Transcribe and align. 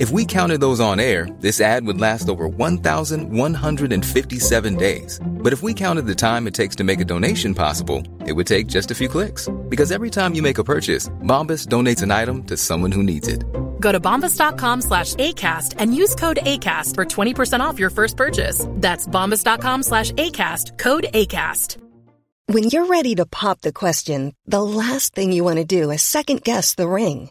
If 0.00 0.10
we 0.10 0.24
counted 0.24 0.60
those 0.60 0.80
on 0.80 0.98
air, 0.98 1.28
this 1.38 1.60
ad 1.60 1.86
would 1.86 2.00
last 2.00 2.28
over 2.28 2.48
1,157 2.48 4.76
days. 4.76 5.20
But 5.24 5.52
if 5.52 5.62
we 5.62 5.72
counted 5.72 6.06
the 6.06 6.16
time 6.16 6.48
it 6.48 6.54
takes 6.54 6.74
to 6.76 6.84
make 6.84 6.98
a 6.98 7.04
donation 7.04 7.54
possible, 7.54 8.02
it 8.26 8.32
would 8.32 8.48
take 8.48 8.66
just 8.66 8.90
a 8.90 8.94
few 8.94 9.08
clicks. 9.08 9.48
Because 9.68 9.92
every 9.92 10.10
time 10.10 10.34
you 10.34 10.42
make 10.42 10.58
a 10.58 10.64
purchase, 10.64 11.08
Bombas 11.22 11.68
donates 11.68 12.02
an 12.02 12.10
item 12.10 12.42
to 12.44 12.56
someone 12.56 12.90
who 12.90 13.04
needs 13.04 13.28
it. 13.28 13.44
Go 13.78 13.92
to 13.92 14.00
bombas.com 14.00 14.80
slash 14.80 15.14
ACAST 15.14 15.74
and 15.78 15.94
use 15.94 16.16
code 16.16 16.40
ACAST 16.42 16.96
for 16.96 17.04
20% 17.04 17.60
off 17.60 17.78
your 17.78 17.90
first 17.90 18.16
purchase. 18.16 18.66
That's 18.70 19.06
bombas.com 19.06 19.84
slash 19.84 20.10
ACAST, 20.10 20.76
code 20.76 21.06
ACAST. 21.14 21.76
When 22.46 22.64
you're 22.64 22.86
ready 22.86 23.14
to 23.14 23.26
pop 23.26 23.60
the 23.60 23.72
question, 23.72 24.34
the 24.46 24.60
last 24.60 25.14
thing 25.14 25.30
you 25.30 25.44
want 25.44 25.58
to 25.58 25.64
do 25.64 25.92
is 25.92 26.02
second 26.02 26.42
guess 26.42 26.74
the 26.74 26.88
ring. 26.88 27.30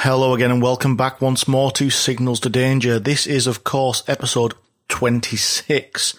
Hello 0.00 0.34
again, 0.34 0.50
and 0.50 0.60
welcome 0.60 0.94
back 0.94 1.22
once 1.22 1.48
more 1.48 1.70
to 1.70 1.88
Signals 1.88 2.38
to 2.40 2.50
Danger. 2.50 2.98
This 2.98 3.26
is, 3.26 3.46
of 3.46 3.64
course, 3.64 4.06
episode 4.06 4.52
26. 4.88 6.18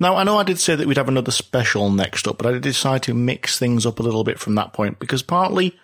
Now, 0.00 0.16
I 0.16 0.24
know 0.24 0.38
I 0.38 0.44
did 0.44 0.58
say 0.58 0.74
that 0.74 0.86
we'd 0.86 0.96
have 0.96 1.08
another 1.08 1.30
special 1.30 1.90
next 1.90 2.26
up, 2.26 2.38
but 2.38 2.46
I 2.46 2.52
did 2.52 2.62
decide 2.62 3.02
to 3.02 3.12
mix 3.12 3.58
things 3.58 3.84
up 3.84 3.98
a 3.98 4.02
little 4.02 4.24
bit 4.24 4.38
from 4.38 4.54
that 4.54 4.72
point 4.72 4.98
because 4.98 5.22
partly, 5.22 5.78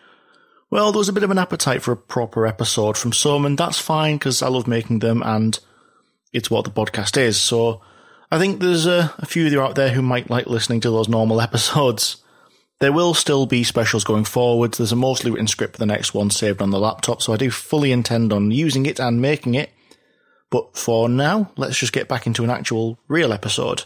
well, 0.71 0.91
there 0.91 0.99
was 0.99 1.11
a 1.11 1.13
bit 1.13 1.23
of 1.23 1.31
an 1.31 1.37
appetite 1.37 1.83
for 1.83 1.93
a 1.93 1.99
proper 1.99 2.47
episode 2.47 2.97
from 2.97 3.13
some, 3.13 3.45
and 3.45 3.59
that's 3.59 3.79
fine 3.79 4.17
because 4.17 4.41
I 4.43 4.49
love 4.49 4.67
making 4.67 5.01
them 5.01 5.23
and 5.23 5.61
it's 6.33 6.51
what 6.51 6.65
the 6.65 6.71
podcast 6.71 7.19
is. 7.19 7.39
So 7.39 7.83
I 8.31 8.39
think 8.39 8.59
there's 8.59 8.87
a, 8.87 9.13
a 9.19 9.27
few 9.27 9.47
of 9.47 9.53
you 9.53 9.61
out 9.61 9.75
there 9.75 9.91
who 9.91 10.01
might 10.01 10.31
like 10.31 10.47
listening 10.47 10.81
to 10.81 10.91
those 10.91 11.11
normal 11.11 11.41
episodes. 11.43 12.24
There 12.81 12.93
will 12.93 13.15
still 13.15 13.47
be 13.47 13.65
specials 13.65 14.05
going 14.05 14.25
forward. 14.25 14.75
There's 14.75 14.93
a 14.93 14.97
mostly 14.97 15.31
written 15.31 15.47
script 15.47 15.75
for 15.75 15.79
the 15.79 15.87
next 15.87 16.13
one 16.13 16.31
saved 16.31 16.61
on 16.61 16.71
the 16.71 16.81
laptop, 16.81 17.23
so 17.23 17.33
I 17.33 17.37
do 17.37 17.51
fully 17.51 17.93
intend 17.93 18.33
on 18.33 18.51
using 18.51 18.87
it 18.87 18.99
and 18.99 19.23
making 19.23 19.55
it. 19.55 19.71
But 20.51 20.77
for 20.77 21.09
now, 21.09 21.53
let's 21.57 21.79
just 21.79 21.93
get 21.93 22.09
back 22.09 22.27
into 22.27 22.45
an 22.45 22.51
actual 22.51 22.99
real 23.09 23.33
episode. 23.33 23.85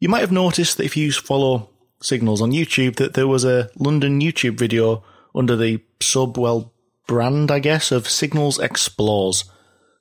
You 0.00 0.08
might 0.08 0.20
have 0.20 0.32
noticed 0.32 0.76
that 0.76 0.84
if 0.84 0.96
you 0.96 1.12
follow 1.12 1.70
Signals 2.02 2.42
on 2.42 2.52
YouTube, 2.52 2.96
that 2.96 3.14
there 3.14 3.28
was 3.28 3.44
a 3.44 3.70
London 3.76 4.20
YouTube 4.20 4.58
video 4.58 5.02
under 5.34 5.56
the 5.56 5.82
Subwell 6.00 6.72
brand, 7.06 7.50
I 7.50 7.58
guess, 7.58 7.90
of 7.90 8.08
Signals 8.08 8.58
Explores. 8.58 9.44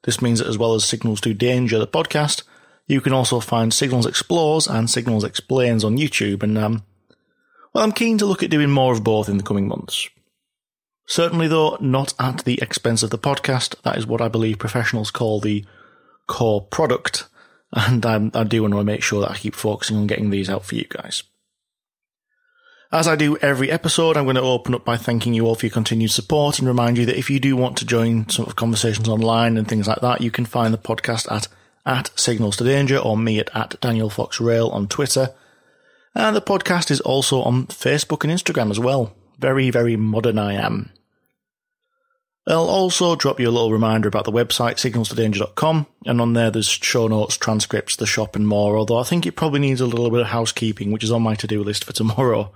This 0.04 0.22
means 0.22 0.40
that 0.40 0.48
as 0.48 0.58
well 0.58 0.74
as 0.74 0.84
Signals 0.84 1.22
to 1.22 1.34
Danger, 1.34 1.80
the 1.80 1.88
podcast, 1.88 2.44
you 2.88 3.00
can 3.00 3.14
also 3.14 3.40
find 3.40 3.74
Signals 3.74 4.06
Explores 4.06 4.68
and 4.68 4.90
Signals 4.90 5.24
Explains 5.24 5.84
on 5.84 5.98
YouTube, 5.98 6.44
and 6.44 6.58
um, 6.58 6.84
well, 7.74 7.84
I'm 7.84 7.92
keen 7.92 8.18
to 8.20 8.26
look 8.26 8.44
at 8.44 8.50
doing 8.50 8.70
more 8.70 8.94
of 8.94 9.04
both 9.04 9.30
in 9.30 9.38
the 9.38 9.44
coming 9.44 9.68
months. 9.68 10.10
Certainly, 11.06 11.50
though, 11.50 11.78
not 11.82 12.14
at 12.20 12.46
the 12.46 12.62
expense 12.62 13.04
of 13.04 13.10
the 13.10 13.18
podcast. 13.18 13.82
That 13.82 13.98
is 13.98 14.08
what 14.08 14.22
I 14.22 14.28
believe 14.30 14.60
professionals 14.60 15.12
call 15.12 15.40
the 15.40 15.66
core 16.28 16.62
product, 16.62 17.28
and 17.74 18.06
um, 18.06 18.32
I 18.34 18.44
do 18.44 18.62
want 18.62 18.74
to 18.74 18.84
make 18.84 19.04
sure 19.04 19.22
that 19.22 19.32
I 19.32 19.36
keep 19.36 19.56
focusing 19.56 19.98
on 19.98 20.08
getting 20.08 20.30
these 20.30 20.50
out 20.50 20.66
for 20.66 20.76
you 20.76 20.86
guys. 20.86 21.24
As 22.94 23.08
I 23.08 23.16
do 23.16 23.38
every 23.38 23.72
episode, 23.72 24.16
I'm 24.16 24.26
going 24.26 24.36
to 24.36 24.42
open 24.44 24.76
up 24.76 24.86
by 24.86 24.98
thanking 24.98 25.34
you 25.34 25.48
all 25.48 25.56
for 25.56 25.66
your 25.66 25.74
continued 25.74 26.12
support 26.12 26.60
and 26.60 26.68
remind 26.68 27.00
you 27.00 27.08
that 27.08 27.18
if 27.18 27.28
you 27.28 27.40
do 27.40 27.56
want 27.56 27.76
to 27.78 27.88
join 27.88 28.30
some 28.30 28.46
of 28.46 28.56
conversations 28.56 29.10
online 29.10 29.58
and 29.58 29.68
things 29.68 29.88
like 29.88 30.02
that, 30.02 30.22
you 30.22 30.30
can 30.30 30.46
find 30.46 30.72
the 30.72 30.78
podcast 30.78 31.30
at, 31.32 31.48
at 31.88 32.12
Signals 32.16 32.56
to 32.58 32.64
Danger 32.64 33.00
or 33.00 33.18
me 33.18 33.40
at, 33.40 33.50
at 33.56 33.82
Daniel 33.82 34.12
Fox 34.12 34.40
Rail 34.40 34.70
on 34.70 34.88
Twitter. 34.88 35.34
And 36.16 36.36
the 36.36 36.42
podcast 36.42 36.92
is 36.92 37.02
also 37.02 37.42
on 37.42 37.68
Facebook 37.68 38.24
and 38.24 38.32
Instagram 38.32 38.70
as 38.70 38.80
well. 38.80 39.16
Very, 39.40 39.70
very 39.72 39.96
modern 39.96 40.38
I 40.38 40.54
am. 40.54 40.92
I'll 42.46 42.70
also 42.70 43.16
drop 43.16 43.40
you 43.40 43.48
a 43.48 43.52
little 43.52 43.72
reminder 43.72 44.10
about 44.10 44.26
the 44.26 44.32
website, 44.32 44.76
signalstodanger.com, 44.76 45.88
and 46.06 46.20
on 46.20 46.34
there 46.34 46.52
there's 46.52 46.68
show 46.68 47.08
notes, 47.08 47.38
transcripts, 47.38 47.96
the 47.96 48.06
shop, 48.06 48.36
and 48.36 48.46
more, 48.46 48.78
although 48.78 48.98
I 48.98 49.04
think 49.04 49.26
it 49.26 49.38
probably 49.38 49.62
needs 49.62 49.80
a 49.80 49.86
little 49.86 50.10
bit 50.10 50.20
of 50.20 50.28
housekeeping, 50.28 50.92
which 50.92 51.06
is 51.06 51.12
on 51.12 51.22
my 51.22 51.36
to 51.36 51.48
do 51.48 51.64
list 51.64 51.86
for 51.86 51.94
tomorrow. 51.94 52.52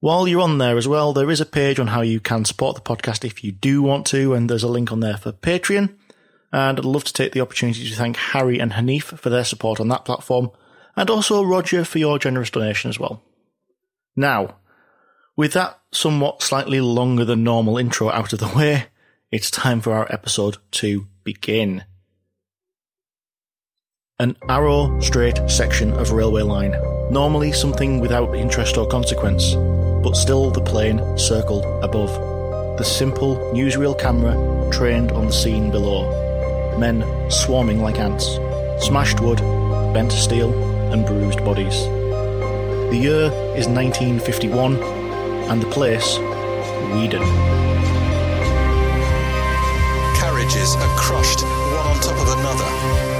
While 0.00 0.28
you're 0.28 0.42
on 0.42 0.58
there 0.58 0.76
as 0.76 0.86
well, 0.86 1.14
there 1.14 1.30
is 1.30 1.40
a 1.40 1.46
page 1.46 1.80
on 1.80 1.86
how 1.86 2.02
you 2.02 2.20
can 2.20 2.44
support 2.44 2.76
the 2.76 2.82
podcast 2.82 3.24
if 3.24 3.42
you 3.42 3.50
do 3.50 3.82
want 3.82 4.06
to, 4.08 4.34
and 4.34 4.48
there's 4.48 4.62
a 4.62 4.68
link 4.68 4.92
on 4.92 5.00
there 5.00 5.16
for 5.16 5.32
Patreon. 5.32 5.94
And 6.52 6.78
I'd 6.78 6.84
love 6.84 7.04
to 7.04 7.12
take 7.14 7.32
the 7.32 7.40
opportunity 7.40 7.88
to 7.88 7.96
thank 7.96 8.16
Harry 8.16 8.58
and 8.60 8.72
Hanif 8.72 9.18
for 9.18 9.30
their 9.30 9.44
support 9.44 9.80
on 9.80 9.88
that 9.88 10.04
platform, 10.04 10.50
and 10.96 11.10
also 11.10 11.42
Roger 11.42 11.84
for 11.84 11.98
your 11.98 12.18
generous 12.18 12.50
donation 12.50 12.88
as 12.88 12.98
well. 12.98 13.22
Now, 14.16 14.56
with 15.36 15.52
that 15.52 15.78
somewhat 15.92 16.42
slightly 16.42 16.80
longer 16.80 17.24
than 17.24 17.44
normal 17.44 17.76
intro 17.76 18.10
out 18.10 18.32
of 18.32 18.38
the 18.38 18.48
way, 18.56 18.86
it's 19.30 19.50
time 19.50 19.80
for 19.80 19.92
our 19.92 20.10
episode 20.10 20.56
to 20.72 21.06
begin. 21.24 21.84
An 24.18 24.36
arrow 24.48 24.98
straight 25.00 25.38
section 25.46 25.92
of 25.92 26.12
railway 26.12 26.40
line, 26.40 26.74
normally 27.10 27.52
something 27.52 28.00
without 28.00 28.34
interest 28.34 28.78
or 28.78 28.86
consequence, 28.86 29.54
but 30.02 30.16
still 30.16 30.50
the 30.50 30.62
plane 30.62 31.18
circled 31.18 31.66
above. 31.84 32.10
The 32.78 32.84
simple 32.84 33.36
newsreel 33.52 33.98
camera 33.98 34.34
trained 34.70 35.12
on 35.12 35.26
the 35.26 35.32
scene 35.32 35.70
below. 35.70 36.78
Men 36.78 37.04
swarming 37.30 37.82
like 37.82 37.98
ants. 37.98 38.38
Smashed 38.86 39.20
wood, 39.20 39.38
bent 39.92 40.12
steel, 40.12 40.52
and 40.92 41.04
bruised 41.06 41.44
bodies. 41.44 41.84
The 42.90 42.98
year 43.00 43.24
is 43.56 43.66
1951, 43.68 44.76
and 45.50 45.62
the 45.62 45.70
place, 45.70 46.18
Weedon. 46.92 47.22
Carriages 50.16 50.76
are 50.76 50.96
crushed, 50.96 51.42
one 51.42 51.86
on 51.86 52.00
top 52.00 52.18
of 52.18 52.38
another. 52.38 53.15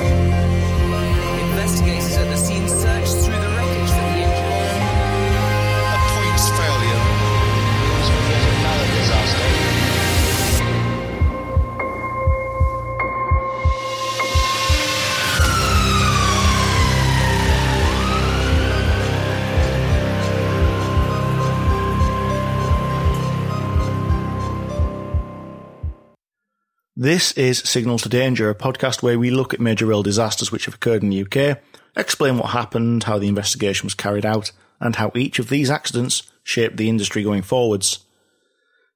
This 26.98 27.33
is 27.33 27.59
Signals 27.59 28.01
to 28.04 28.09
Danger, 28.09 28.48
a 28.48 28.54
podcast 28.54 29.03
where 29.03 29.19
we 29.19 29.31
look 29.31 29.53
at 29.53 29.60
major 29.60 29.84
rail 29.84 30.03
disasters 30.03 30.51
which 30.51 30.65
have 30.65 30.77
occurred 30.77 31.03
in 31.03 31.10
the 31.10 31.27
UK, 31.27 31.59
explain 31.95 32.39
what 32.39 32.53
happened, 32.53 33.04
how 33.04 33.19
the 33.19 33.28
investigation 33.28 33.84
was 33.84 33.93
carried 33.93 34.25
out, 34.25 34.51
and 34.81 34.97
how 34.97 35.13
each 35.15 35.39
of 35.39 35.51
these 35.51 35.71
accidents 35.71 36.22
shaped 36.43 36.78
the 36.78 36.89
industry 36.89 37.22
going 37.22 37.43
forwards. 37.43 37.98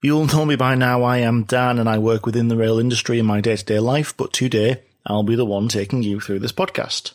You'll 0.01 0.25
know 0.25 0.47
me 0.47 0.57
by 0.57 0.77
now, 0.77 1.03
I 1.03 1.19
am 1.19 1.45
Dan 1.45 1.79
and 1.79 1.91
I 1.91 1.99
work 1.99 2.25
within 2.25 2.49
the 2.49 2.57
rail 2.57 2.79
industry 2.79 3.19
in 3.19 3.27
my 3.27 3.43
day 3.43 3.57
to 3.57 3.65
day 3.67 3.81
life, 3.81 4.17
but 4.17 4.33
today 4.33 4.83
I'll 5.05 5.23
be 5.23 5.37
the 5.37 5.45
one 5.45 5.69
taking 5.69 6.03
you 6.03 6.21
through 6.21 6.39
this 6.39 6.53
podcast. 6.53 7.13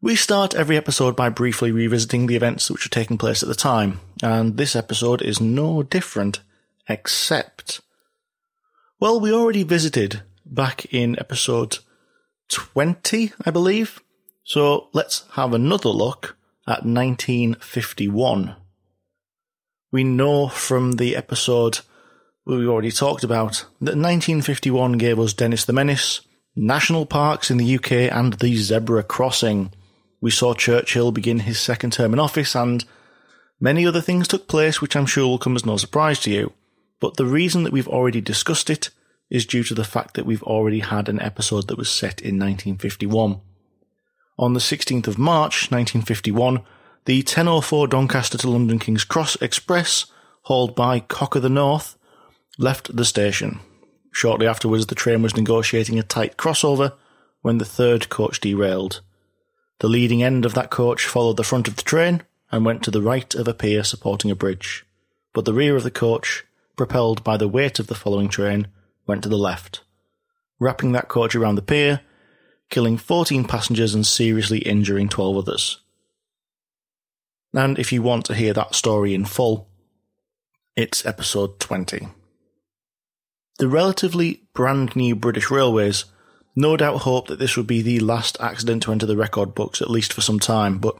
We 0.00 0.16
start 0.16 0.56
every 0.56 0.76
episode 0.76 1.14
by 1.14 1.28
briefly 1.28 1.70
revisiting 1.70 2.26
the 2.26 2.34
events 2.34 2.68
which 2.68 2.84
were 2.84 2.90
taking 2.90 3.16
place 3.16 3.44
at 3.44 3.48
the 3.48 3.54
time, 3.54 4.00
and 4.24 4.56
this 4.56 4.74
episode 4.74 5.22
is 5.22 5.40
no 5.40 5.84
different, 5.84 6.40
except 6.88 7.80
well, 9.00 9.20
we 9.20 9.32
already 9.32 9.62
visited 9.62 10.22
back 10.44 10.92
in 10.92 11.18
episode 11.18 11.78
20, 12.48 13.32
I 13.44 13.50
believe. 13.50 14.00
So 14.44 14.88
let's 14.92 15.24
have 15.32 15.54
another 15.54 15.90
look 15.90 16.36
at 16.66 16.84
1951. 16.84 18.56
We 19.92 20.04
know 20.04 20.48
from 20.48 20.92
the 20.92 21.14
episode 21.14 21.80
we 22.44 22.66
already 22.66 22.90
talked 22.90 23.22
about 23.22 23.66
that 23.80 23.96
1951 23.96 24.92
gave 24.92 25.20
us 25.20 25.32
Dennis 25.32 25.64
the 25.64 25.72
Menace, 25.72 26.22
national 26.56 27.06
parks 27.06 27.50
in 27.50 27.58
the 27.58 27.76
UK, 27.76 27.92
and 27.92 28.32
the 28.34 28.56
zebra 28.56 29.02
crossing. 29.02 29.70
We 30.20 30.30
saw 30.30 30.54
Churchill 30.54 31.12
begin 31.12 31.40
his 31.40 31.60
second 31.60 31.92
term 31.92 32.12
in 32.14 32.18
office, 32.18 32.56
and 32.56 32.84
many 33.60 33.86
other 33.86 34.00
things 34.00 34.26
took 34.26 34.48
place 34.48 34.80
which 34.80 34.96
I'm 34.96 35.06
sure 35.06 35.26
will 35.26 35.38
come 35.38 35.56
as 35.56 35.64
no 35.64 35.76
surprise 35.76 36.18
to 36.20 36.30
you. 36.30 36.52
But 37.00 37.16
the 37.16 37.26
reason 37.26 37.62
that 37.62 37.72
we've 37.72 37.88
already 37.88 38.20
discussed 38.20 38.70
it 38.70 38.90
is 39.30 39.46
due 39.46 39.62
to 39.64 39.74
the 39.74 39.84
fact 39.84 40.14
that 40.14 40.26
we've 40.26 40.42
already 40.42 40.80
had 40.80 41.08
an 41.08 41.20
episode 41.20 41.68
that 41.68 41.78
was 41.78 41.90
set 41.90 42.20
in 42.20 42.38
1951. 42.38 43.40
On 44.38 44.54
the 44.54 44.60
16th 44.60 45.06
of 45.06 45.18
March 45.18 45.70
1951, 45.70 46.62
the 47.04 47.18
1004 47.18 47.88
Doncaster 47.88 48.38
to 48.38 48.50
London 48.50 48.78
King's 48.78 49.04
Cross 49.04 49.36
Express, 49.40 50.06
hauled 50.42 50.74
by 50.74 51.00
Cock 51.00 51.34
of 51.34 51.42
the 51.42 51.48
North, 51.48 51.96
left 52.58 52.94
the 52.94 53.04
station. 53.04 53.60
Shortly 54.12 54.46
afterwards, 54.46 54.86
the 54.86 54.94
train 54.94 55.22
was 55.22 55.36
negotiating 55.36 55.98
a 55.98 56.02
tight 56.02 56.36
crossover 56.36 56.94
when 57.42 57.58
the 57.58 57.64
third 57.64 58.08
coach 58.08 58.40
derailed. 58.40 59.00
The 59.80 59.88
leading 59.88 60.22
end 60.22 60.44
of 60.44 60.54
that 60.54 60.70
coach 60.70 61.04
followed 61.04 61.36
the 61.36 61.44
front 61.44 61.68
of 61.68 61.76
the 61.76 61.82
train 61.82 62.22
and 62.50 62.64
went 62.64 62.82
to 62.82 62.90
the 62.90 63.02
right 63.02 63.32
of 63.34 63.46
a 63.46 63.54
pier 63.54 63.84
supporting 63.84 64.30
a 64.30 64.36
bridge, 64.36 64.84
but 65.32 65.44
the 65.44 65.52
rear 65.52 65.76
of 65.76 65.84
the 65.84 65.90
coach, 65.90 66.44
propelled 66.78 67.22
by 67.22 67.36
the 67.36 67.48
weight 67.48 67.78
of 67.78 67.88
the 67.88 67.94
following 67.94 68.28
train, 68.28 68.68
went 69.06 69.22
to 69.24 69.28
the 69.28 69.36
left, 69.36 69.82
wrapping 70.58 70.92
that 70.92 71.08
coach 71.08 71.34
around 71.34 71.56
the 71.56 71.62
pier, 71.62 72.00
killing 72.70 72.96
14 72.96 73.44
passengers 73.44 73.94
and 73.94 74.06
seriously 74.06 74.60
injuring 74.60 75.10
12 75.10 75.36
others. 75.36 75.80
And 77.52 77.78
if 77.78 77.92
you 77.92 78.00
want 78.00 78.24
to 78.26 78.34
hear 78.34 78.54
that 78.54 78.74
story 78.74 79.14
in 79.14 79.26
full, 79.26 79.68
it's 80.76 81.04
episode 81.04 81.58
20. 81.60 82.08
The 83.58 83.68
relatively 83.68 84.44
brand 84.54 84.94
new 84.94 85.16
British 85.16 85.50
Railways 85.50 86.04
no 86.54 86.76
doubt 86.76 87.02
hoped 87.02 87.28
that 87.28 87.38
this 87.38 87.56
would 87.56 87.66
be 87.66 87.82
the 87.82 88.00
last 88.00 88.36
accident 88.40 88.82
to 88.82 88.92
enter 88.92 89.06
the 89.06 89.16
record 89.16 89.54
books, 89.54 89.80
at 89.80 89.90
least 89.90 90.12
for 90.12 90.20
some 90.20 90.40
time, 90.40 90.78
but 90.78 90.96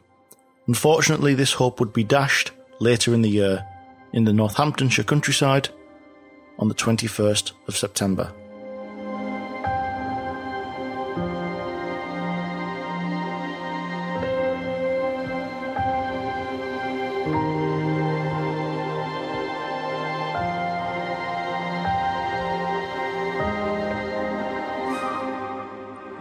unfortunately, 0.66 1.34
this 1.34 1.54
hope 1.54 1.80
would 1.80 1.92
be 1.92 2.04
dashed 2.04 2.52
later 2.80 3.12
in 3.12 3.22
the 3.22 3.28
year 3.28 3.66
in 4.12 4.24
the 4.24 4.32
Northamptonshire 4.32 5.04
countryside 5.04 5.68
on 6.58 6.68
the 6.68 6.74
21st 6.74 7.52
of 7.66 7.76
September. 7.76 8.32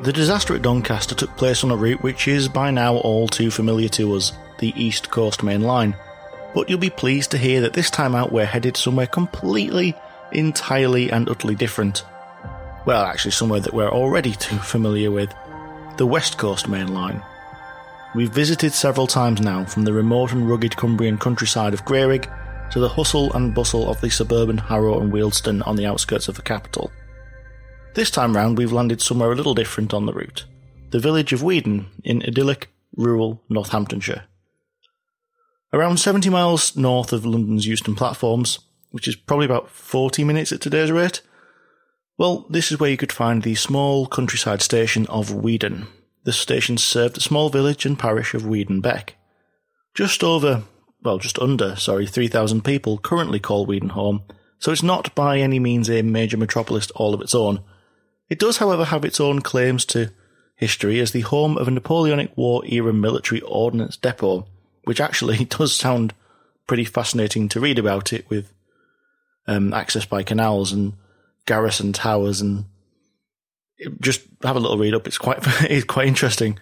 The 0.07 0.13
disaster 0.13 0.55
at 0.55 0.61
Doncaster 0.61 1.15
took 1.15 1.35
place 1.35 1.65
on 1.65 1.71
a 1.71 1.75
route 1.75 2.01
which 2.01 2.29
is 2.29 2.47
by 2.47 2.71
now 2.71 2.95
all 2.95 3.27
too 3.27 3.51
familiar 3.51 3.89
to 3.89 4.15
us, 4.15 4.31
the 4.57 4.71
East 4.81 5.11
Coast 5.11 5.43
Main 5.43 5.63
Line. 5.63 5.97
But 6.53 6.69
you'll 6.69 6.79
be 6.79 6.89
pleased 6.89 7.31
to 7.31 7.37
hear 7.37 7.61
that 7.61 7.73
this 7.73 7.89
time 7.89 8.15
out 8.15 8.31
we're 8.31 8.45
headed 8.45 8.77
somewhere 8.77 9.07
completely, 9.07 9.95
entirely, 10.31 11.11
and 11.11 11.29
utterly 11.29 11.55
different. 11.55 12.03
Well, 12.85 13.03
actually, 13.03 13.31
somewhere 13.31 13.59
that 13.59 13.73
we're 13.73 13.91
already 13.91 14.33
too 14.33 14.57
familiar 14.57 15.11
with 15.11 15.33
the 15.97 16.05
West 16.05 16.37
Coast 16.37 16.67
Main 16.67 16.93
Line. 16.93 17.21
We've 18.15 18.31
visited 18.31 18.73
several 18.73 19.07
times 19.07 19.41
now, 19.41 19.65
from 19.65 19.83
the 19.83 19.93
remote 19.93 20.31
and 20.31 20.49
rugged 20.49 20.77
Cumbrian 20.77 21.17
countryside 21.17 21.73
of 21.73 21.85
Grayrigg 21.85 22.31
to 22.71 22.79
the 22.79 22.89
hustle 22.89 23.31
and 23.33 23.53
bustle 23.53 23.89
of 23.89 23.99
the 24.01 24.09
suburban 24.09 24.57
Harrow 24.57 24.99
and 24.99 25.11
Wealdstone 25.11 25.65
on 25.67 25.75
the 25.75 25.85
outskirts 25.85 26.27
of 26.27 26.35
the 26.35 26.41
capital. 26.41 26.91
This 27.93 28.11
time 28.11 28.35
round, 28.35 28.57
we've 28.57 28.71
landed 28.71 29.01
somewhere 29.01 29.31
a 29.31 29.35
little 29.35 29.55
different 29.55 29.93
on 29.93 30.05
the 30.05 30.13
route 30.13 30.45
the 30.89 30.99
village 30.99 31.33
of 31.33 31.43
Weedon 31.43 31.87
in 32.05 32.23
idyllic, 32.23 32.69
rural 32.95 33.43
Northamptonshire. 33.49 34.23
Around 35.73 35.97
70 35.97 36.29
miles 36.29 36.77
north 36.77 37.11
of 37.11 37.25
London's 37.25 37.67
Euston 37.67 37.93
platforms, 37.93 38.59
which 38.91 39.07
is 39.07 39.15
probably 39.15 39.45
about 39.45 39.69
40 39.69 40.23
minutes 40.23 40.51
at 40.51 40.61
today's 40.61 40.91
rate, 40.91 41.21
well, 42.17 42.45
this 42.49 42.71
is 42.71 42.79
where 42.79 42.89
you 42.89 42.97
could 42.97 43.11
find 43.11 43.43
the 43.43 43.55
small 43.55 44.07
countryside 44.07 44.61
station 44.61 45.05
of 45.07 45.33
Weedon. 45.33 45.87
This 46.23 46.39
station 46.39 46.77
served 46.77 47.15
the 47.15 47.21
small 47.21 47.49
village 47.49 47.85
and 47.85 47.99
parish 47.99 48.33
of 48.33 48.45
Weedon 48.45 48.81
Bec. 48.81 49.15
Just 49.93 50.23
over, 50.23 50.63
well, 51.03 51.17
just 51.17 51.37
under, 51.37 51.75
sorry, 51.75 52.07
3,000 52.07 52.63
people 52.63 52.97
currently 52.97 53.39
call 53.39 53.65
Weedon 53.65 53.89
home, 53.89 54.23
so 54.59 54.71
it's 54.71 54.81
not 54.81 55.13
by 55.15 55.37
any 55.37 55.59
means 55.59 55.89
a 55.89 56.01
major 56.01 56.37
metropolis 56.37 56.89
all 56.91 57.13
of 57.13 57.21
its 57.21 57.35
own, 57.35 57.61
it 58.29 58.39
does, 58.39 58.57
however, 58.57 58.85
have 58.85 59.05
its 59.05 59.19
own 59.19 59.41
claims 59.41 59.85
to 59.85 60.11
history 60.55 60.99
as 60.99 61.11
the 61.11 61.21
home 61.21 61.57
of 61.57 61.67
a 61.67 61.71
Napoleonic 61.71 62.35
War 62.35 62.63
era 62.65 62.91
military 62.91 63.41
ordnance 63.41 63.95
depot, 63.95 64.47
which 64.87 65.01
actually 65.01 65.45
does 65.45 65.75
sound 65.75 66.13
pretty 66.65 66.85
fascinating 66.85 67.49
to 67.49 67.59
read 67.59 67.77
about 67.77 68.13
it 68.13 68.29
with 68.29 68.53
um, 69.47 69.73
access 69.73 70.05
by 70.05 70.23
canals 70.23 70.71
and 70.71 70.93
garrison 71.45 71.93
towers 71.93 72.41
and 72.41 72.65
just 73.99 74.21
have 74.43 74.55
a 74.55 74.59
little 74.59 74.77
read 74.77 74.93
up. 74.93 75.07
It's 75.07 75.17
quite 75.17 75.39
it's 75.69 75.85
quite 75.85 76.07
interesting. 76.07 76.59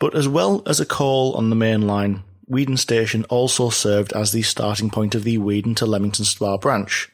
But 0.00 0.14
as 0.14 0.28
well 0.28 0.62
as 0.66 0.80
a 0.80 0.86
call 0.86 1.34
on 1.34 1.50
the 1.50 1.56
main 1.56 1.86
line, 1.86 2.24
Weedon 2.46 2.76
Station 2.76 3.24
also 3.24 3.70
served 3.70 4.12
as 4.12 4.32
the 4.32 4.42
starting 4.42 4.90
point 4.90 5.14
of 5.14 5.24
the 5.24 5.38
Weedon 5.38 5.76
to 5.76 5.86
Leamington 5.86 6.24
Spa 6.24 6.58
branch, 6.58 7.10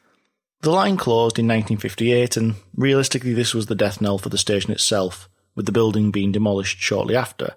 the 0.63 0.71
line 0.71 0.97
closed 0.97 1.39
in 1.39 1.47
1958, 1.47 2.37
and 2.37 2.55
realistically, 2.75 3.33
this 3.33 3.55
was 3.55 3.67
the 3.67 3.75
death 3.75 4.01
knell 4.01 4.19
for 4.19 4.29
the 4.29 4.39
station 4.39 4.73
itself, 4.73 5.29
with 5.55 5.67
the 5.67 5.73
building 5.73 6.11
being 6.11 6.33
demolished 6.33 6.79
shortly 6.79 7.15
after. 7.15 7.55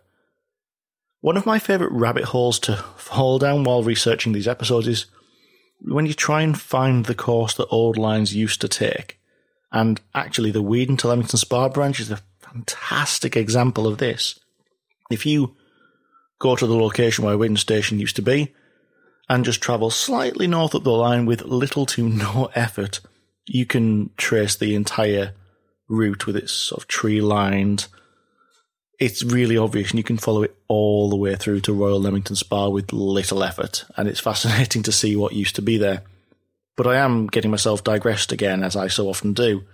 One 1.23 1.37
of 1.37 1.45
my 1.45 1.57
favourite 1.57 1.93
rabbit 1.93 2.25
holes 2.25 2.59
to 2.59 2.75
fall 2.97 3.39
down 3.39 3.63
while 3.63 3.81
researching 3.81 4.33
these 4.33 4.45
episodes 4.45 4.89
is 4.89 5.05
when 5.79 6.05
you 6.05 6.13
try 6.13 6.41
and 6.41 6.59
find 6.59 7.05
the 7.05 7.15
course 7.15 7.53
that 7.53 7.69
old 7.69 7.97
lines 7.97 8.35
used 8.35 8.59
to 8.59 8.67
take. 8.67 9.21
And 9.71 10.01
actually, 10.13 10.51
the 10.51 10.61
Weedon 10.61 10.97
to 10.97 11.07
Leamington 11.07 11.39
Spa 11.39 11.69
branch 11.69 12.01
is 12.01 12.11
a 12.11 12.19
fantastic 12.39 13.37
example 13.37 13.87
of 13.87 13.99
this. 13.99 14.37
If 15.09 15.25
you 15.25 15.55
go 16.39 16.57
to 16.57 16.67
the 16.67 16.75
location 16.75 17.23
where 17.23 17.37
Weedon 17.37 17.55
Station 17.55 17.99
used 17.99 18.17
to 18.17 18.21
be, 18.21 18.53
and 19.29 19.45
just 19.45 19.61
travel 19.61 19.91
slightly 19.91 20.45
north 20.45 20.75
up 20.75 20.83
the 20.83 20.91
line 20.91 21.25
with 21.25 21.45
little 21.45 21.85
to 21.85 22.05
no 22.05 22.49
effort, 22.53 22.99
you 23.45 23.65
can 23.65 24.09
trace 24.17 24.57
the 24.57 24.75
entire 24.75 25.31
route 25.87 26.27
with 26.27 26.35
its 26.35 26.51
sort 26.51 26.81
of 26.81 26.89
tree 26.89 27.21
lined. 27.21 27.87
It's 29.03 29.21
really 29.21 29.57
obvious, 29.57 29.89
and 29.89 29.97
you 29.97 30.03
can 30.05 30.17
follow 30.17 30.43
it 30.43 30.55
all 30.69 31.09
the 31.09 31.17
way 31.17 31.35
through 31.35 31.59
to 31.61 31.73
Royal 31.73 31.99
Leamington 31.99 32.37
Spa 32.37 32.69
with 32.69 32.93
little 32.93 33.43
effort, 33.43 33.83
and 33.97 34.07
it's 34.07 34.19
fascinating 34.31 34.81
to 34.83 34.93
see 34.93 35.17
what 35.17 35.33
used 35.33 35.57
to 35.57 35.61
be 35.61 35.77
there. 35.77 36.03
But 36.77 36.87
I 36.87 36.95
am 36.95 37.27
getting 37.27 37.51
myself 37.51 37.83
digressed 37.83 38.31
again, 38.31 38.63
as 38.63 38.77
I 38.77 38.87
so 38.87 39.09
often 39.09 39.33
do. 39.33 39.65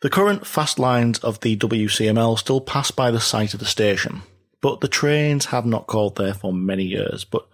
The 0.00 0.10
current 0.10 0.44
fast 0.44 0.80
lines 0.80 1.20
of 1.20 1.38
the 1.38 1.56
WCML 1.56 2.36
still 2.36 2.60
pass 2.60 2.90
by 2.90 3.12
the 3.12 3.20
site 3.20 3.54
of 3.54 3.60
the 3.60 3.64
station, 3.64 4.22
but 4.60 4.80
the 4.80 4.88
trains 4.88 5.44
have 5.46 5.64
not 5.64 5.86
called 5.86 6.16
there 6.16 6.34
for 6.34 6.52
many 6.52 6.82
years. 6.82 7.22
But 7.22 7.46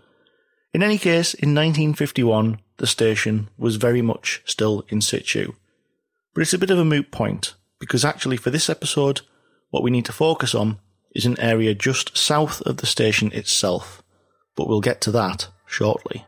in 0.73 0.83
any 0.83 0.97
case, 0.97 1.35
in 1.35 1.55
1951, 1.55 2.61
the 2.79 2.87
station 2.87 3.51
was 3.59 3.77
very 3.77 4.01
much 4.01 4.41
still 4.47 4.87
in 4.89 5.03
situ. 5.03 5.53
But 6.33 6.41
it's 6.41 6.55
a 6.55 6.59
bit 6.59 6.71
of 6.71 6.79
a 6.79 6.85
moot 6.87 7.11
point, 7.11 7.57
because 7.79 8.07
actually 8.07 8.39
for 8.39 8.49
this 8.49 8.71
episode, 8.71 9.21
what 9.71 9.83
we 9.83 9.91
need 9.91 10.05
to 10.07 10.13
focus 10.13 10.55
on 10.55 10.79
is 11.15 11.27
an 11.27 11.39
area 11.41 11.75
just 11.75 12.17
south 12.17 12.61
of 12.63 12.79
the 12.79 12.87
station 12.87 13.33
itself. 13.33 14.03
But 14.55 14.69
we'll 14.69 14.81
get 14.81 15.01
to 15.03 15.11
that 15.13 15.49
shortly. 15.67 16.25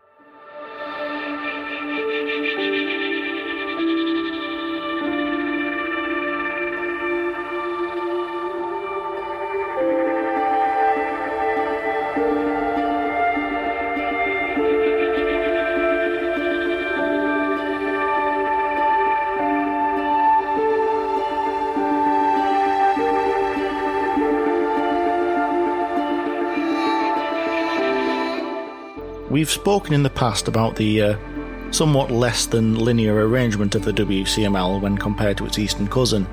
We've 29.50 29.60
spoken 29.60 29.94
in 29.94 30.04
the 30.04 30.10
past 30.10 30.46
about 30.46 30.76
the 30.76 31.02
uh, 31.02 31.72
somewhat 31.72 32.12
less 32.12 32.46
than 32.46 32.76
linear 32.76 33.26
arrangement 33.26 33.74
of 33.74 33.84
the 33.84 33.90
WCML 33.90 34.80
when 34.80 34.96
compared 34.96 35.38
to 35.38 35.44
its 35.44 35.58
eastern 35.58 35.88
cousin, 35.88 36.24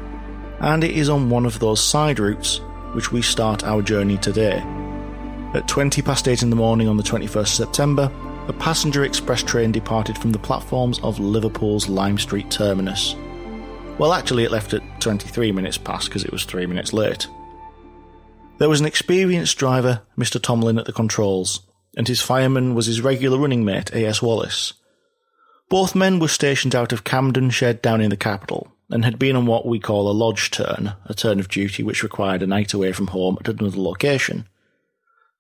and 0.60 0.84
it 0.84 0.92
is 0.92 1.10
on 1.10 1.32
one 1.32 1.48
of 1.48 1.58
those 1.58 1.84
side 1.84 2.20
routes 2.20 2.62
which 2.94 3.12
we 3.12 3.24
start 3.24 3.64
our 3.64 3.82
journey 3.82 4.20
today. 4.20 4.60
At 5.56 5.68
20 5.68 6.04
past 6.04 6.28
8 6.28 6.44
in 6.44 6.52
the 6.52 6.56
morning 6.56 6.88
on 6.88 6.96
the 6.96 7.02
21st 7.02 7.48
September, 7.48 8.12
a 8.48 8.54
passenger 8.54 9.04
express 9.04 9.42
train 9.42 9.72
departed 9.72 10.16
from 10.20 10.32
the 10.32 10.38
platforms 10.38 11.00
of 11.00 11.18
Liverpool's 11.18 11.90
Lime 11.90 12.20
Street 12.20 12.52
terminus. 12.52 13.16
Well, 13.98 14.14
actually, 14.14 14.44
it 14.44 14.52
left 14.52 14.76
at 14.76 15.02
23 15.02 15.52
minutes 15.52 15.80
past 15.80 16.10
because 16.10 16.24
it 16.24 16.32
was 16.32 16.46
three 16.46 16.68
minutes 16.68 16.94
late. 16.94 17.28
There 18.60 18.70
was 18.70 18.80
an 18.80 18.86
experienced 18.86 19.58
driver, 19.58 20.04
Mr. 20.20 20.40
Tomlin, 20.40 20.78
at 20.78 20.86
the 20.86 20.94
controls, 20.94 21.62
and 21.98 22.08
his 22.08 22.22
fireman 22.22 22.74
was 22.76 22.86
his 22.86 23.02
regular 23.02 23.40
running 23.40 23.66
mate, 23.66 23.92
A.S. 23.92 24.22
Wallace. 24.22 24.74
Both 25.68 25.96
men 25.96 26.20
were 26.20 26.28
stationed 26.28 26.76
out 26.76 26.94
of 26.94 27.04
Camden 27.04 27.50
Shed 27.50 27.82
down 27.82 28.02
in 28.02 28.12
the 28.12 28.16
capital, 28.16 28.72
and 28.90 29.04
had 29.04 29.18
been 29.18 29.36
on 29.36 29.48
what 29.48 29.66
we 29.66 29.80
call 29.80 30.08
a 30.08 30.14
lodge 30.14 30.52
turn, 30.52 30.94
a 31.06 31.16
turn 31.16 31.40
of 31.40 31.50
duty 31.50 31.82
which 31.82 32.04
required 32.04 32.44
a 32.44 32.48
night 32.48 32.72
away 32.74 32.92
from 32.94 33.08
home 33.08 33.40
at 33.42 33.50
another 33.50 33.82
location. 33.82 34.48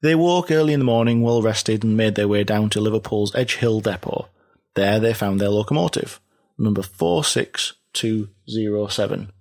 They 0.02 0.16
woke 0.16 0.50
early 0.50 0.74
in 0.74 0.80
the 0.80 0.86
morning, 0.86 1.22
well 1.22 1.44
rested, 1.44 1.84
and 1.84 1.96
made 1.96 2.16
their 2.16 2.28
way 2.28 2.44
down 2.44 2.72
to 2.72 2.82
Liverpool's 2.82 3.36
Edge 3.36 3.58
Hill 3.58 3.80
depot. 3.80 4.28
There 4.74 5.00
they 5.00 5.14
found 5.14 5.40
their 5.40 5.50
locomotive, 5.50 6.20
number 6.58 6.82
46207. 6.82 9.32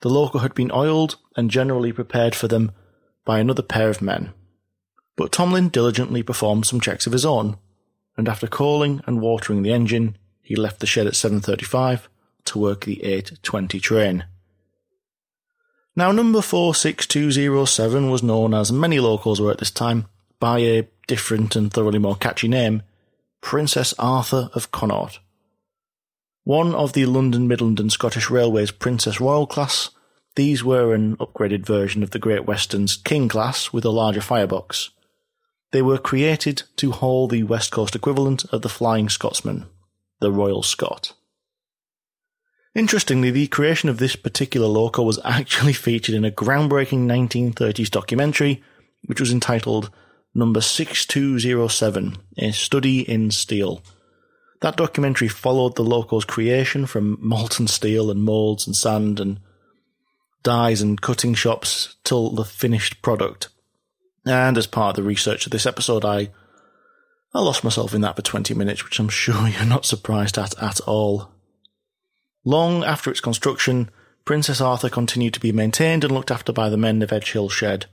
The 0.00 0.08
loco 0.08 0.38
had 0.38 0.54
been 0.54 0.70
oiled 0.72 1.16
and 1.36 1.50
generally 1.50 1.92
prepared 1.92 2.36
for 2.36 2.46
them 2.46 2.70
by 3.24 3.40
another 3.40 3.62
pair 3.62 3.90
of 3.90 4.00
men. 4.00 4.32
But 5.16 5.32
Tomlin 5.32 5.68
diligently 5.68 6.22
performed 6.22 6.66
some 6.66 6.80
checks 6.80 7.06
of 7.06 7.12
his 7.12 7.26
own, 7.26 7.58
and 8.16 8.28
after 8.28 8.46
calling 8.46 9.02
and 9.06 9.20
watering 9.20 9.62
the 9.62 9.72
engine, 9.72 10.16
he 10.40 10.56
left 10.56 10.80
the 10.80 10.86
shed 10.86 11.06
at 11.06 11.14
7.35 11.14 12.08
to 12.44 12.58
work 12.58 12.84
the 12.84 12.96
8.20 12.96 13.80
train. 13.80 14.24
Now, 15.94 16.10
number 16.10 16.40
46207 16.40 18.10
was 18.10 18.22
known, 18.22 18.54
as 18.54 18.72
many 18.72 18.98
locals 18.98 19.40
were 19.40 19.50
at 19.50 19.58
this 19.58 19.70
time, 19.70 20.06
by 20.40 20.60
a 20.60 20.88
different 21.06 21.54
and 21.54 21.72
thoroughly 21.72 21.98
more 21.98 22.16
catchy 22.16 22.48
name, 22.48 22.82
Princess 23.42 23.92
Arthur 23.98 24.48
of 24.54 24.72
Connaught. 24.72 25.18
One 26.44 26.74
of 26.74 26.94
the 26.94 27.04
London, 27.06 27.46
Midland 27.46 27.78
and 27.78 27.92
Scottish 27.92 28.30
Railways 28.30 28.70
Princess 28.70 29.20
Royal 29.20 29.46
class, 29.46 29.90
these 30.34 30.64
were 30.64 30.94
an 30.94 31.16
upgraded 31.18 31.66
version 31.66 32.02
of 32.02 32.10
the 32.10 32.18
Great 32.18 32.46
Western's 32.46 32.96
King 32.96 33.28
class 33.28 33.72
with 33.72 33.84
a 33.84 33.90
larger 33.90 34.22
firebox. 34.22 34.90
They 35.72 35.82
were 35.82 35.98
created 35.98 36.64
to 36.76 36.92
haul 36.92 37.28
the 37.28 37.42
West 37.42 37.72
Coast 37.72 37.96
equivalent 37.96 38.44
of 38.52 38.62
the 38.62 38.68
Flying 38.68 39.08
Scotsman, 39.08 39.66
the 40.20 40.30
Royal 40.30 40.62
Scot. 40.62 41.14
Interestingly, 42.74 43.30
the 43.30 43.46
creation 43.48 43.88
of 43.88 43.98
this 43.98 44.14
particular 44.14 44.66
loco 44.66 45.02
was 45.02 45.18
actually 45.24 45.72
featured 45.72 46.14
in 46.14 46.24
a 46.24 46.30
groundbreaking 46.30 47.06
1930s 47.06 47.90
documentary, 47.90 48.62
which 49.06 49.20
was 49.20 49.32
entitled 49.32 49.90
Number 50.34 50.60
6207 50.60 52.16
A 52.38 52.52
Study 52.52 53.00
in 53.00 53.30
Steel. 53.30 53.82
That 54.60 54.76
documentary 54.76 55.28
followed 55.28 55.76
the 55.76 55.84
loco's 55.84 56.24
creation 56.24 56.86
from 56.86 57.18
molten 57.20 57.66
steel 57.66 58.10
and 58.10 58.22
moulds 58.22 58.66
and 58.66 58.76
sand 58.76 59.20
and 59.20 59.40
dies 60.42 60.80
and 60.80 61.00
cutting 61.00 61.34
shops 61.34 61.96
till 62.04 62.30
the 62.30 62.44
finished 62.44 63.02
product. 63.02 63.48
And 64.24 64.56
as 64.56 64.66
part 64.66 64.90
of 64.90 65.02
the 65.02 65.08
research 65.08 65.46
of 65.46 65.52
this 65.52 65.66
episode, 65.66 66.04
I 66.04 66.30
I 67.34 67.40
lost 67.40 67.64
myself 67.64 67.94
in 67.94 68.02
that 68.02 68.16
for 68.16 68.22
20 68.22 68.52
minutes, 68.54 68.84
which 68.84 68.98
I'm 68.98 69.08
sure 69.10 69.48
you're 69.48 69.64
not 69.64 69.86
surprised 69.86 70.38
at 70.38 70.60
at 70.62 70.80
all. 70.80 71.30
Long 72.44 72.84
after 72.84 73.10
its 73.10 73.20
construction, 73.20 73.90
Princess 74.24 74.60
Arthur 74.60 74.88
continued 74.88 75.34
to 75.34 75.40
be 75.40 75.52
maintained 75.52 76.04
and 76.04 76.12
looked 76.12 76.30
after 76.30 76.52
by 76.52 76.68
the 76.68 76.76
men 76.76 77.02
of 77.02 77.12
Edge 77.12 77.32
Hill 77.32 77.48
Shed, 77.48 77.86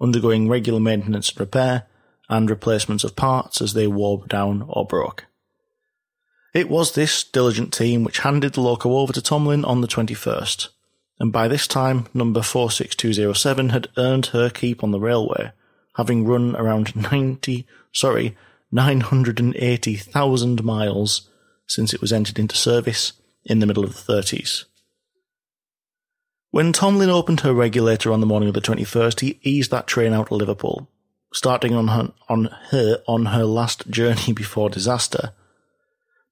undergoing 0.00 0.48
regular 0.48 0.80
maintenance 0.80 1.30
and 1.30 1.40
repair, 1.40 1.86
and 2.28 2.48
replacements 2.48 3.04
of 3.04 3.16
parts 3.16 3.60
as 3.60 3.74
they 3.74 3.86
wore 3.86 4.24
down 4.26 4.64
or 4.68 4.86
broke. 4.86 5.26
It 6.54 6.68
was 6.68 6.92
this 6.92 7.24
diligent 7.24 7.72
team 7.72 8.04
which 8.04 8.18
handed 8.18 8.52
the 8.52 8.60
loco 8.60 8.98
over 8.98 9.12
to 9.12 9.22
Tomlin 9.22 9.64
on 9.64 9.80
the 9.80 9.88
21st, 9.88 10.68
and 11.18 11.32
by 11.32 11.48
this 11.48 11.66
time, 11.66 12.06
number 12.12 12.42
46207 12.42 13.70
had 13.70 13.88
earned 13.96 14.26
her 14.26 14.50
keep 14.50 14.84
on 14.84 14.90
the 14.90 15.00
railway, 15.00 15.52
having 15.94 16.26
run 16.26 16.56
around 16.56 16.94
90, 16.96 17.66
sorry, 17.92 18.36
980,000 18.70 20.64
miles 20.64 21.28
since 21.66 21.92
it 21.92 22.00
was 22.00 22.12
entered 22.12 22.38
into 22.38 22.56
service 22.56 23.12
in 23.44 23.58
the 23.58 23.66
middle 23.66 23.84
of 23.84 23.94
the 23.94 24.12
30s. 24.12 24.64
When 26.50 26.72
Tomlin 26.72 27.08
opened 27.08 27.40
her 27.40 27.54
regulator 27.54 28.12
on 28.12 28.20
the 28.20 28.26
morning 28.26 28.48
of 28.48 28.54
the 28.54 28.60
21st, 28.60 29.20
he 29.20 29.40
eased 29.42 29.70
that 29.70 29.86
train 29.86 30.12
out 30.12 30.30
of 30.30 30.36
Liverpool, 30.36 30.86
starting 31.32 31.74
on 31.74 31.88
her, 31.88 32.12
on 32.28 32.44
her 32.70 33.02
on 33.08 33.26
her 33.26 33.44
last 33.44 33.88
journey 33.88 34.32
before 34.34 34.68
disaster. 34.68 35.32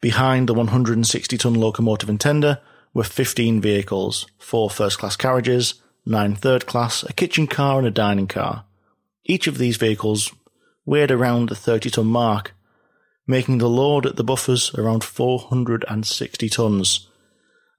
Behind 0.01 0.47
the 0.47 0.55
160 0.55 1.39
ton 1.39 1.55
locomotive 1.55 2.09
and 2.09 2.21
tender 2.21 2.61
were 2.93 3.05
15 3.05 3.61
vehicles, 3.61 4.27
four 4.39 4.69
first 4.69 4.99
class 4.99 5.17
carriages, 5.17 5.75
nine 6.05 6.35
third 6.35 6.67
class, 6.67 7.03
a 7.03 7.13
kitchen 7.13 7.47
car, 7.47 7.79
and 7.79 7.87
a 7.87 7.91
dining 7.91 8.27
car. 8.27 8.65
Each 9.25 9.47
of 9.47 9.59
these 9.59 9.77
vehicles 9.77 10.33
weighed 10.85 11.11
around 11.11 11.49
the 11.49 11.57
30 11.57 11.91
ton 11.91 12.07
mark 12.07 12.55
making 13.31 13.59
the 13.59 13.69
load 13.69 14.05
at 14.05 14.17
the 14.17 14.25
buffers 14.25 14.75
around 14.75 15.05
460 15.05 16.49
tons, 16.49 17.09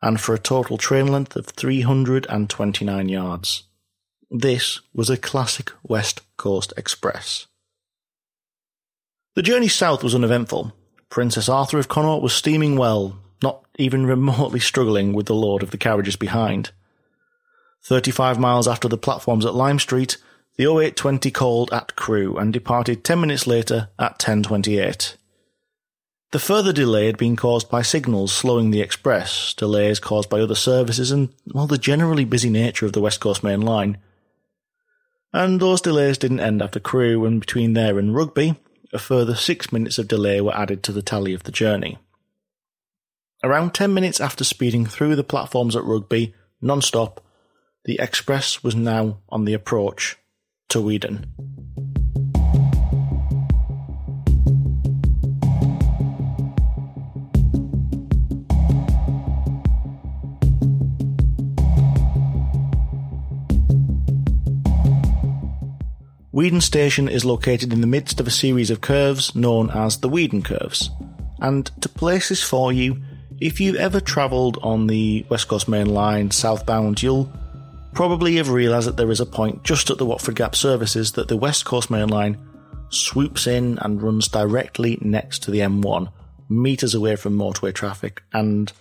and 0.01 0.19
for 0.19 0.33
a 0.33 0.39
total 0.39 0.77
train 0.77 1.07
length 1.07 1.35
of 1.35 1.47
329 1.47 3.09
yards. 3.09 3.63
This 4.31 4.79
was 4.93 5.09
a 5.09 5.17
classic 5.17 5.71
West 5.83 6.21
Coast 6.37 6.73
Express. 6.77 7.47
The 9.35 9.43
journey 9.43 9.67
south 9.67 10.03
was 10.03 10.15
uneventful. 10.15 10.73
Princess 11.09 11.49
Arthur 11.49 11.77
of 11.77 11.89
Connaught 11.89 12.21
was 12.21 12.33
steaming 12.33 12.77
well, 12.77 13.19
not 13.43 13.65
even 13.77 14.05
remotely 14.15 14.59
struggling 14.59 15.11
with 15.13 15.25
the 15.25 15.35
load 15.35 15.63
of 15.63 15.71
the 15.71 15.77
carriages 15.77 16.15
behind. 16.15 16.71
Thirty-five 17.83 18.39
miles 18.39 18.67
after 18.67 18.87
the 18.87 18.97
platforms 18.97 19.45
at 19.45 19.55
Lime 19.55 19.79
Street, 19.79 20.17
the 20.57 20.65
0820 20.65 21.31
called 21.31 21.71
at 21.71 21.95
Crewe 21.95 22.37
and 22.37 22.51
departed 22.51 23.03
ten 23.03 23.21
minutes 23.21 23.47
later 23.47 23.89
at 23.97 24.13
1028. 24.13 25.17
The 26.31 26.39
further 26.39 26.71
delay 26.71 27.07
had 27.07 27.17
been 27.17 27.35
caused 27.35 27.69
by 27.69 27.81
signals 27.81 28.31
slowing 28.31 28.71
the 28.71 28.81
express, 28.81 29.53
delays 29.53 29.99
caused 29.99 30.29
by 30.29 30.39
other 30.39 30.55
services, 30.55 31.11
and, 31.11 31.29
well, 31.47 31.67
the 31.67 31.77
generally 31.77 32.23
busy 32.23 32.49
nature 32.49 32.85
of 32.85 32.93
the 32.93 33.01
West 33.01 33.19
Coast 33.19 33.43
Main 33.43 33.61
Line. 33.61 33.97
And 35.33 35.59
those 35.59 35.81
delays 35.81 36.17
didn't 36.17 36.39
end 36.39 36.61
after 36.61 36.79
Crewe, 36.79 37.25
and 37.25 37.41
between 37.41 37.73
there 37.73 37.99
and 37.99 38.15
Rugby, 38.15 38.55
a 38.93 38.99
further 38.99 39.35
six 39.35 39.73
minutes 39.73 39.97
of 39.97 40.07
delay 40.07 40.39
were 40.39 40.55
added 40.55 40.83
to 40.83 40.93
the 40.93 41.01
tally 41.01 41.33
of 41.33 41.43
the 41.43 41.51
journey. 41.51 41.97
Around 43.43 43.73
ten 43.73 43.93
minutes 43.93 44.21
after 44.21 44.43
speeding 44.43 44.85
through 44.85 45.15
the 45.15 45.23
platforms 45.23 45.75
at 45.75 45.83
Rugby, 45.83 46.33
non-stop, 46.61 47.21
the 47.83 47.97
express 47.99 48.63
was 48.63 48.75
now 48.75 49.17
on 49.29 49.45
the 49.45 49.53
approach 49.53 50.17
to 50.71 50.79
Weedon. 50.79 51.25
Weedon 66.31 66.61
Station 66.61 67.09
is 67.09 67.25
located 67.25 67.73
in 67.73 67.81
the 67.81 67.87
midst 67.87 68.21
of 68.21 68.27
a 68.27 68.31
series 68.31 68.69
of 68.69 68.79
curves 68.79 69.35
known 69.35 69.69
as 69.71 69.97
the 69.97 70.07
Weedon 70.07 70.41
Curves. 70.41 70.89
And 71.41 71.65
to 71.81 71.89
place 71.89 72.29
this 72.29 72.41
for 72.41 72.71
you, 72.71 73.01
if 73.41 73.59
you've 73.59 73.75
ever 73.75 73.99
travelled 73.99 74.57
on 74.63 74.87
the 74.87 75.25
West 75.27 75.49
Coast 75.49 75.67
Main 75.67 75.87
Line 75.87 76.31
southbound, 76.31 77.03
you'll 77.03 77.29
probably 77.93 78.35
have 78.35 78.49
realised 78.49 78.87
that 78.87 78.97
there 78.97 79.11
is 79.11 79.19
a 79.19 79.25
point 79.25 79.63
just 79.63 79.89
at 79.89 79.97
the 79.97 80.05
Watford 80.05 80.35
Gap 80.35 80.55
services 80.55 81.13
that 81.13 81.27
the 81.27 81.37
West 81.37 81.65
Coast 81.65 81.89
Main 81.89 82.07
Line 82.07 82.37
swoops 82.89 83.47
in 83.47 83.77
and 83.79 84.01
runs 84.01 84.27
directly 84.27 84.97
next 85.01 85.43
to 85.43 85.51
the 85.51 85.59
M1, 85.59 86.11
metres 86.49 86.93
away 86.93 87.15
from 87.15 87.37
motorway 87.37 87.73
traffic. 87.73 88.21
And 88.33 88.71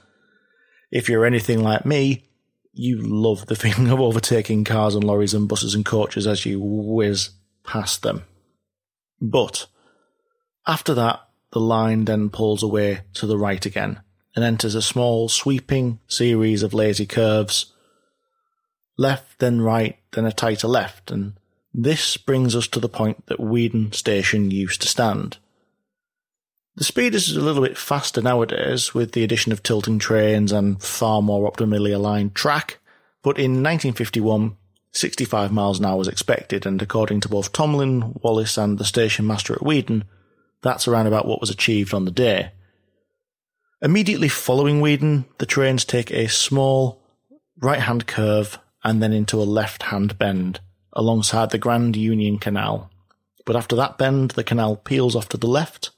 if 0.90 1.09
you're 1.09 1.25
anything 1.25 1.62
like 1.62 1.87
me, 1.87 2.25
you 2.73 3.00
love 3.00 3.47
the 3.47 3.57
feeling 3.57 3.90
of 3.90 4.00
overtaking 4.00 4.64
cars 4.64 4.95
and 4.95 5.05
lorries 5.05 5.35
and 5.35 5.49
buses 5.49 5.75
and 5.75 5.85
coaches 5.85 6.26
as 6.26 6.45
you 6.45 6.61
whiz 6.61 7.31
past 7.64 8.02
them. 8.02 8.25
But 9.21 9.67
after 10.67 10.95
that, 10.95 11.21
the 11.52 11.61
line 11.61 12.05
then 12.05 12.31
pulls 12.31 12.62
away 12.62 13.02
to 13.14 13.26
the 13.26 13.38
right 13.38 13.64
again 13.64 14.00
and 14.35 14.45
enters 14.45 14.75
a 14.75 14.83
small 14.83 15.29
sweeping 15.29 15.99
series 16.07 16.62
of 16.62 16.75
lazy 16.75 17.07
curves. 17.07 17.73
Left, 19.00 19.38
then 19.38 19.62
right, 19.62 19.97
then 20.12 20.26
a 20.26 20.30
tighter 20.30 20.69
left, 20.69 21.11
and 21.11 21.33
this 21.73 22.19
brings 22.19 22.54
us 22.54 22.69
to 22.69 22.78
the 22.78 22.87
point 22.87 23.25
that 23.28 23.40
Weedon 23.40 23.92
Station 23.92 24.50
used 24.50 24.83
to 24.83 24.88
stand. 24.88 25.38
The 26.76 26.85
speed 26.85 27.14
is 27.14 27.35
a 27.35 27.40
little 27.40 27.62
bit 27.62 27.78
faster 27.78 28.21
nowadays 28.21 28.92
with 28.92 29.12
the 29.12 29.25
addition 29.25 29.52
of 29.52 29.62
tilting 29.62 29.99
trains 29.99 30.52
and 30.52 30.83
far 30.83 31.23
more 31.23 31.50
optimally 31.50 31.95
aligned 31.95 32.35
track, 32.35 32.76
but 33.23 33.38
in 33.38 33.62
1951 33.62 34.59
65 34.92 35.50
miles 35.50 35.78
an 35.78 35.87
hour 35.87 35.97
was 35.97 36.07
expected, 36.09 36.66
and 36.66 36.83
according 36.83 37.21
to 37.21 37.28
both 37.30 37.52
Tomlin, 37.52 38.21
Wallace, 38.23 38.59
and 38.59 38.76
the 38.76 38.85
station 38.85 39.26
master 39.26 39.54
at 39.54 39.64
Weedon, 39.64 40.04
That's 40.61 40.87
around 40.87 41.07
about 41.07 41.25
what 41.25 41.40
was 41.40 41.49
achieved 41.49 41.95
on 41.95 42.04
the 42.04 42.11
day. 42.11 42.50
Immediately 43.80 44.28
following 44.28 44.83
Weedon, 44.83 45.25
the 45.38 45.47
trains 45.47 45.87
take 45.87 46.11
a 46.11 46.28
small 46.28 47.00
right 47.62 47.80
hand 47.80 48.07
curve 48.07 48.59
and 48.82 49.02
then 49.02 49.12
into 49.12 49.40
a 49.40 49.44
left 49.44 49.84
hand 49.84 50.18
bend 50.18 50.60
alongside 50.92 51.50
the 51.50 51.58
Grand 51.58 51.96
Union 51.96 52.38
Canal. 52.38 52.90
But 53.46 53.56
after 53.56 53.76
that 53.76 53.99
bend, 53.99 54.32
the 54.32 54.44
canal 54.44 54.76
peels 54.76 55.16
off 55.16 55.28
to 55.30 55.37
the 55.37 55.46
left 55.46 55.90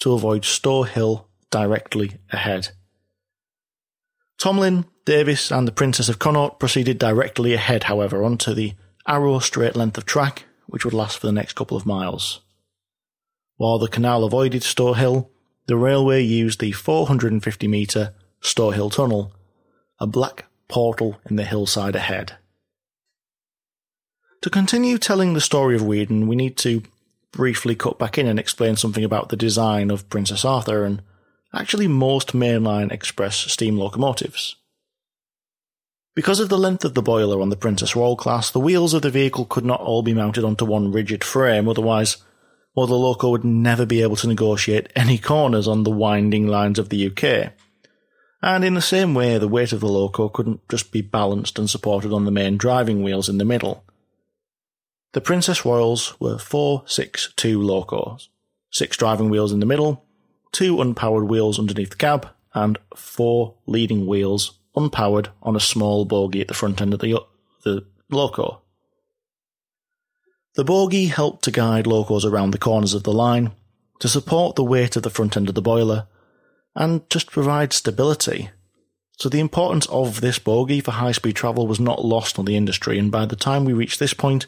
to 0.00 0.12
avoid 0.12 0.44
Stowe 0.44 0.82
Hill 0.82 1.28
directly 1.50 2.18
ahead. 2.30 2.68
Tomlin, 4.38 4.86
Davis, 5.04 5.50
and 5.50 5.68
the 5.68 5.72
Princess 5.72 6.08
of 6.08 6.18
Connaught 6.18 6.58
proceeded 6.58 6.98
directly 6.98 7.54
ahead, 7.54 7.84
however, 7.84 8.24
onto 8.24 8.52
the 8.52 8.74
arrow 9.06 9.38
straight 9.38 9.76
length 9.76 9.96
of 9.96 10.06
track, 10.06 10.44
which 10.66 10.84
would 10.84 10.94
last 10.94 11.18
for 11.18 11.26
the 11.26 11.32
next 11.32 11.54
couple 11.54 11.76
of 11.76 11.86
miles. 11.86 12.40
While 13.56 13.78
the 13.78 13.88
canal 13.88 14.24
avoided 14.24 14.62
Stowe 14.62 14.94
Hill, 14.94 15.30
the 15.66 15.76
railway 15.76 16.22
used 16.22 16.60
the 16.60 16.72
450 16.72 17.68
metre 17.68 18.14
Stowe 18.40 18.70
Hill 18.70 18.90
Tunnel, 18.90 19.32
a 20.00 20.06
black 20.06 20.46
portal 20.68 21.20
in 21.28 21.36
the 21.36 21.44
hillside 21.44 21.96
ahead. 21.96 22.36
To 24.42 24.50
continue 24.50 24.98
telling 24.98 25.32
the 25.32 25.40
story 25.40 25.74
of 25.74 25.82
Weedon, 25.82 26.26
we 26.26 26.36
need 26.36 26.56
to 26.58 26.82
briefly 27.32 27.74
cut 27.74 27.98
back 27.98 28.18
in 28.18 28.26
and 28.26 28.38
explain 28.38 28.76
something 28.76 29.04
about 29.04 29.28
the 29.28 29.36
design 29.36 29.90
of 29.90 30.08
Princess 30.08 30.44
Arthur 30.44 30.84
and 30.84 31.02
actually 31.54 31.88
most 31.88 32.32
mainline 32.32 32.92
express 32.92 33.36
steam 33.36 33.78
locomotives. 33.78 34.56
Because 36.14 36.38
of 36.38 36.48
the 36.48 36.58
length 36.58 36.84
of 36.84 36.94
the 36.94 37.02
boiler 37.02 37.40
on 37.40 37.48
the 37.48 37.56
Princess 37.56 37.96
Royal 37.96 38.16
class, 38.16 38.50
the 38.50 38.60
wheels 38.60 38.94
of 38.94 39.02
the 39.02 39.10
vehicle 39.10 39.46
could 39.46 39.64
not 39.64 39.80
all 39.80 40.02
be 40.02 40.14
mounted 40.14 40.44
onto 40.44 40.64
one 40.64 40.92
rigid 40.92 41.24
frame, 41.24 41.68
otherwise, 41.68 42.18
well, 42.74 42.86
the 42.86 42.94
loco 42.94 43.30
would 43.30 43.44
never 43.44 43.84
be 43.84 44.02
able 44.02 44.16
to 44.16 44.28
negotiate 44.28 44.92
any 44.94 45.18
corners 45.18 45.66
on 45.66 45.82
the 45.82 45.90
winding 45.90 46.46
lines 46.46 46.78
of 46.78 46.88
the 46.88 47.06
UK. 47.06 47.52
And 48.44 48.62
in 48.62 48.74
the 48.74 48.82
same 48.82 49.14
way, 49.14 49.38
the 49.38 49.48
weight 49.48 49.72
of 49.72 49.80
the 49.80 49.88
loco 49.88 50.28
couldn't 50.28 50.68
just 50.68 50.92
be 50.92 51.00
balanced 51.00 51.58
and 51.58 51.68
supported 51.68 52.12
on 52.12 52.26
the 52.26 52.30
main 52.30 52.58
driving 52.58 53.02
wheels 53.02 53.26
in 53.26 53.38
the 53.38 53.44
middle. 53.44 53.86
The 55.14 55.22
Princess 55.22 55.64
Royals 55.64 56.14
were 56.20 56.36
four, 56.36 56.82
six, 56.84 57.32
two 57.36 57.62
locos, 57.62 58.28
six 58.70 58.98
driving 58.98 59.30
wheels 59.30 59.50
in 59.50 59.60
the 59.60 59.66
middle, 59.66 60.04
two 60.52 60.76
unpowered 60.76 61.26
wheels 61.26 61.58
underneath 61.58 61.88
the 61.88 61.96
cab, 61.96 62.28
and 62.52 62.76
four 62.94 63.54
leading 63.64 64.06
wheels 64.06 64.58
unpowered 64.76 65.28
on 65.42 65.56
a 65.56 65.60
small 65.60 66.04
bogie 66.04 66.42
at 66.42 66.48
the 66.48 66.52
front 66.52 66.82
end 66.82 66.92
of 66.92 67.00
the, 67.00 67.18
the 67.62 67.86
loco. 68.10 68.60
The 70.54 70.64
bogie 70.64 71.06
helped 71.06 71.44
to 71.44 71.50
guide 71.50 71.86
locos 71.86 72.26
around 72.26 72.50
the 72.50 72.58
corners 72.58 72.92
of 72.92 73.04
the 73.04 73.12
line, 73.12 73.52
to 74.00 74.08
support 74.08 74.54
the 74.54 74.64
weight 74.64 74.96
of 74.96 75.02
the 75.02 75.08
front 75.08 75.34
end 75.34 75.48
of 75.48 75.54
the 75.54 75.62
boiler, 75.62 76.08
and 76.74 77.08
just 77.10 77.30
provide 77.30 77.72
stability. 77.72 78.50
So 79.16 79.28
the 79.28 79.40
importance 79.40 79.86
of 79.86 80.20
this 80.20 80.38
bogie 80.38 80.80
for 80.80 80.90
high 80.90 81.12
speed 81.12 81.36
travel 81.36 81.66
was 81.66 81.78
not 81.78 82.04
lost 82.04 82.38
on 82.38 82.44
the 82.44 82.56
industry, 82.56 82.98
and 82.98 83.12
by 83.12 83.26
the 83.26 83.36
time 83.36 83.64
we 83.64 83.72
reached 83.72 84.00
this 84.00 84.14
point, 84.14 84.46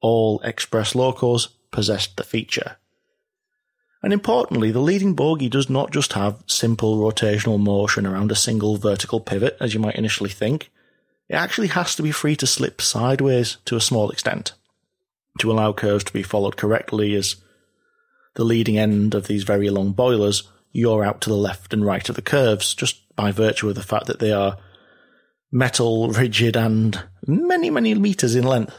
all 0.00 0.40
express 0.42 0.94
locos 0.94 1.48
possessed 1.70 2.16
the 2.16 2.24
feature. 2.24 2.76
And 4.02 4.12
importantly, 4.12 4.70
the 4.72 4.80
leading 4.80 5.14
bogie 5.14 5.48
does 5.48 5.70
not 5.70 5.92
just 5.92 6.12
have 6.14 6.42
simple 6.46 6.98
rotational 6.98 7.60
motion 7.60 8.04
around 8.04 8.32
a 8.32 8.36
single 8.36 8.76
vertical 8.76 9.20
pivot, 9.20 9.56
as 9.60 9.72
you 9.74 9.80
might 9.80 9.94
initially 9.94 10.30
think. 10.30 10.70
It 11.28 11.36
actually 11.36 11.68
has 11.68 11.94
to 11.94 12.02
be 12.02 12.10
free 12.10 12.36
to 12.36 12.46
slip 12.46 12.82
sideways 12.82 13.58
to 13.64 13.76
a 13.76 13.80
small 13.80 14.10
extent 14.10 14.52
to 15.38 15.50
allow 15.50 15.72
curves 15.72 16.04
to 16.04 16.12
be 16.12 16.22
followed 16.22 16.56
correctly 16.56 17.14
as 17.14 17.36
the 18.34 18.44
leading 18.44 18.78
end 18.78 19.14
of 19.14 19.26
these 19.26 19.44
very 19.44 19.70
long 19.70 19.92
boilers 19.92 20.48
yaw 20.72 21.02
out 21.02 21.20
to 21.22 21.30
the 21.30 21.36
left 21.36 21.72
and 21.72 21.84
right 21.84 22.08
of 22.08 22.16
the 22.16 22.22
curves, 22.22 22.74
just 22.74 23.14
by 23.14 23.30
virtue 23.30 23.68
of 23.68 23.74
the 23.74 23.82
fact 23.82 24.06
that 24.06 24.18
they 24.18 24.32
are 24.32 24.56
metal, 25.50 26.08
rigid, 26.08 26.56
and 26.56 27.02
many, 27.26 27.70
many 27.70 27.94
meters 27.94 28.34
in 28.34 28.44
length. 28.44 28.74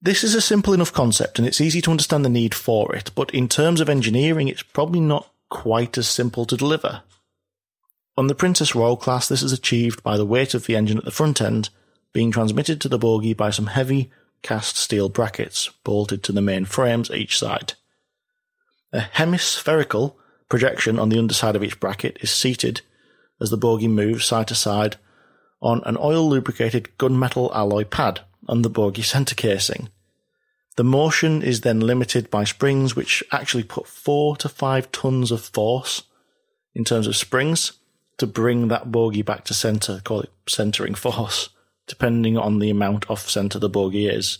This 0.00 0.22
is 0.22 0.34
a 0.34 0.40
simple 0.40 0.74
enough 0.74 0.92
concept 0.92 1.38
and 1.38 1.48
it's 1.48 1.60
easy 1.60 1.80
to 1.80 1.90
understand 1.90 2.24
the 2.24 2.30
need 2.30 2.54
for 2.54 2.94
it, 2.94 3.10
but 3.16 3.34
in 3.34 3.48
terms 3.48 3.80
of 3.80 3.88
engineering, 3.88 4.46
it's 4.46 4.62
probably 4.62 5.00
not 5.00 5.32
quite 5.50 5.98
as 5.98 6.06
simple 6.06 6.44
to 6.44 6.56
deliver. 6.56 7.02
On 8.16 8.26
the 8.26 8.34
Princess 8.34 8.74
Royal 8.74 8.96
class, 8.96 9.28
this 9.28 9.42
is 9.42 9.52
achieved 9.52 10.02
by 10.02 10.16
the 10.16 10.26
weight 10.26 10.54
of 10.54 10.66
the 10.66 10.76
engine 10.76 10.98
at 10.98 11.04
the 11.04 11.10
front 11.10 11.40
end 11.40 11.70
being 12.12 12.30
transmitted 12.30 12.80
to 12.80 12.88
the 12.88 12.98
bogie 12.98 13.34
by 13.34 13.50
some 13.50 13.66
heavy 13.66 14.10
cast 14.42 14.76
steel 14.76 15.08
brackets 15.08 15.68
bolted 15.84 16.22
to 16.22 16.32
the 16.32 16.42
main 16.42 16.64
frames 16.64 17.10
each 17.10 17.38
side. 17.38 17.74
A 18.92 19.00
hemispherical 19.00 20.18
projection 20.48 20.98
on 20.98 21.08
the 21.08 21.18
underside 21.18 21.56
of 21.56 21.62
each 21.62 21.78
bracket 21.78 22.16
is 22.20 22.30
seated 22.30 22.80
as 23.40 23.50
the 23.50 23.56
bogie 23.56 23.88
moves 23.88 24.24
side 24.24 24.48
to 24.48 24.54
side 24.54 24.96
on 25.60 25.82
an 25.84 25.96
oil 25.98 26.28
lubricated 26.28 26.88
gunmetal 26.98 27.54
alloy 27.54 27.84
pad 27.84 28.20
on 28.48 28.62
the 28.62 28.70
bogie 28.70 29.02
center 29.02 29.34
casing. 29.34 29.90
The 30.76 30.84
motion 30.84 31.42
is 31.42 31.62
then 31.62 31.80
limited 31.80 32.30
by 32.30 32.44
springs 32.44 32.94
which 32.94 33.22
actually 33.32 33.64
put 33.64 33.86
four 33.86 34.36
to 34.36 34.48
five 34.48 34.90
tons 34.92 35.30
of 35.30 35.42
force 35.42 36.04
in 36.74 36.84
terms 36.84 37.06
of 37.06 37.16
springs 37.16 37.72
to 38.18 38.26
bring 38.26 38.68
that 38.68 38.90
bogie 38.90 39.22
back 39.22 39.44
to 39.46 39.54
center, 39.54 40.00
call 40.04 40.20
it 40.20 40.32
centering 40.48 40.94
force, 40.94 41.50
depending 41.86 42.38
on 42.38 42.58
the 42.58 42.70
amount 42.70 43.10
off 43.10 43.28
center 43.28 43.58
the 43.58 43.68
bogie 43.68 44.06
is. 44.06 44.38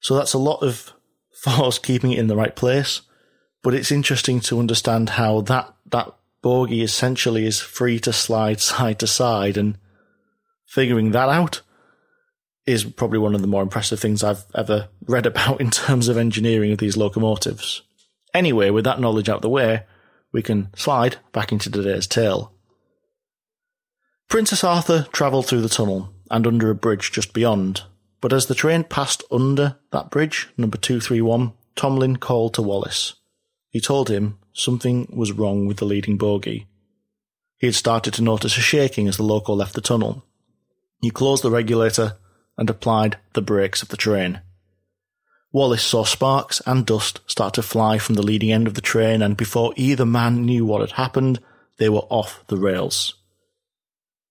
So 0.00 0.14
that's 0.14 0.32
a 0.32 0.38
lot 0.38 0.62
of 0.62 0.92
force 1.38 1.78
keeping 1.78 2.12
it 2.12 2.18
in 2.18 2.26
the 2.26 2.36
right 2.36 2.54
place, 2.54 3.02
but 3.62 3.74
it's 3.74 3.92
interesting 3.92 4.40
to 4.40 4.58
understand 4.58 5.10
how 5.10 5.40
that, 5.42 5.72
that 5.90 6.14
bogie 6.42 6.82
essentially 6.82 7.46
is 7.46 7.60
free 7.60 7.98
to 8.00 8.12
slide 8.12 8.60
side 8.60 8.98
to 8.98 9.06
side 9.06 9.56
and 9.56 9.78
figuring 10.66 11.12
that 11.12 11.28
out 11.28 11.62
is 12.66 12.84
probably 12.84 13.18
one 13.18 13.34
of 13.34 13.40
the 13.40 13.46
more 13.46 13.62
impressive 13.62 13.98
things 13.98 14.22
I've 14.22 14.44
ever 14.54 14.88
read 15.06 15.24
about 15.24 15.60
in 15.60 15.70
terms 15.70 16.08
of 16.08 16.18
engineering 16.18 16.72
of 16.72 16.78
these 16.78 16.98
locomotives. 16.98 17.80
Anyway, 18.34 18.68
with 18.68 18.84
that 18.84 19.00
knowledge 19.00 19.30
out 19.30 19.40
the 19.40 19.48
way, 19.48 19.84
we 20.32 20.42
can 20.42 20.68
slide 20.76 21.16
back 21.32 21.50
into 21.50 21.70
today's 21.70 22.06
tale. 22.06 22.52
Princess 24.28 24.62
Arthur 24.62 25.06
travelled 25.12 25.46
through 25.46 25.62
the 25.62 25.70
tunnel 25.70 26.12
and 26.30 26.46
under 26.46 26.70
a 26.70 26.74
bridge 26.74 27.10
just 27.10 27.32
beyond, 27.32 27.84
but 28.20 28.32
as 28.32 28.46
the 28.46 28.54
train 28.54 28.84
passed 28.84 29.22
under 29.30 29.76
that 29.92 30.10
bridge, 30.10 30.48
number 30.56 30.76
231, 30.76 31.52
Tomlin 31.76 32.16
called 32.16 32.54
to 32.54 32.62
Wallace. 32.62 33.14
He 33.70 33.80
told 33.80 34.08
him 34.10 34.38
something 34.52 35.08
was 35.12 35.32
wrong 35.32 35.66
with 35.66 35.76
the 35.76 35.84
leading 35.84 36.18
bogie. 36.18 36.66
He 37.58 37.66
had 37.66 37.74
started 37.74 38.14
to 38.14 38.22
notice 38.22 38.56
a 38.56 38.60
shaking 38.60 39.08
as 39.08 39.16
the 39.16 39.22
loco 39.22 39.54
left 39.54 39.74
the 39.74 39.80
tunnel. 39.80 40.24
He 41.00 41.10
closed 41.10 41.44
the 41.44 41.50
regulator 41.50 42.16
and 42.56 42.68
applied 42.68 43.18
the 43.34 43.42
brakes 43.42 43.82
of 43.82 43.88
the 43.88 43.96
train. 43.96 44.40
Wallace 45.52 45.84
saw 45.84 46.04
sparks 46.04 46.60
and 46.66 46.84
dust 46.84 47.20
start 47.26 47.54
to 47.54 47.62
fly 47.62 47.98
from 47.98 48.16
the 48.16 48.22
leading 48.22 48.52
end 48.52 48.66
of 48.66 48.74
the 48.74 48.80
train, 48.80 49.22
and 49.22 49.36
before 49.36 49.72
either 49.76 50.04
man 50.04 50.44
knew 50.44 50.66
what 50.66 50.80
had 50.82 50.92
happened, 50.92 51.40
they 51.78 51.88
were 51.88 52.06
off 52.10 52.44
the 52.48 52.58
rails. 52.58 53.14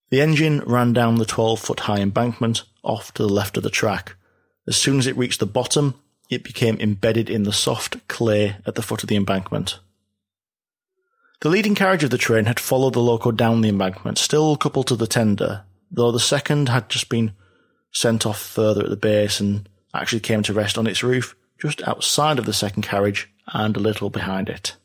The 0.09 0.21
engine 0.21 0.59
ran 0.59 0.93
down 0.93 1.15
the 1.15 1.25
12 1.25 1.59
foot 1.59 1.79
high 1.81 1.99
embankment 1.99 2.63
off 2.87 3.13
to 3.13 3.23
the 3.23 3.29
left 3.29 3.57
of 3.57 3.63
the 3.63 3.69
track. 3.69 4.15
As 4.67 4.75
soon 4.75 4.97
as 4.97 5.07
it 5.07 5.17
reached 5.17 5.39
the 5.39 5.45
bottom, 5.45 5.95
it 6.29 6.43
became 6.43 6.79
embedded 6.79 7.29
in 7.29 7.43
the 7.43 7.53
soft 7.53 8.07
clay 8.07 8.57
at 8.65 8.75
the 8.75 8.81
foot 8.81 9.03
of 9.03 9.09
the 9.09 9.15
embankment. 9.15 9.79
The 11.41 11.49
leading 11.49 11.75
carriage 11.75 12.03
of 12.03 12.09
the 12.09 12.17
train 12.17 12.45
had 12.45 12.59
followed 12.59 12.93
the 12.93 12.99
loco 12.99 13.31
down 13.31 13.61
the 13.61 13.69
embankment, 13.69 14.17
still 14.17 14.57
coupled 14.57 14.87
to 14.87 14.95
the 14.95 15.07
tender, 15.07 15.63
though 15.91 16.11
the 16.11 16.19
second 16.19 16.69
had 16.69 16.89
just 16.89 17.09
been 17.09 17.33
sent 17.91 18.25
off 18.25 18.39
further 18.39 18.83
at 18.83 18.89
the 18.89 18.97
base 18.97 19.39
and 19.39 19.69
actually 19.93 20.19
came 20.19 20.43
to 20.43 20.53
rest 20.53 20.77
on 20.77 20.87
its 20.87 21.03
roof 21.03 21.35
just 21.59 21.87
outside 21.87 22.39
of 22.39 22.45
the 22.45 22.53
second 22.53 22.83
carriage 22.83 23.29
and 23.47 23.77
a 23.77 23.79
little 23.79 24.09
behind 24.09 24.49
it. 24.49 24.75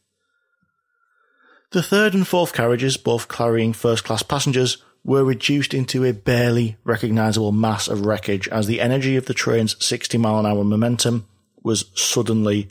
The 1.72 1.82
third 1.82 2.12
and 2.12 2.26
fourth 2.26 2.52
carriages, 2.52 2.96
both 2.98 3.28
carrying 3.28 3.72
first 3.72 4.04
class 4.04 4.22
passengers, 4.22 4.82
were 5.04 5.24
reduced 5.24 5.74
into 5.74 6.04
a 6.04 6.12
barely 6.12 6.76
recognisable 6.84 7.52
mass 7.52 7.88
of 7.88 8.06
wreckage 8.06 8.48
as 8.48 8.66
the 8.66 8.80
energy 8.80 9.16
of 9.16 9.26
the 9.26 9.34
train's 9.34 9.82
60 9.84 10.16
mile 10.18 10.38
an 10.38 10.46
hour 10.46 10.64
momentum 10.64 11.26
was 11.62 11.86
suddenly 11.94 12.68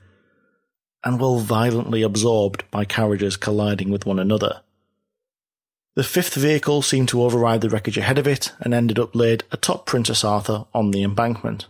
and 1.04 1.20
well 1.20 1.39
violently 1.39 2.04
absorbed 2.04 2.63
by 2.72 2.86
carriages 2.86 3.38
colliding 3.38 3.89
with 3.89 4.06
one 4.06 4.20
another. 4.20 4.62
The 5.96 6.04
fifth 6.04 6.36
vehicle 6.36 6.82
seemed 6.82 7.10
to 7.10 7.22
override 7.22 7.62
the 7.62 7.70
wreckage 7.70 7.98
ahead 7.98 8.17
of 8.17 8.28
it 8.28 8.54
and 8.62 8.74
ended 8.74 8.98
up 8.98 9.13
laid 9.13 9.44
atop 9.52 9.86
Princess 9.86 10.24
Arthur 10.24 10.65
on 10.74 10.91
the 10.91 11.04
embankment. 11.04 11.67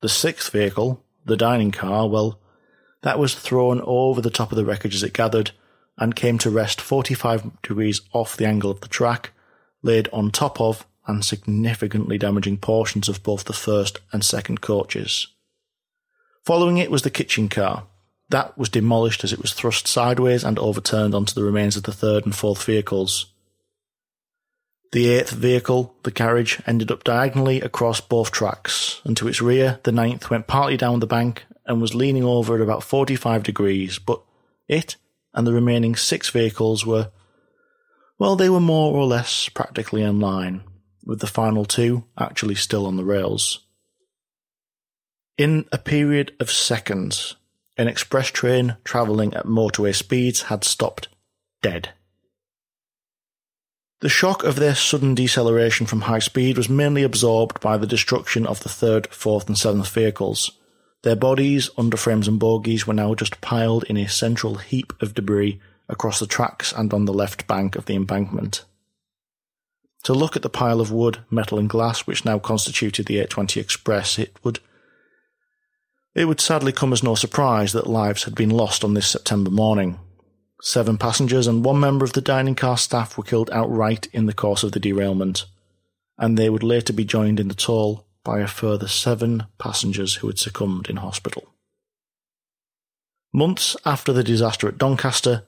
The 0.00 0.08
sixth 0.08 0.50
vehicle, 0.50 1.04
the 1.24 1.36
dining 1.36 1.70
car, 1.70 2.08
well, 2.08 2.40
that 3.02 3.18
was 3.18 3.34
thrown 3.34 3.80
over 3.84 4.20
the 4.20 4.30
top 4.30 4.50
of 4.50 4.56
the 4.56 4.64
wreckage 4.64 4.94
as 4.94 5.04
it 5.04 5.12
gathered 5.12 5.52
and 5.96 6.16
came 6.16 6.38
to 6.38 6.50
rest 6.50 6.80
45 6.80 7.62
degrees 7.62 8.00
off 8.12 8.36
the 8.36 8.46
angle 8.46 8.70
of 8.70 8.80
the 8.80 8.88
track, 8.88 9.30
laid 9.82 10.08
on 10.12 10.30
top 10.30 10.60
of 10.60 10.86
and 11.06 11.24
significantly 11.24 12.18
damaging 12.18 12.58
portions 12.58 13.08
of 13.08 13.22
both 13.22 13.44
the 13.44 13.52
first 13.52 14.00
and 14.12 14.24
second 14.24 14.60
coaches. 14.60 15.26
Following 16.44 16.78
it 16.78 16.90
was 16.90 17.02
the 17.02 17.10
kitchen 17.10 17.48
car, 17.48 17.86
That 18.28 18.56
was 18.56 18.68
demolished 18.68 19.24
as 19.24 19.32
it 19.32 19.42
was 19.42 19.52
thrust 19.52 19.88
sideways 19.88 20.44
and 20.44 20.58
overturned 20.58 21.14
onto 21.14 21.34
the 21.34 21.42
remains 21.42 21.76
of 21.76 21.82
the 21.82 21.92
third 21.92 22.24
and 22.24 22.34
fourth 22.34 22.62
vehicles. 22.64 23.26
The 24.92 25.08
eighth 25.08 25.30
vehicle, 25.30 25.94
the 26.02 26.10
carriage, 26.12 26.60
ended 26.66 26.90
up 26.90 27.04
diagonally 27.04 27.60
across 27.60 28.00
both 28.00 28.30
tracks, 28.30 29.00
and 29.04 29.16
to 29.16 29.28
its 29.28 29.40
rear, 29.40 29.80
the 29.84 29.92
ninth 29.92 30.30
went 30.30 30.46
partly 30.46 30.76
down 30.76 31.00
the 31.00 31.06
bank 31.06 31.44
and 31.66 31.80
was 31.80 31.94
leaning 31.94 32.24
over 32.24 32.56
at 32.56 32.60
about 32.60 32.82
45 32.82 33.42
degrees, 33.42 33.98
but 33.98 34.20
it 34.68 34.96
and 35.32 35.46
the 35.46 35.52
remaining 35.52 35.94
six 35.94 36.28
vehicles 36.28 36.84
were, 36.84 37.10
well, 38.20 38.36
they 38.36 38.50
were 38.50 38.60
more 38.60 38.94
or 38.94 39.06
less 39.06 39.48
practically 39.48 40.02
in 40.02 40.20
line, 40.20 40.62
with 41.06 41.20
the 41.20 41.26
final 41.26 41.64
two 41.64 42.04
actually 42.18 42.54
still 42.54 42.86
on 42.86 42.96
the 42.96 43.04
rails. 43.04 43.60
In 45.38 45.64
a 45.72 45.78
period 45.78 46.36
of 46.38 46.50
seconds, 46.50 47.36
an 47.78 47.88
express 47.88 48.28
train 48.28 48.76
travelling 48.84 49.32
at 49.32 49.46
motorway 49.46 49.94
speeds 49.94 50.42
had 50.42 50.64
stopped 50.64 51.08
dead. 51.62 51.94
The 54.02 54.10
shock 54.10 54.44
of 54.44 54.56
their 54.56 54.74
sudden 54.74 55.14
deceleration 55.14 55.86
from 55.86 56.02
high 56.02 56.18
speed 56.18 56.58
was 56.58 56.68
mainly 56.68 57.02
absorbed 57.02 57.58
by 57.60 57.78
the 57.78 57.86
destruction 57.86 58.46
of 58.46 58.60
the 58.60 58.68
third, 58.68 59.06
fourth, 59.08 59.46
and 59.46 59.56
seventh 59.56 59.88
vehicles. 59.88 60.58
Their 61.04 61.16
bodies, 61.16 61.70
underframes, 61.78 62.28
and 62.28 62.38
bogies 62.38 62.86
were 62.86 62.92
now 62.92 63.14
just 63.14 63.40
piled 63.40 63.84
in 63.84 63.96
a 63.96 64.08
central 64.08 64.56
heap 64.56 64.92
of 65.00 65.14
debris 65.14 65.58
across 65.90 66.20
the 66.20 66.26
tracks 66.26 66.72
and 66.72 66.94
on 66.94 67.04
the 67.04 67.12
left 67.12 67.46
bank 67.46 67.76
of 67.76 67.86
the 67.86 67.94
embankment. 67.94 68.64
To 70.04 70.14
look 70.14 70.34
at 70.34 70.42
the 70.42 70.48
pile 70.48 70.80
of 70.80 70.90
wood, 70.90 71.18
metal, 71.28 71.58
and 71.58 71.68
glass 71.68 72.06
which 72.06 72.24
now 72.24 72.38
constituted 72.38 73.06
the 73.06 73.16
820 73.16 73.60
Express, 73.60 74.18
it 74.18 74.34
would 74.42 74.60
it 76.14 76.24
would 76.24 76.40
sadly 76.40 76.72
come 76.72 76.92
as 76.92 77.04
no 77.04 77.14
surprise 77.14 77.72
that 77.72 77.86
lives 77.86 78.24
had 78.24 78.34
been 78.34 78.50
lost 78.50 78.82
on 78.82 78.94
this 78.94 79.06
September 79.06 79.50
morning. 79.50 80.00
Seven 80.60 80.98
passengers 80.98 81.46
and 81.46 81.64
one 81.64 81.78
member 81.78 82.04
of 82.04 82.14
the 82.14 82.20
dining 82.20 82.56
car 82.56 82.76
staff 82.76 83.16
were 83.16 83.22
killed 83.22 83.48
outright 83.52 84.08
in 84.12 84.26
the 84.26 84.32
course 84.32 84.64
of 84.64 84.72
the 84.72 84.80
derailment, 84.80 85.46
and 86.18 86.36
they 86.36 86.50
would 86.50 86.64
later 86.64 86.92
be 86.92 87.04
joined 87.04 87.38
in 87.38 87.48
the 87.48 87.54
toll 87.54 88.06
by 88.24 88.40
a 88.40 88.48
further 88.48 88.88
seven 88.88 89.44
passengers 89.58 90.16
who 90.16 90.26
had 90.26 90.38
succumbed 90.38 90.90
in 90.90 90.96
hospital. 90.96 91.54
Months 93.32 93.76
after 93.86 94.12
the 94.12 94.24
disaster 94.24 94.66
at 94.66 94.78
Doncaster, 94.78 95.44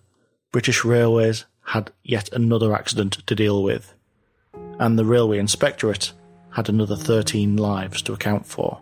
British 0.53 0.85
Railways 0.85 1.47
had 1.65 1.93
yet 2.05 2.31
another 2.31 2.75
accident 2.75 3.15
to 3.27 3.35
deal 3.35 3.63
with, 3.63 3.95
and 4.79 4.99
the 4.99 5.05
Railway 5.05 5.39
Inspectorate 5.39 6.13
had 6.51 6.69
another 6.69 6.95
13 6.95 7.57
lives 7.57 8.03
to 8.03 8.13
account 8.13 8.45
for. 8.45 8.81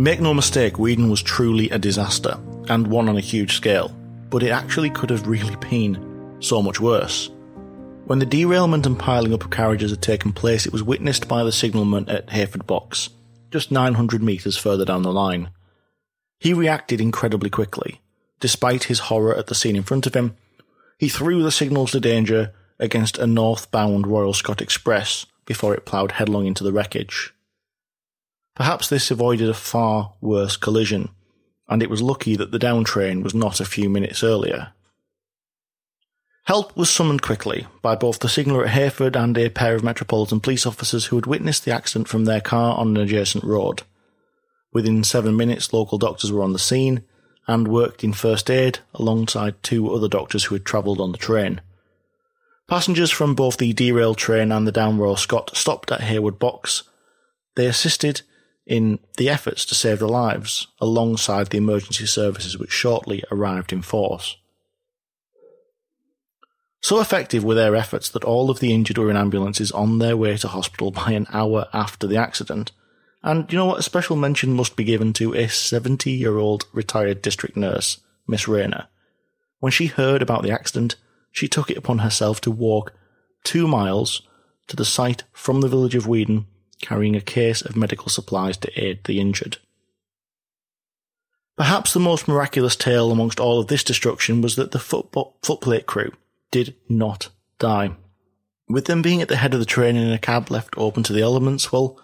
Make 0.00 0.22
no 0.22 0.32
mistake, 0.32 0.78
Weedon 0.78 1.10
was 1.10 1.22
truly 1.22 1.68
a 1.68 1.78
disaster, 1.78 2.40
and 2.70 2.86
one 2.86 3.06
on 3.10 3.18
a 3.18 3.20
huge 3.20 3.54
scale, 3.54 3.94
but 4.30 4.42
it 4.42 4.48
actually 4.48 4.88
could 4.88 5.10
have 5.10 5.26
really 5.26 5.56
been 5.56 6.38
so 6.40 6.62
much 6.62 6.80
worse. 6.80 7.28
When 8.06 8.18
the 8.18 8.24
derailment 8.24 8.86
and 8.86 8.98
piling 8.98 9.34
up 9.34 9.44
of 9.44 9.50
carriages 9.50 9.90
had 9.90 10.00
taken 10.00 10.32
place, 10.32 10.64
it 10.64 10.72
was 10.72 10.82
witnessed 10.82 11.28
by 11.28 11.44
the 11.44 11.52
signalman 11.52 12.08
at 12.08 12.30
Heyford 12.30 12.66
Box, 12.66 13.10
just 13.50 13.70
900 13.70 14.22
metres 14.22 14.56
further 14.56 14.86
down 14.86 15.02
the 15.02 15.12
line. 15.12 15.50
He 16.38 16.54
reacted 16.54 17.02
incredibly 17.02 17.50
quickly. 17.50 18.00
Despite 18.40 18.84
his 18.84 19.00
horror 19.00 19.36
at 19.36 19.48
the 19.48 19.54
scene 19.54 19.76
in 19.76 19.82
front 19.82 20.06
of 20.06 20.14
him, 20.14 20.34
he 20.96 21.10
threw 21.10 21.42
the 21.42 21.52
signals 21.52 21.90
to 21.90 22.00
danger 22.00 22.54
against 22.78 23.18
a 23.18 23.26
northbound 23.26 24.06
Royal 24.06 24.32
Scot 24.32 24.62
Express 24.62 25.26
before 25.44 25.74
it 25.74 25.84
ploughed 25.84 26.12
headlong 26.12 26.46
into 26.46 26.64
the 26.64 26.72
wreckage. 26.72 27.34
Perhaps 28.60 28.90
this 28.90 29.10
avoided 29.10 29.48
a 29.48 29.54
far 29.54 30.12
worse 30.20 30.58
collision, 30.58 31.08
and 31.66 31.82
it 31.82 31.88
was 31.88 32.02
lucky 32.02 32.36
that 32.36 32.50
the 32.50 32.58
down 32.58 32.84
train 32.84 33.22
was 33.22 33.34
not 33.34 33.58
a 33.58 33.64
few 33.64 33.88
minutes 33.88 34.22
earlier. 34.22 34.74
Help 36.44 36.76
was 36.76 36.90
summoned 36.90 37.22
quickly 37.22 37.66
by 37.80 37.94
both 37.94 38.18
the 38.18 38.28
signaller 38.28 38.66
at 38.66 38.72
Heyford 38.72 39.16
and 39.16 39.38
a 39.38 39.48
pair 39.48 39.74
of 39.74 39.82
Metropolitan 39.82 40.40
police 40.40 40.66
officers 40.66 41.06
who 41.06 41.16
had 41.16 41.24
witnessed 41.24 41.64
the 41.64 41.72
accident 41.72 42.06
from 42.06 42.26
their 42.26 42.42
car 42.42 42.76
on 42.76 42.88
an 42.88 43.02
adjacent 43.02 43.44
road. 43.44 43.84
Within 44.74 45.04
seven 45.04 45.38
minutes, 45.38 45.72
local 45.72 45.96
doctors 45.96 46.30
were 46.30 46.42
on 46.42 46.52
the 46.52 46.58
scene 46.58 47.02
and 47.46 47.66
worked 47.66 48.04
in 48.04 48.12
first 48.12 48.50
aid 48.50 48.80
alongside 48.92 49.62
two 49.62 49.90
other 49.90 50.06
doctors 50.06 50.44
who 50.44 50.54
had 50.54 50.66
travelled 50.66 51.00
on 51.00 51.12
the 51.12 51.16
train. 51.16 51.62
Passengers 52.68 53.10
from 53.10 53.34
both 53.34 53.56
the 53.56 53.72
derailed 53.72 54.18
train 54.18 54.52
and 54.52 54.66
the 54.66 54.70
down 54.70 54.98
Royal 54.98 55.16
Scot 55.16 55.56
stopped 55.56 55.90
at 55.90 56.02
Heyford 56.02 56.38
Box. 56.38 56.82
They 57.56 57.64
assisted 57.64 58.20
in 58.70 59.00
the 59.16 59.28
efforts 59.28 59.64
to 59.64 59.74
save 59.74 59.98
their 59.98 60.06
lives 60.06 60.68
alongside 60.80 61.48
the 61.48 61.58
emergency 61.58 62.06
services 62.06 62.56
which 62.56 62.70
shortly 62.70 63.24
arrived 63.32 63.72
in 63.72 63.82
force. 63.82 64.36
So 66.80 67.00
effective 67.00 67.42
were 67.42 67.56
their 67.56 67.74
efforts 67.74 68.08
that 68.10 68.22
all 68.22 68.48
of 68.48 68.60
the 68.60 68.72
injured 68.72 68.96
were 68.96 69.10
in 69.10 69.16
ambulances 69.16 69.72
on 69.72 69.98
their 69.98 70.16
way 70.16 70.36
to 70.36 70.46
hospital 70.46 70.92
by 70.92 71.10
an 71.10 71.26
hour 71.32 71.66
after 71.72 72.06
the 72.06 72.16
accident. 72.16 72.70
And 73.24 73.52
you 73.52 73.58
know 73.58 73.66
what? 73.66 73.80
A 73.80 73.82
special 73.82 74.14
mention 74.14 74.54
must 74.54 74.76
be 74.76 74.84
given 74.84 75.12
to 75.14 75.34
a 75.34 75.48
70 75.48 76.08
year 76.08 76.38
old 76.38 76.64
retired 76.72 77.22
district 77.22 77.56
nurse, 77.56 77.98
Miss 78.28 78.46
Rayner. 78.46 78.86
When 79.58 79.72
she 79.72 79.86
heard 79.86 80.22
about 80.22 80.44
the 80.44 80.52
accident, 80.52 80.94
she 81.32 81.48
took 81.48 81.72
it 81.72 81.76
upon 81.76 81.98
herself 81.98 82.40
to 82.42 82.52
walk 82.52 82.94
two 83.42 83.66
miles 83.66 84.22
to 84.68 84.76
the 84.76 84.84
site 84.84 85.24
from 85.32 85.60
the 85.60 85.68
village 85.68 85.96
of 85.96 86.06
Weedon 86.06 86.46
carrying 86.80 87.16
a 87.16 87.20
case 87.20 87.62
of 87.62 87.76
medical 87.76 88.08
supplies 88.08 88.56
to 88.58 88.72
aid 88.82 89.04
the 89.04 89.20
injured. 89.20 89.58
Perhaps 91.56 91.92
the 91.92 92.00
most 92.00 92.26
miraculous 92.26 92.74
tale 92.74 93.10
amongst 93.10 93.38
all 93.38 93.60
of 93.60 93.66
this 93.66 93.84
destruction 93.84 94.40
was 94.40 94.56
that 94.56 94.70
the 94.70 94.78
football, 94.78 95.36
footplate 95.42 95.86
crew 95.86 96.10
did 96.50 96.74
not 96.88 97.28
die. 97.58 97.94
With 98.68 98.86
them 98.86 99.02
being 99.02 99.20
at 99.20 99.28
the 99.28 99.36
head 99.36 99.52
of 99.52 99.60
the 99.60 99.66
train 99.66 99.96
in 99.96 100.10
a 100.10 100.18
cab 100.18 100.50
left 100.50 100.74
open 100.78 101.02
to 101.02 101.12
the 101.12 101.20
elements, 101.20 101.70
well, 101.70 102.00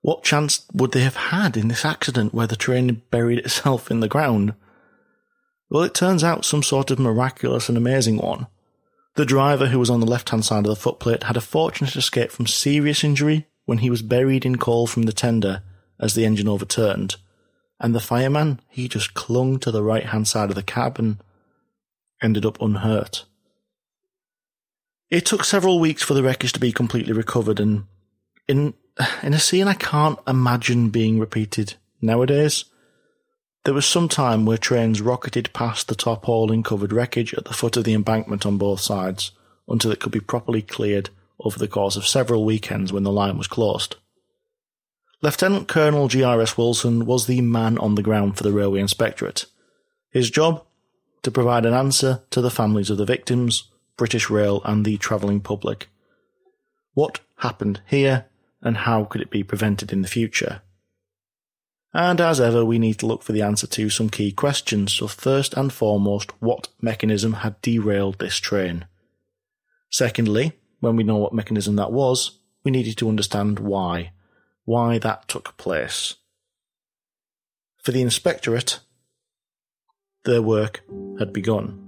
what 0.00 0.22
chance 0.22 0.64
would 0.72 0.92
they 0.92 1.00
have 1.00 1.16
had 1.16 1.56
in 1.56 1.68
this 1.68 1.84
accident 1.84 2.32
where 2.32 2.46
the 2.46 2.56
train 2.56 3.02
buried 3.10 3.40
itself 3.40 3.90
in 3.90 4.00
the 4.00 4.08
ground? 4.08 4.54
Well, 5.70 5.82
it 5.82 5.94
turns 5.94 6.22
out 6.22 6.44
some 6.44 6.62
sort 6.62 6.90
of 6.90 6.98
miraculous 6.98 7.68
and 7.68 7.76
amazing 7.76 8.18
one. 8.18 8.46
The 9.16 9.26
driver 9.26 9.66
who 9.66 9.78
was 9.78 9.90
on 9.90 10.00
the 10.00 10.06
left 10.06 10.30
hand 10.30 10.44
side 10.44 10.66
of 10.66 10.70
the 10.70 10.76
footplate 10.76 11.24
had 11.24 11.36
a 11.36 11.40
fortunate 11.40 11.96
escape 11.96 12.30
from 12.30 12.46
serious 12.46 13.02
injury 13.02 13.48
when 13.68 13.78
he 13.78 13.90
was 13.90 14.00
buried 14.00 14.46
in 14.46 14.56
coal 14.56 14.86
from 14.86 15.02
the 15.02 15.12
tender 15.12 15.62
as 16.00 16.14
the 16.14 16.24
engine 16.24 16.48
overturned, 16.48 17.16
and 17.78 17.94
the 17.94 18.00
fireman, 18.00 18.58
he 18.70 18.88
just 18.88 19.12
clung 19.12 19.58
to 19.58 19.70
the 19.70 19.82
right 19.82 20.06
hand 20.06 20.26
side 20.26 20.48
of 20.48 20.54
the 20.54 20.62
cab 20.62 20.98
and 20.98 21.22
ended 22.22 22.46
up 22.46 22.58
unhurt. 22.62 23.26
It 25.10 25.26
took 25.26 25.44
several 25.44 25.80
weeks 25.80 26.02
for 26.02 26.14
the 26.14 26.22
wreckage 26.22 26.54
to 26.54 26.60
be 26.60 26.72
completely 26.72 27.12
recovered, 27.12 27.60
and 27.60 27.84
in 28.48 28.72
in 29.22 29.34
a 29.34 29.38
scene 29.38 29.68
I 29.68 29.74
can't 29.74 30.18
imagine 30.26 30.88
being 30.88 31.18
repeated 31.18 31.74
nowadays. 32.00 32.64
There 33.66 33.74
was 33.74 33.84
some 33.84 34.08
time 34.08 34.46
where 34.46 34.56
trains 34.56 35.02
rocketed 35.02 35.52
past 35.52 35.88
the 35.88 35.94
top 35.94 36.24
hauling 36.24 36.62
covered 36.62 36.90
wreckage 36.94 37.34
at 37.34 37.44
the 37.44 37.52
foot 37.52 37.76
of 37.76 37.84
the 37.84 37.92
embankment 37.92 38.46
on 38.46 38.56
both 38.56 38.80
sides 38.80 39.32
until 39.68 39.92
it 39.92 40.00
could 40.00 40.12
be 40.12 40.20
properly 40.20 40.62
cleared 40.62 41.10
over 41.40 41.58
the 41.58 41.68
course 41.68 41.96
of 41.96 42.06
several 42.06 42.44
weekends 42.44 42.92
when 42.92 43.02
the 43.02 43.12
line 43.12 43.38
was 43.38 43.46
closed. 43.46 43.96
Lieutenant 45.20 45.66
Colonel 45.66 46.08
G.R.S. 46.08 46.56
Wilson 46.56 47.04
was 47.04 47.26
the 47.26 47.40
man 47.40 47.76
on 47.78 47.96
the 47.96 48.02
ground 48.02 48.36
for 48.36 48.44
the 48.44 48.52
Railway 48.52 48.80
Inspectorate. 48.80 49.46
His 50.10 50.30
job? 50.30 50.64
To 51.22 51.30
provide 51.30 51.66
an 51.66 51.74
answer 51.74 52.22
to 52.30 52.40
the 52.40 52.50
families 52.50 52.90
of 52.90 52.98
the 52.98 53.04
victims, 53.04 53.64
British 53.96 54.30
Rail, 54.30 54.62
and 54.64 54.84
the 54.84 54.96
travelling 54.96 55.40
public. 55.40 55.88
What 56.94 57.20
happened 57.38 57.80
here, 57.86 58.26
and 58.62 58.78
how 58.78 59.04
could 59.04 59.20
it 59.20 59.30
be 59.30 59.42
prevented 59.42 59.92
in 59.92 60.02
the 60.02 60.08
future? 60.08 60.62
And 61.92 62.20
as 62.20 62.40
ever, 62.40 62.64
we 62.64 62.78
need 62.78 62.98
to 63.00 63.06
look 63.06 63.22
for 63.22 63.32
the 63.32 63.42
answer 63.42 63.66
to 63.66 63.90
some 63.90 64.10
key 64.10 64.30
questions. 64.30 64.92
So, 64.92 65.08
first 65.08 65.54
and 65.54 65.72
foremost, 65.72 66.30
what 66.40 66.68
mechanism 66.80 67.34
had 67.34 67.60
derailed 67.60 68.18
this 68.18 68.36
train? 68.36 68.86
Secondly, 69.90 70.52
when 70.80 70.96
we 70.96 71.04
know 71.04 71.16
what 71.16 71.32
mechanism 71.32 71.76
that 71.76 71.92
was, 71.92 72.38
we 72.64 72.70
needed 72.70 72.96
to 72.98 73.08
understand 73.08 73.58
why. 73.58 74.12
Why 74.64 74.98
that 74.98 75.28
took 75.28 75.56
place. 75.56 76.16
For 77.82 77.92
the 77.92 78.02
inspectorate, 78.02 78.80
their 80.24 80.42
work 80.42 80.82
had 81.18 81.32
begun. 81.32 81.87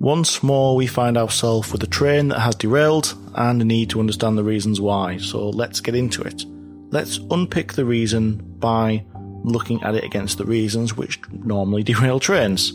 Once 0.00 0.44
more, 0.44 0.76
we 0.76 0.86
find 0.86 1.18
ourselves 1.18 1.72
with 1.72 1.82
a 1.82 1.86
train 1.86 2.28
that 2.28 2.38
has 2.38 2.54
derailed 2.54 3.14
and 3.34 3.60
a 3.60 3.64
need 3.64 3.90
to 3.90 3.98
understand 3.98 4.38
the 4.38 4.44
reasons 4.44 4.80
why. 4.80 5.16
So 5.16 5.50
let's 5.50 5.80
get 5.80 5.96
into 5.96 6.22
it. 6.22 6.44
Let's 6.90 7.18
unpick 7.30 7.72
the 7.72 7.84
reason 7.84 8.36
by 8.58 9.04
looking 9.42 9.82
at 9.82 9.96
it 9.96 10.04
against 10.04 10.38
the 10.38 10.44
reasons 10.44 10.96
which 10.96 11.18
normally 11.30 11.82
derail 11.84 12.20
trains. 12.20 12.72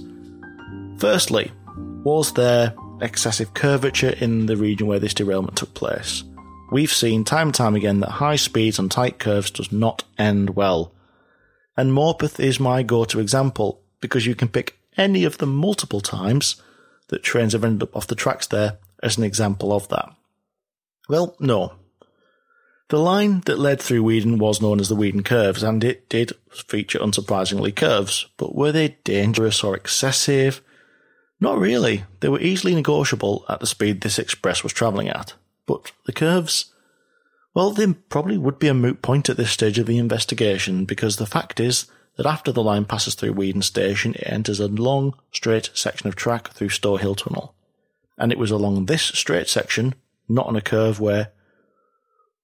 Firstly, 0.98 1.52
was 2.04 2.34
there 2.34 2.76
excessive 3.02 3.54
curvature 3.54 4.10
in 4.10 4.46
the 4.46 4.58
region 4.58 4.88
where 4.88 5.00
this 5.00 5.14
derailment 5.14 5.56
took 5.56 5.74
place? 5.74 6.24
We've 6.72 6.92
seen 6.92 7.24
time 7.24 7.50
and 7.50 7.56
time 7.56 7.76
again 7.76 8.02
that 8.02 8.10
high 8.10 8.36
speeds 8.36 8.80
on 8.80 8.90
tight 8.90 9.20
curves 9.20 9.52
does 9.52 9.72
not 9.72 10.04
end 10.18 10.56
well. 10.56 10.92
And 11.78 11.92
Morpeth 11.92 12.40
is 12.40 12.60
my 12.60 12.84
go-to 12.84 13.20
example 13.20 13.82
because 14.02 14.26
you 14.26 14.36
can 14.36 14.50
pick 14.50 14.78
any 14.98 15.24
of 15.24 15.38
them 15.38 15.56
multiple 15.56 16.02
times 16.02 16.62
that 17.14 17.22
trains 17.22 17.54
have 17.54 17.64
ended 17.64 17.84
up 17.84 17.96
off 17.96 18.08
the 18.08 18.16
tracks 18.16 18.48
there 18.48 18.80
as 19.04 19.20
an 19.20 19.24
example 19.24 19.72
of 19.72 19.88
that. 19.90 20.10
Well, 21.08 21.36
no. 21.40 21.74
The 22.90 22.98
line 22.98 23.42
that 23.46 23.60
led 23.60 23.80
through 23.80 24.02
Weedon 24.02 24.40
was 24.40 24.62
known 24.62 24.80
as 24.80 24.90
the 24.90 24.96
Weedon 24.96 25.22
Curves, 25.22 25.62
and 25.62 25.84
it 25.84 26.10
did 26.10 26.34
feature 26.50 26.98
unsurprisingly 26.98 27.76
curves, 27.76 28.28
but 28.38 28.56
were 28.56 28.72
they 28.72 28.98
dangerous 29.04 29.64
or 29.64 29.76
excessive? 29.76 30.62
Not 31.40 31.60
really. 31.60 32.06
They 32.20 32.30
were 32.30 32.42
easily 32.42 32.74
negotiable 32.74 33.46
at 33.48 33.60
the 33.60 33.68
speed 33.68 34.02
this 34.02 34.18
express 34.18 34.64
was 34.64 34.74
travelling 34.74 35.10
at. 35.10 35.36
But 35.68 35.92
the 36.08 36.14
curves? 36.14 36.74
Well, 37.54 37.72
they 37.72 37.94
probably 37.94 38.40
would 38.40 38.58
be 38.58 38.70
a 38.70 38.74
moot 38.74 39.04
point 39.04 39.30
at 39.30 39.38
this 39.38 39.52
stage 39.52 39.78
of 39.78 39.86
the 39.86 40.00
investigation 40.00 40.86
because 40.86 41.18
the 41.18 41.28
fact 41.28 41.60
is 41.60 41.86
that 42.18 42.26
after 42.26 42.52
the 42.52 42.64
line 42.64 42.86
passes 42.86 43.16
through 43.16 43.34
Weedon 43.34 43.62
Station, 43.62 44.14
it 44.14 44.24
enters 44.26 44.60
a 44.60 44.68
long, 44.68 45.16
straight 45.32 45.70
section 45.74 46.08
of 46.08 46.16
track 46.16 46.52
through 46.52 46.70
Stowe 46.70 46.98
Hill 46.98 47.16
Tunnel. 47.16 47.56
And 48.18 48.32
it 48.32 48.38
was 48.38 48.52
along 48.52 48.86
this 48.86 49.02
straight 49.02 49.48
section, 49.48 49.96
not 50.30 50.46
on 50.46 50.56
a 50.56 50.62
curve 50.62 51.00
where, 51.00 51.32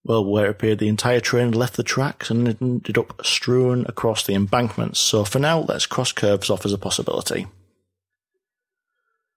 well, 0.03 0.25
where 0.25 0.47
it 0.47 0.51
appeared 0.51 0.79
the 0.79 0.87
entire 0.87 1.19
train 1.19 1.51
left 1.51 1.75
the 1.75 1.83
tracks 1.83 2.31
and 2.31 2.47
ended 2.61 2.97
up 2.97 3.23
strewn 3.23 3.85
across 3.87 4.25
the 4.25 4.33
embankments. 4.33 4.99
So 4.99 5.23
for 5.23 5.39
now, 5.39 5.59
let's 5.59 5.85
cross 5.85 6.11
curves 6.11 6.49
off 6.49 6.65
as 6.65 6.73
a 6.73 6.77
possibility. 6.77 7.47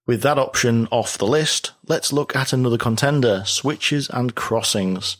With 0.07 0.23
that 0.23 0.38
option 0.38 0.88
off 0.90 1.18
the 1.18 1.27
list, 1.27 1.73
let's 1.87 2.12
look 2.12 2.35
at 2.35 2.53
another 2.53 2.79
contender, 2.79 3.45
switches 3.45 4.09
and 4.09 4.35
crossings. 4.35 5.18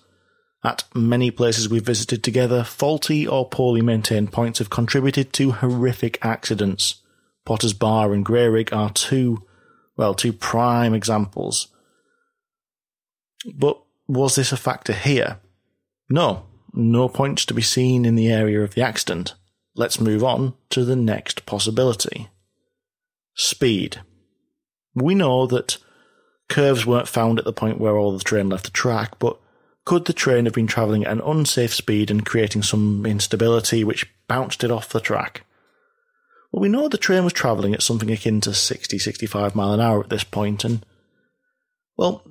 At 0.65 0.85
many 0.95 1.31
places 1.31 1.69
we've 1.69 1.85
visited 1.85 2.23
together, 2.23 2.63
faulty 2.63 3.27
or 3.27 3.49
poorly 3.49 3.83
maintained 3.83 4.33
points 4.33 4.61
have 4.61 4.71
contributed 4.71 5.33
to 5.35 5.53
horrific 5.53 6.19
accidents. 6.25 7.03
Potter's 7.45 7.73
Bar 7.73 8.13
and 8.13 8.25
Grayrigg 8.25 8.73
are 8.73 8.91
two, 8.91 9.45
well, 9.97 10.15
two 10.15 10.33
prime 10.33 10.95
examples. 10.95 11.69
But 13.53 13.83
was 14.07 14.37
this 14.37 14.53
a 14.53 14.57
factor 14.57 14.93
here? 14.93 15.41
No, 16.09 16.45
no 16.73 17.09
points 17.09 17.45
to 17.47 17.55
be 17.55 17.63
seen 17.63 18.05
in 18.05 18.15
the 18.15 18.31
area 18.31 18.63
of 18.63 18.75
the 18.75 18.83
accident. 18.83 19.35
Let's 19.75 20.01
move 20.01 20.23
on 20.23 20.55
to 20.71 20.85
the 20.85 20.97
next 20.97 21.45
possibility. 21.45 22.29
Speed. 23.35 24.01
We 24.95 25.15
know 25.15 25.47
that 25.47 25.79
curves 26.49 26.87
weren't 26.87 27.09
found 27.09 27.39
at 27.39 27.45
the 27.45 27.53
point 27.53 27.81
where 27.81 27.97
all 27.97 28.17
the 28.17 28.23
train 28.23 28.51
left 28.51 28.67
the 28.67 28.71
track, 28.71 29.19
but 29.19 29.39
could 29.85 30.05
the 30.05 30.13
train 30.13 30.45
have 30.45 30.55
been 30.55 30.67
travelling 30.67 31.05
at 31.05 31.13
an 31.13 31.21
unsafe 31.21 31.75
speed 31.75 32.11
and 32.11 32.25
creating 32.25 32.63
some 32.63 33.05
instability 33.05 33.83
which 33.83 34.13
bounced 34.29 34.63
it 34.63 34.71
off 34.71 34.89
the 34.89 35.01
track? 35.01 35.45
Well, 36.53 36.61
we 36.61 36.69
know 36.69 36.89
the 36.89 36.99
train 36.99 37.25
was 37.25 37.33
travelling 37.33 37.75
at 37.75 37.83
something 37.83 38.11
akin 38.11 38.41
to 38.43 38.55
60, 38.55 38.99
65 38.99 39.55
mile 39.55 39.73
an 39.73 39.81
hour 39.81 40.01
at 40.01 40.11
this 40.11 40.25
point, 40.25 40.65
and, 40.65 40.85
well, 41.97 42.23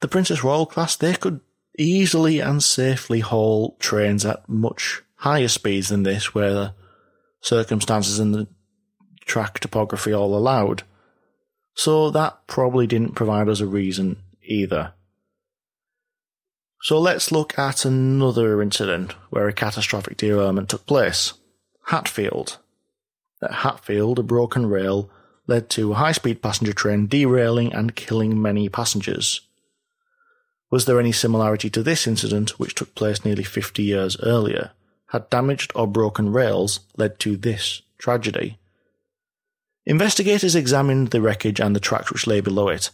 the 0.00 0.08
Princess 0.08 0.44
Royal 0.44 0.66
class, 0.66 0.96
they 0.96 1.14
could 1.14 1.40
easily 1.78 2.40
and 2.40 2.62
safely 2.62 3.20
haul 3.20 3.76
trains 3.78 4.26
at 4.26 4.48
much 4.48 5.02
higher 5.16 5.48
speeds 5.48 5.88
than 5.88 6.02
this, 6.02 6.34
where 6.34 6.52
the 6.52 6.74
circumstances 7.40 8.18
and 8.18 8.34
the 8.34 8.48
track 9.24 9.60
topography 9.60 10.12
all 10.12 10.36
allowed. 10.36 10.82
So 11.74 12.10
that 12.10 12.46
probably 12.48 12.88
didn't 12.88 13.14
provide 13.14 13.48
us 13.48 13.60
a 13.60 13.66
reason 13.66 14.22
either. 14.42 14.94
So 16.80 16.98
let's 16.98 17.32
look 17.32 17.58
at 17.58 17.84
another 17.84 18.62
incident 18.62 19.12
where 19.30 19.48
a 19.48 19.52
catastrophic 19.52 20.16
derailment 20.16 20.68
took 20.68 20.86
place. 20.86 21.32
Hatfield. 21.86 22.58
At 23.42 23.52
Hatfield, 23.52 24.18
a 24.18 24.22
broken 24.22 24.66
rail 24.66 25.10
led 25.46 25.70
to 25.70 25.92
a 25.92 25.96
high 25.96 26.12
speed 26.12 26.42
passenger 26.42 26.72
train 26.72 27.06
derailing 27.06 27.72
and 27.72 27.96
killing 27.96 28.40
many 28.40 28.68
passengers. 28.68 29.40
Was 30.70 30.84
there 30.84 31.00
any 31.00 31.12
similarity 31.12 31.70
to 31.70 31.82
this 31.82 32.06
incident, 32.06 32.58
which 32.58 32.74
took 32.74 32.94
place 32.94 33.24
nearly 33.24 33.44
50 33.44 33.82
years 33.82 34.16
earlier? 34.22 34.72
Had 35.08 35.30
damaged 35.30 35.72
or 35.74 35.86
broken 35.86 36.30
rails 36.30 36.80
led 36.96 37.18
to 37.20 37.36
this 37.36 37.80
tragedy? 37.96 38.58
Investigators 39.86 40.54
examined 40.54 41.08
the 41.08 41.22
wreckage 41.22 41.60
and 41.60 41.74
the 41.74 41.80
tracks 41.80 42.12
which 42.12 42.26
lay 42.26 42.42
below 42.42 42.68
it. 42.68 42.90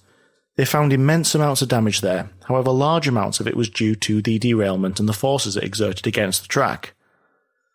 They 0.57 0.64
found 0.64 0.93
immense 0.93 1.35
amounts 1.35 1.62
of 1.62 1.69
damage 1.69 2.01
there, 2.01 2.31
however, 2.45 2.71
large 2.71 3.09
amounts 3.09 3.40
of 3.40 3.49
it 3.49 3.57
was 3.57 3.69
due 3.69 3.97
to 3.97 4.23
the 4.23 4.38
derailment 4.38 5.01
and 5.01 5.09
the 5.09 5.12
forces 5.12 5.57
it 5.57 5.64
exerted 5.64 6.07
against 6.07 6.43
the 6.43 6.49
track. 6.49 6.95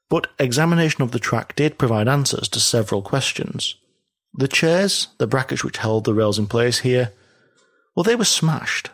But 0.07 0.27
examination 0.39 1.01
of 1.01 1.11
the 1.11 1.19
track 1.19 1.55
did 1.55 1.77
provide 1.77 2.07
answers 2.07 2.47
to 2.49 2.59
several 2.59 3.01
questions. 3.01 3.75
The 4.33 4.47
chairs, 4.47 5.09
the 5.17 5.27
brackets 5.27 5.63
which 5.63 5.77
held 5.77 6.05
the 6.05 6.13
rails 6.13 6.39
in 6.39 6.47
place 6.47 6.79
here, 6.79 7.11
well, 7.95 8.03
they 8.03 8.15
were 8.15 8.25
smashed. 8.25 8.91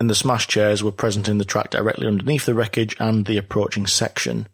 And 0.00 0.08
the 0.08 0.14
smashed 0.14 0.48
chairs 0.48 0.82
were 0.82 0.92
present 0.92 1.28
in 1.28 1.38
the 1.38 1.44
track 1.44 1.70
directly 1.70 2.06
underneath 2.06 2.46
the 2.46 2.54
wreckage 2.54 2.96
and 2.98 3.26
the 3.26 3.36
approaching 3.36 3.86
section. 3.86 4.48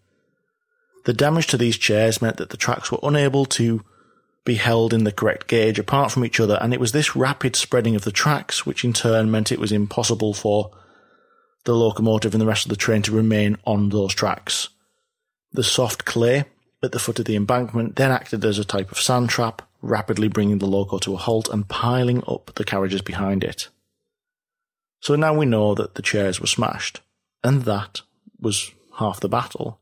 The 1.05 1.13
damage 1.13 1.47
to 1.49 1.57
these 1.57 1.79
chairs 1.79 2.21
meant 2.21 2.37
that 2.39 2.51
the 2.51 2.57
tracks 2.57 2.91
were 2.91 2.99
unable 3.03 3.47
to 3.47 3.85
be 4.45 4.55
held 4.55 4.95
in 4.95 5.05
the 5.05 5.13
correct 5.13 5.47
gauge 5.47 5.79
apart 5.79 6.11
from 6.11 6.25
each 6.25 6.41
other, 6.41 6.59
and 6.61 6.73
it 6.73 6.81
was 6.81 6.93
this 6.93 7.15
rapid 7.15 7.55
spreading 7.55 7.95
of 7.95 8.03
the 8.03 8.13
tracks 8.13 8.65
which 8.65 8.85
in 8.85 8.93
turn 8.93 9.31
meant 9.31 9.53
it 9.53 9.61
was 9.61 9.73
impossible 9.73 10.33
for 10.33 10.71
the 11.65 11.75
locomotive 11.75 12.35
and 12.35 12.41
the 12.41 12.47
rest 12.47 12.65
of 12.65 12.71
the 12.71 12.77
train 12.77 13.03
to 13.03 13.13
remain 13.13 13.57
on 13.65 13.91
those 13.91 14.15
tracks. 14.15 14.71
The 15.53 15.63
soft 15.63 16.05
clay 16.05 16.45
at 16.83 16.93
the 16.93 16.99
foot 16.99 17.19
of 17.19 17.25
the 17.25 17.37
embankment 17.37 17.97
then 17.97 18.11
acted 18.11 18.45
as 18.45 18.59
a 18.59 18.65
type 18.65 18.91
of 18.91 19.01
sand 19.01 19.29
trap, 19.29 19.63
rapidly 19.83 20.29
bringing 20.29 20.59
the 20.59 20.67
loco 20.67 20.99
to 20.99 21.15
a 21.15 21.19
halt 21.19 21.49
and 21.49 21.69
piling 21.69 22.23
up 22.27 22.53
the 22.55 22.65
carriages 22.65 23.03
behind 23.03 23.45
it. 23.45 23.69
So 25.01 25.15
now 25.15 25.35
we 25.35 25.47
know 25.47 25.75
that 25.75 25.95
the 25.95 26.03
chairs 26.03 26.41
were 26.41 26.47
smashed, 26.47 27.01
and 27.45 27.63
that 27.65 28.01
was 28.41 28.73
half 28.99 29.21
the 29.21 29.29
battle. 29.29 29.79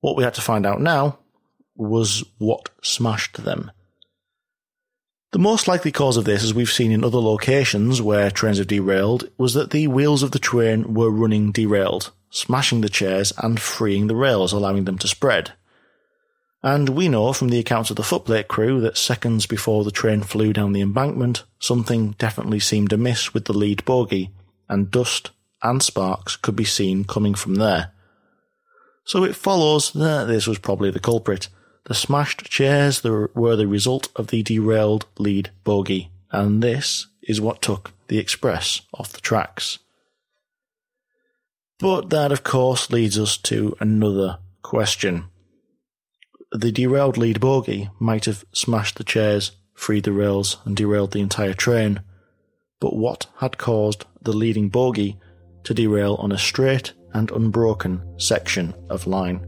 What 0.00 0.16
we 0.16 0.24
had 0.24 0.34
to 0.34 0.40
find 0.40 0.64
out 0.64 0.80
now 0.80 1.18
was 1.78 2.24
what 2.38 2.68
smashed 2.82 3.44
them. 3.44 3.70
The 5.30 5.38
most 5.38 5.68
likely 5.68 5.92
cause 5.92 6.16
of 6.16 6.24
this, 6.24 6.42
as 6.42 6.54
we've 6.54 6.70
seen 6.70 6.90
in 6.90 7.04
other 7.04 7.18
locations 7.18 8.00
where 8.00 8.30
trains 8.30 8.58
have 8.58 8.66
derailed, 8.66 9.28
was 9.36 9.54
that 9.54 9.70
the 9.70 9.86
wheels 9.86 10.22
of 10.22 10.30
the 10.30 10.38
train 10.38 10.94
were 10.94 11.10
running 11.10 11.52
derailed, 11.52 12.12
smashing 12.30 12.80
the 12.80 12.88
chairs 12.88 13.32
and 13.38 13.60
freeing 13.60 14.06
the 14.06 14.16
rails, 14.16 14.52
allowing 14.52 14.84
them 14.84 14.98
to 14.98 15.08
spread. 15.08 15.52
And 16.62 16.88
we 16.88 17.08
know 17.08 17.32
from 17.32 17.50
the 17.50 17.58
accounts 17.58 17.90
of 17.90 17.96
the 17.96 18.02
footplate 18.02 18.48
crew 18.48 18.80
that 18.80 18.96
seconds 18.96 19.46
before 19.46 19.84
the 19.84 19.90
train 19.90 20.22
flew 20.22 20.52
down 20.52 20.72
the 20.72 20.80
embankment, 20.80 21.44
something 21.60 22.12
definitely 22.12 22.58
seemed 22.58 22.92
amiss 22.92 23.32
with 23.32 23.44
the 23.44 23.52
lead 23.52 23.84
bogie, 23.84 24.30
and 24.68 24.90
dust 24.90 25.30
and 25.62 25.82
sparks 25.82 26.36
could 26.36 26.56
be 26.56 26.64
seen 26.64 27.04
coming 27.04 27.34
from 27.34 27.56
there. 27.56 27.92
So 29.04 29.24
it 29.24 29.36
follows 29.36 29.92
that 29.92 30.26
this 30.26 30.46
was 30.46 30.58
probably 30.58 30.90
the 30.90 31.00
culprit. 31.00 31.48
The 31.88 31.94
smashed 31.94 32.44
chairs 32.50 33.02
were 33.02 33.56
the 33.56 33.66
result 33.66 34.10
of 34.14 34.26
the 34.26 34.42
derailed 34.42 35.06
lead 35.18 35.50
bogie, 35.64 36.10
and 36.30 36.62
this 36.62 37.06
is 37.22 37.40
what 37.40 37.62
took 37.62 37.92
the 38.08 38.18
express 38.18 38.82
off 38.92 39.14
the 39.14 39.22
tracks. 39.22 39.78
But 41.78 42.10
that, 42.10 42.30
of 42.30 42.44
course, 42.44 42.90
leads 42.90 43.18
us 43.18 43.38
to 43.38 43.74
another 43.80 44.38
question. 44.60 45.24
The 46.52 46.70
derailed 46.70 47.16
lead 47.16 47.40
bogie 47.40 47.88
might 47.98 48.26
have 48.26 48.44
smashed 48.52 48.96
the 48.96 49.04
chairs, 49.04 49.52
freed 49.72 50.04
the 50.04 50.12
rails, 50.12 50.58
and 50.66 50.76
derailed 50.76 51.12
the 51.12 51.20
entire 51.20 51.54
train. 51.54 52.00
But 52.80 52.96
what 52.96 53.26
had 53.38 53.56
caused 53.56 54.04
the 54.20 54.34
leading 54.34 54.68
bogie 54.68 55.18
to 55.64 55.72
derail 55.72 56.16
on 56.16 56.32
a 56.32 56.38
straight 56.38 56.92
and 57.14 57.30
unbroken 57.30 58.18
section 58.18 58.74
of 58.90 59.06
line? 59.06 59.47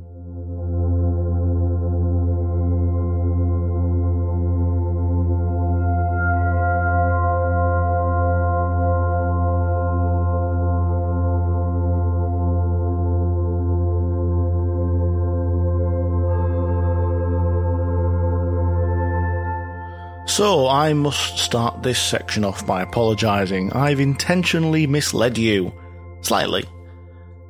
So, 20.30 20.68
I 20.68 20.92
must 20.92 21.38
start 21.38 21.82
this 21.82 22.00
section 22.00 22.44
off 22.44 22.64
by 22.64 22.82
apologising. 22.82 23.72
I've 23.72 23.98
intentionally 23.98 24.86
misled 24.86 25.36
you. 25.36 25.74
Slightly. 26.22 26.64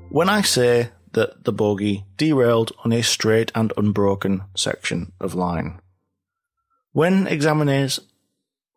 When 0.08 0.30
I 0.30 0.40
say 0.40 0.88
that 1.12 1.44
the 1.44 1.52
bogie 1.52 2.06
derailed 2.16 2.72
on 2.82 2.92
a 2.92 3.02
straight 3.02 3.52
and 3.54 3.70
unbroken 3.76 4.44
section 4.56 5.12
of 5.20 5.34
line. 5.34 5.78
When 6.92 7.26
examiners, 7.26 8.00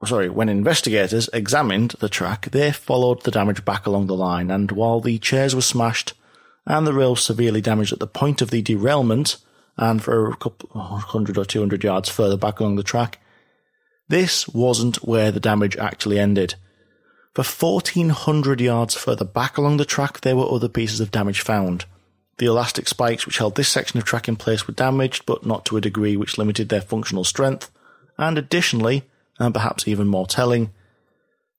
sorry, 0.06 0.28
when 0.28 0.50
investigators 0.50 1.30
examined 1.32 1.92
the 2.00 2.10
track, 2.10 2.52
they 2.52 2.74
followed 2.74 3.24
the 3.24 3.32
damage 3.32 3.63
back 3.63 3.88
along 3.88 4.08
the 4.08 4.16
line, 4.16 4.52
and 4.52 4.70
while 4.74 5.00
the 5.00 5.18
chairs 5.18 5.56
were 5.56 5.62
smashed 5.62 6.13
and 6.68 6.86
the 6.86 6.94
rails 6.94 7.24
severely 7.24 7.62
damaged 7.62 7.94
at 7.94 8.00
the 8.00 8.08
point 8.08 8.42
of 8.42 8.52
the 8.52 8.62
derailment, 8.62 9.38
and 9.78 10.04
for 10.04 10.30
a 10.30 10.36
couple 10.36 10.70
hundred 10.78 11.38
or 11.38 11.46
two 11.46 11.62
hundred 11.62 11.86
yards 11.86 12.10
further 12.10 12.38
back 12.38 12.60
along 12.60 12.76
the 12.76 12.84
track, 12.84 13.20
this 14.08 14.48
wasn't 14.48 14.98
where 14.98 15.32
the 15.32 15.39
damage 15.39 15.78
actually 15.78 16.20
ended. 16.20 16.56
For 17.34 17.44
1400 17.44 18.62
yards 18.62 18.94
further 18.94 19.26
back 19.26 19.58
along 19.58 19.78
the 19.78 19.86
track, 19.86 20.22
there 20.22 20.36
were 20.36 20.50
other 20.50 20.70
pieces 20.70 21.00
of 21.00 21.12
damage 21.12 21.42
found. 21.42 21.86
The 22.38 22.46
elastic 22.46 22.88
spikes 22.88 23.26
which 23.26 23.38
held 23.38 23.56
this 23.56 23.70
section 23.70 23.98
of 23.98 24.06
track 24.06 24.28
in 24.28 24.36
place 24.36 24.68
were 24.68 24.74
damaged, 24.74 25.26
but 25.26 25.46
not 25.46 25.66
to 25.66 25.78
a 25.78 25.82
degree 25.82 26.18
which 26.18 26.38
limited 26.38 26.70
their 26.70 26.82
functional 26.82 27.24
strength. 27.24 27.72
And 28.18 28.38
additionally, 28.38 29.04
and 29.39 29.54
perhaps 29.54 29.88
even 29.88 30.08
more 30.08 30.28
telling, 30.28 30.72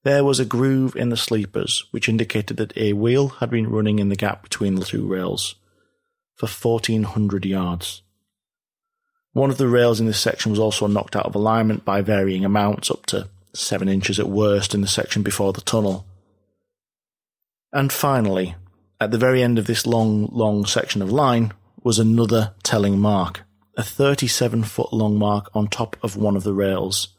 there 0.03 0.23
was 0.23 0.39
a 0.39 0.45
groove 0.45 0.95
in 0.95 1.09
the 1.09 1.17
sleepers, 1.17 1.85
which 1.91 2.07
indicated 2.07 2.57
that 2.57 2.77
a 2.77 2.93
wheel 2.93 3.29
had 3.29 3.49
been 3.49 3.69
running 3.69 3.99
in 3.99 4.09
the 4.09 4.15
gap 4.15 4.43
between 4.43 4.75
the 4.75 4.85
two 4.85 5.05
rails 5.07 5.55
for 6.35 6.47
1400 6.47 7.45
yards. 7.45 8.03
One 9.35 9.49
of 9.49 9.57
the 9.57 9.67
rails 9.67 9.99
in 9.99 10.05
this 10.05 10.17
section 10.17 10.51
was 10.51 10.59
also 10.59 10.87
knocked 10.87 11.13
out 11.13 11.25
of 11.25 11.35
alignment 11.35 11.83
by 11.83 11.99
varying 11.99 12.45
amounts, 12.45 12.89
up 12.89 13.05
to 13.07 13.27
7 13.53 13.89
inches 13.89 14.17
at 14.17 14.29
worst 14.29 14.73
in 14.73 14.79
the 14.79 14.87
section 14.87 15.23
before 15.23 15.51
the 15.51 15.59
tunnel. 15.59 16.05
And 17.73 17.91
finally, 17.91 18.55
at 19.01 19.11
the 19.11 19.17
very 19.17 19.43
end 19.43 19.59
of 19.59 19.67
this 19.67 19.85
long, 19.85 20.29
long 20.31 20.65
section 20.65 21.01
of 21.01 21.11
line 21.11 21.51
was 21.83 21.99
another 21.99 22.53
telling 22.63 22.97
mark, 22.97 23.43
a 23.75 23.83
37 23.83 24.63
foot 24.63 24.93
long 24.93 25.19
mark 25.19 25.49
on 25.53 25.67
top 25.67 25.97
of 26.01 26.15
one 26.15 26.37
of 26.37 26.43
the 26.43 26.53
rails. 26.53 27.09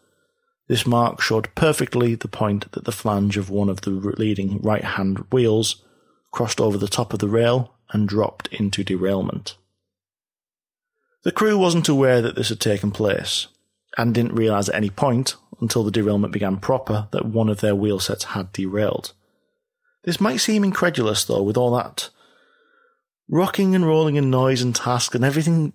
This 0.69 0.87
mark 0.87 1.21
showed 1.21 1.55
perfectly 1.55 2.15
the 2.15 2.29
point 2.29 2.73
that 2.73 2.87
the 2.87 2.93
flange 2.93 3.37
of 3.37 3.51
one 3.51 3.69
of 3.69 3.83
the 3.83 3.91
leading 3.91 4.63
right 4.63 4.85
hand 4.85 5.19
wheels 5.31 5.85
crossed 6.33 6.63
over 6.63 6.79
the 6.79 6.89
top 6.89 7.13
of 7.13 7.19
the 7.19 7.29
rail 7.29 7.75
and 7.91 8.09
dropped 8.09 8.49
into 8.49 8.83
derailment. 8.83 9.59
The 11.27 11.33
crew 11.33 11.59
wasn't 11.59 11.89
aware 11.89 12.23
that 12.23 12.37
this 12.37 12.51
had 12.51 12.61
taken 12.61 12.93
place, 12.93 13.49
and 13.99 14.15
didn't 14.15 14.37
realise 14.37 14.69
at 14.69 14.77
any 14.77 14.91
point, 14.91 15.35
until 15.61 15.83
the 15.83 15.91
derailment 15.91 16.33
began 16.33 16.59
proper, 16.59 17.09
that 17.11 17.27
one 17.27 17.49
of 17.49 17.61
their 17.61 17.75
wheel 17.75 17.99
sets 17.99 18.23
had 18.23 18.53
derailed. 18.53 19.13
This 20.05 20.21
might 20.21 20.37
seem 20.37 20.63
incredulous, 20.63 21.25
though, 21.25 21.43
with 21.43 21.57
all 21.57 21.75
that 21.75 22.11
rocking 23.29 23.75
and 23.75 23.85
rolling 23.85 24.17
and 24.17 24.31
noise 24.31 24.63
and 24.63 24.73
task 24.73 25.17
and 25.17 25.25
everything 25.25 25.73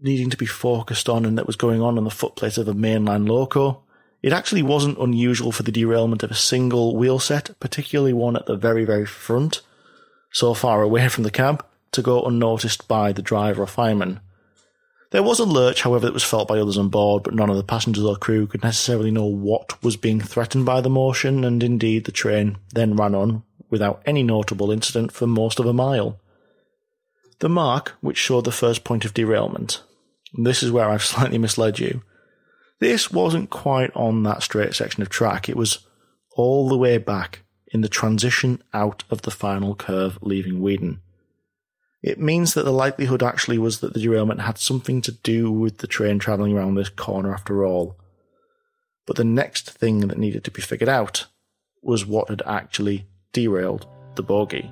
needing 0.00 0.28
to 0.28 0.36
be 0.36 0.44
focused 0.44 1.08
on 1.08 1.24
and 1.24 1.38
that 1.38 1.46
was 1.46 1.54
going 1.54 1.80
on 1.80 1.96
on 1.96 2.02
the 2.02 2.10
footplate 2.10 2.58
of 2.58 2.66
a 2.66 2.74
mainline 2.74 3.28
loco. 3.28 3.84
It 4.22 4.32
actually 4.32 4.64
wasn't 4.64 4.98
unusual 4.98 5.52
for 5.52 5.62
the 5.62 5.70
derailment 5.70 6.24
of 6.24 6.32
a 6.32 6.34
single 6.34 6.96
wheel 6.96 7.20
set, 7.20 7.50
particularly 7.60 8.12
one 8.12 8.34
at 8.34 8.46
the 8.46 8.56
very, 8.56 8.84
very 8.84 9.06
front, 9.06 9.60
so 10.32 10.52
far 10.52 10.82
away 10.82 11.08
from 11.10 11.22
the 11.22 11.30
cab, 11.30 11.64
to 11.92 12.02
go 12.02 12.24
unnoticed 12.24 12.88
by 12.88 13.12
the 13.12 13.22
driver 13.22 13.62
or 13.62 13.68
fireman. 13.68 14.18
There 15.10 15.22
was 15.24 15.40
a 15.40 15.44
lurch, 15.44 15.82
however, 15.82 16.06
that 16.06 16.14
was 16.14 16.22
felt 16.22 16.46
by 16.46 16.60
others 16.60 16.78
on 16.78 16.88
board, 16.88 17.24
but 17.24 17.34
none 17.34 17.50
of 17.50 17.56
the 17.56 17.64
passengers 17.64 18.04
or 18.04 18.16
crew 18.16 18.46
could 18.46 18.62
necessarily 18.62 19.10
know 19.10 19.24
what 19.24 19.82
was 19.82 19.96
being 19.96 20.20
threatened 20.20 20.64
by 20.64 20.80
the 20.80 20.90
motion, 20.90 21.44
and 21.44 21.62
indeed 21.62 22.04
the 22.04 22.12
train 22.12 22.58
then 22.74 22.94
ran 22.94 23.14
on 23.14 23.42
without 23.70 24.02
any 24.06 24.22
notable 24.22 24.70
incident 24.70 25.10
for 25.10 25.26
most 25.26 25.58
of 25.58 25.66
a 25.66 25.72
mile. 25.72 26.20
The 27.40 27.48
mark, 27.48 27.96
which 28.00 28.18
showed 28.18 28.44
the 28.44 28.52
first 28.52 28.84
point 28.84 29.04
of 29.04 29.14
derailment, 29.14 29.82
this 30.34 30.62
is 30.62 30.70
where 30.70 30.88
I've 30.88 31.04
slightly 31.12 31.38
misled 31.38 31.80
you. 31.80 32.02
This 32.78 33.10
wasn't 33.10 33.50
quite 33.50 33.90
on 33.96 34.22
that 34.22 34.42
straight 34.42 34.74
section 34.74 35.02
of 35.02 35.08
track, 35.08 35.48
it 35.48 35.56
was 35.56 35.86
all 36.36 36.68
the 36.68 36.78
way 36.78 36.98
back 36.98 37.42
in 37.72 37.80
the 37.80 37.88
transition 37.88 38.62
out 38.72 39.02
of 39.10 39.22
the 39.22 39.30
final 39.30 39.74
curve 39.74 40.18
leaving 40.22 40.60
Weedon. 40.60 41.00
It 42.02 42.18
means 42.18 42.54
that 42.54 42.64
the 42.64 42.72
likelihood 42.72 43.22
actually 43.22 43.58
was 43.58 43.80
that 43.80 43.92
the 43.92 44.00
derailment 44.00 44.40
had 44.40 44.56
something 44.56 45.02
to 45.02 45.12
do 45.12 45.52
with 45.52 45.78
the 45.78 45.86
train 45.86 46.18
travelling 46.18 46.56
around 46.56 46.74
this 46.74 46.88
corner 46.88 47.32
after 47.32 47.64
all. 47.64 47.98
But 49.06 49.16
the 49.16 49.24
next 49.24 49.70
thing 49.70 50.08
that 50.08 50.18
needed 50.18 50.44
to 50.44 50.50
be 50.50 50.62
figured 50.62 50.88
out 50.88 51.26
was 51.82 52.06
what 52.06 52.30
had 52.30 52.42
actually 52.46 53.06
derailed 53.32 53.86
the 54.14 54.22
bogie. 54.22 54.70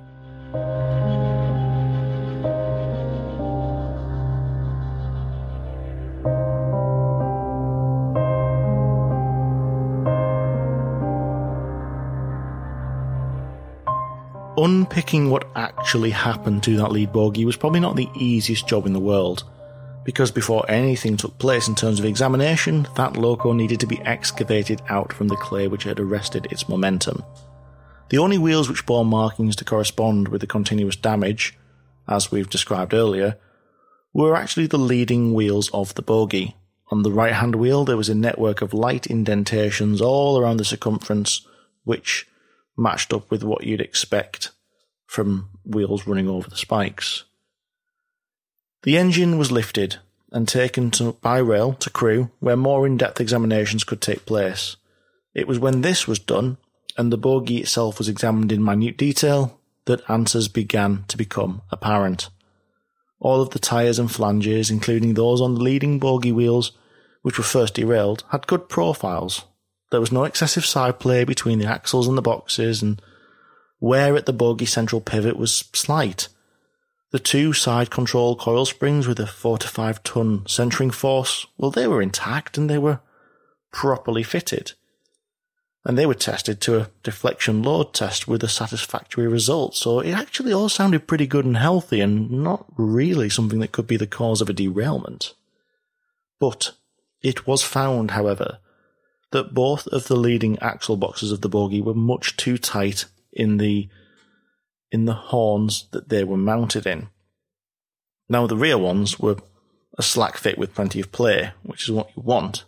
Unpicking 14.63 15.29
what 15.29 15.47
actually 15.55 16.09
happened 16.11 16.63
to 16.63 16.77
that 16.77 16.91
lead 16.91 17.11
bogie 17.11 17.45
was 17.45 17.55
probably 17.55 17.79
not 17.79 17.95
the 17.95 18.09
easiest 18.15 18.67
job 18.67 18.85
in 18.85 18.93
the 18.93 18.99
world. 18.99 19.43
Because 20.03 20.31
before 20.31 20.69
anything 20.69 21.17
took 21.17 21.37
place 21.37 21.67
in 21.67 21.75
terms 21.75 21.99
of 21.99 22.05
examination, 22.05 22.87
that 22.95 23.17
loco 23.17 23.53
needed 23.53 23.79
to 23.81 23.87
be 23.87 24.01
excavated 24.01 24.81
out 24.89 25.13
from 25.13 25.27
the 25.27 25.35
clay 25.35 25.67
which 25.67 25.83
had 25.83 25.99
arrested 25.99 26.47
its 26.51 26.67
momentum. 26.67 27.23
The 28.09 28.17
only 28.17 28.37
wheels 28.37 28.69
which 28.69 28.85
bore 28.85 29.05
markings 29.05 29.55
to 29.57 29.65
correspond 29.65 30.29
with 30.29 30.41
the 30.41 30.47
continuous 30.47 30.95
damage, 30.95 31.57
as 32.07 32.31
we've 32.31 32.49
described 32.49 32.93
earlier, 32.93 33.37
were 34.13 34.35
actually 34.35 34.67
the 34.67 34.79
leading 34.79 35.33
wheels 35.33 35.69
of 35.71 35.93
the 35.95 36.01
bogie. 36.01 36.55
On 36.91 37.03
the 37.03 37.11
right 37.11 37.33
hand 37.33 37.55
wheel, 37.55 37.85
there 37.85 37.97
was 37.97 38.09
a 38.09 38.15
network 38.15 38.61
of 38.61 38.73
light 38.73 39.05
indentations 39.05 40.01
all 40.01 40.39
around 40.39 40.57
the 40.57 40.65
circumference, 40.65 41.45
which 41.83 42.27
matched 42.79 43.13
up 43.13 43.29
with 43.29 43.43
what 43.43 43.63
you'd 43.63 43.81
expect 43.81 44.51
from 45.05 45.49
wheels 45.65 46.07
running 46.07 46.29
over 46.29 46.49
the 46.49 46.55
spikes. 46.55 47.25
The 48.83 48.97
engine 48.97 49.37
was 49.37 49.51
lifted 49.51 49.97
and 50.31 50.47
taken 50.47 50.91
to, 50.91 51.13
by 51.13 51.39
rail 51.39 51.73
to 51.73 51.89
Crewe, 51.89 52.31
where 52.39 52.55
more 52.55 52.85
in 52.85 52.97
depth 52.97 53.19
examinations 53.19 53.83
could 53.83 54.01
take 54.01 54.25
place. 54.25 54.77
It 55.33 55.47
was 55.47 55.59
when 55.59 55.81
this 55.81 56.07
was 56.07 56.19
done 56.19 56.57
and 56.97 57.11
the 57.11 57.17
bogie 57.17 57.59
itself 57.59 57.97
was 57.97 58.09
examined 58.09 58.51
in 58.51 58.63
minute 58.63 58.97
detail, 58.97 59.59
that 59.85 60.07
answers 60.09 60.47
began 60.47 61.03
to 61.07 61.17
become 61.17 61.61
apparent. 61.71 62.29
All 63.19 63.41
of 63.41 63.49
the 63.49 63.59
tyres 63.59 63.97
and 63.97 64.11
flanges, 64.11 64.69
including 64.69 65.13
those 65.13 65.41
on 65.41 65.55
the 65.55 65.63
leading 65.63 65.97
bogie 65.97 66.31
wheels, 66.31 66.73
which 67.21 67.37
were 67.37 67.43
first 67.43 67.73
derailed, 67.73 68.23
had 68.29 68.47
good 68.47 68.69
profiles. 68.69 69.45
There 69.91 69.99
was 69.99 70.11
no 70.11 70.23
excessive 70.23 70.65
side 70.65 70.99
play 70.99 71.23
between 71.23 71.59
the 71.59 71.65
axles 71.65 72.07
and 72.07 72.17
the 72.17 72.21
boxes, 72.21 72.81
and 72.81 73.01
wear 73.79 74.15
at 74.15 74.25
the 74.25 74.33
bogie 74.33 74.65
central 74.65 75.01
pivot 75.01 75.37
was 75.37 75.65
slight. 75.73 76.27
The 77.11 77.19
two 77.19 77.53
side 77.53 77.89
control 77.89 78.35
coil 78.35 78.65
springs 78.65 79.07
with 79.07 79.19
a 79.19 79.25
4 79.25 79.57
to 79.59 79.67
5 79.67 80.03
ton 80.03 80.45
centering 80.47 80.91
force, 80.91 81.47
well, 81.57 81.71
they 81.71 81.87
were 81.87 82.03
intact 82.03 82.57
and 82.57 82.69
they 82.69 82.77
were 82.77 82.99
properly 83.71 84.21
fitted. 84.21 84.73
And 85.85 85.97
they 85.97 86.05
were 86.05 86.13
tested 86.13 86.61
to 86.61 86.79
a 86.79 86.89
deflection 87.01 87.63
load 87.63 87.93
test 87.93 88.27
with 88.27 88.43
a 88.43 88.49
satisfactory 88.49 89.27
result, 89.27 89.75
so 89.75 90.01
it 90.01 90.11
actually 90.11 90.53
all 90.53 90.69
sounded 90.69 91.07
pretty 91.07 91.25
good 91.25 91.45
and 91.45 91.57
healthy 91.57 92.01
and 92.01 92.29
not 92.29 92.65
really 92.77 93.29
something 93.29 93.59
that 93.59 93.71
could 93.71 93.87
be 93.87 93.97
the 93.97 94.05
cause 94.05 94.41
of 94.41 94.49
a 94.49 94.53
derailment. 94.53 95.33
But 96.39 96.73
it 97.23 97.47
was 97.47 97.63
found, 97.63 98.11
however, 98.11 98.59
that 99.31 99.53
both 99.53 99.87
of 99.87 100.07
the 100.07 100.15
leading 100.15 100.57
axle 100.59 100.97
boxes 100.97 101.31
of 101.31 101.41
the 101.41 101.49
bogie 101.49 101.81
were 101.81 101.93
much 101.93 102.35
too 102.37 102.57
tight 102.57 103.05
in 103.31 103.57
the 103.57 103.87
in 104.91 105.05
the 105.05 105.13
horns 105.13 105.87
that 105.91 106.09
they 106.09 106.23
were 106.23 106.37
mounted 106.37 106.87
in. 106.87 107.09
Now 108.27 108.47
the 108.47 108.57
rear 108.57 108.77
ones 108.77 109.19
were 109.19 109.37
a 109.97 110.03
slack 110.03 110.37
fit 110.37 110.57
with 110.57 110.73
plenty 110.73 110.99
of 110.99 111.11
play, 111.11 111.51
which 111.63 111.83
is 111.83 111.91
what 111.91 112.09
you 112.15 112.23
want. 112.23 112.63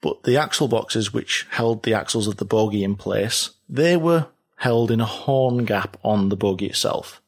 But 0.00 0.22
the 0.24 0.36
axle 0.36 0.68
boxes 0.68 1.12
which 1.12 1.46
held 1.50 1.82
the 1.82 1.94
axles 1.94 2.26
of 2.26 2.38
the 2.38 2.44
bogie 2.44 2.84
in 2.84 2.96
place, 2.96 3.50
they 3.68 3.96
were 3.96 4.28
held 4.56 4.90
in 4.90 5.00
a 5.00 5.06
horn 5.06 5.64
gap 5.64 5.96
on 6.02 6.28
the 6.28 6.36
bogie 6.36 6.66
itself. 6.66 7.20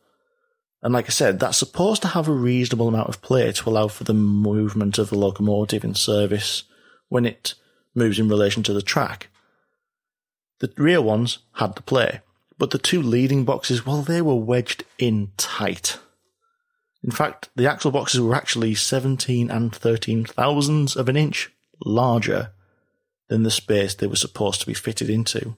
And 0.83 0.93
like 0.93 1.07
I 1.07 1.11
said, 1.11 1.41
that's 1.41 1.57
supposed 1.57 2.03
to 2.03 2.09
have 2.09 2.29
a 2.29 2.33
reasonable 2.33 2.89
amount 2.89 3.09
of 3.09 3.23
play 3.23 3.51
to 3.53 3.69
allow 3.71 3.89
for 3.89 4.05
the 4.05 4.15
movement 4.15 4.99
of 4.99 5.09
the 5.09 5.19
locomotive 5.19 5.83
in 5.83 5.95
service 5.95 6.65
when 7.09 7.25
it 7.25 7.55
moves 7.95 8.19
in 8.19 8.29
relation 8.29 8.63
to 8.65 8.73
the 8.73 8.83
track. 8.83 9.29
The 10.61 10.73
rear 10.77 11.03
ones 11.03 11.39
had 11.55 11.75
the 11.75 11.83
play, 11.83 12.21
but 12.59 12.71
the 12.71 12.79
two 12.79 13.03
leading 13.03 13.45
boxes, 13.45 13.85
well, 13.85 14.03
they 14.03 14.23
were 14.23 14.35
wedged 14.35 14.85
in 14.99 15.33
tight. 15.37 15.99
In 17.03 17.11
fact, 17.11 17.51
the 17.55 17.71
axle 17.71 17.91
boxes 17.91 18.21
were 18.21 18.35
actually 18.35 18.75
17 18.75 19.51
and 19.51 19.75
13 19.75 20.25
thousandths 20.25 20.97
of 20.97 21.09
an 21.09 21.17
inch 21.17 21.51
larger 21.85 22.53
than 23.29 23.43
the 23.43 23.51
space 23.51 23.95
they 23.95 24.07
were 24.07 24.17
supposed 24.17 24.61
to 24.61 24.67
be 24.67 24.75
fitted 24.75 25.11
into. 25.11 25.57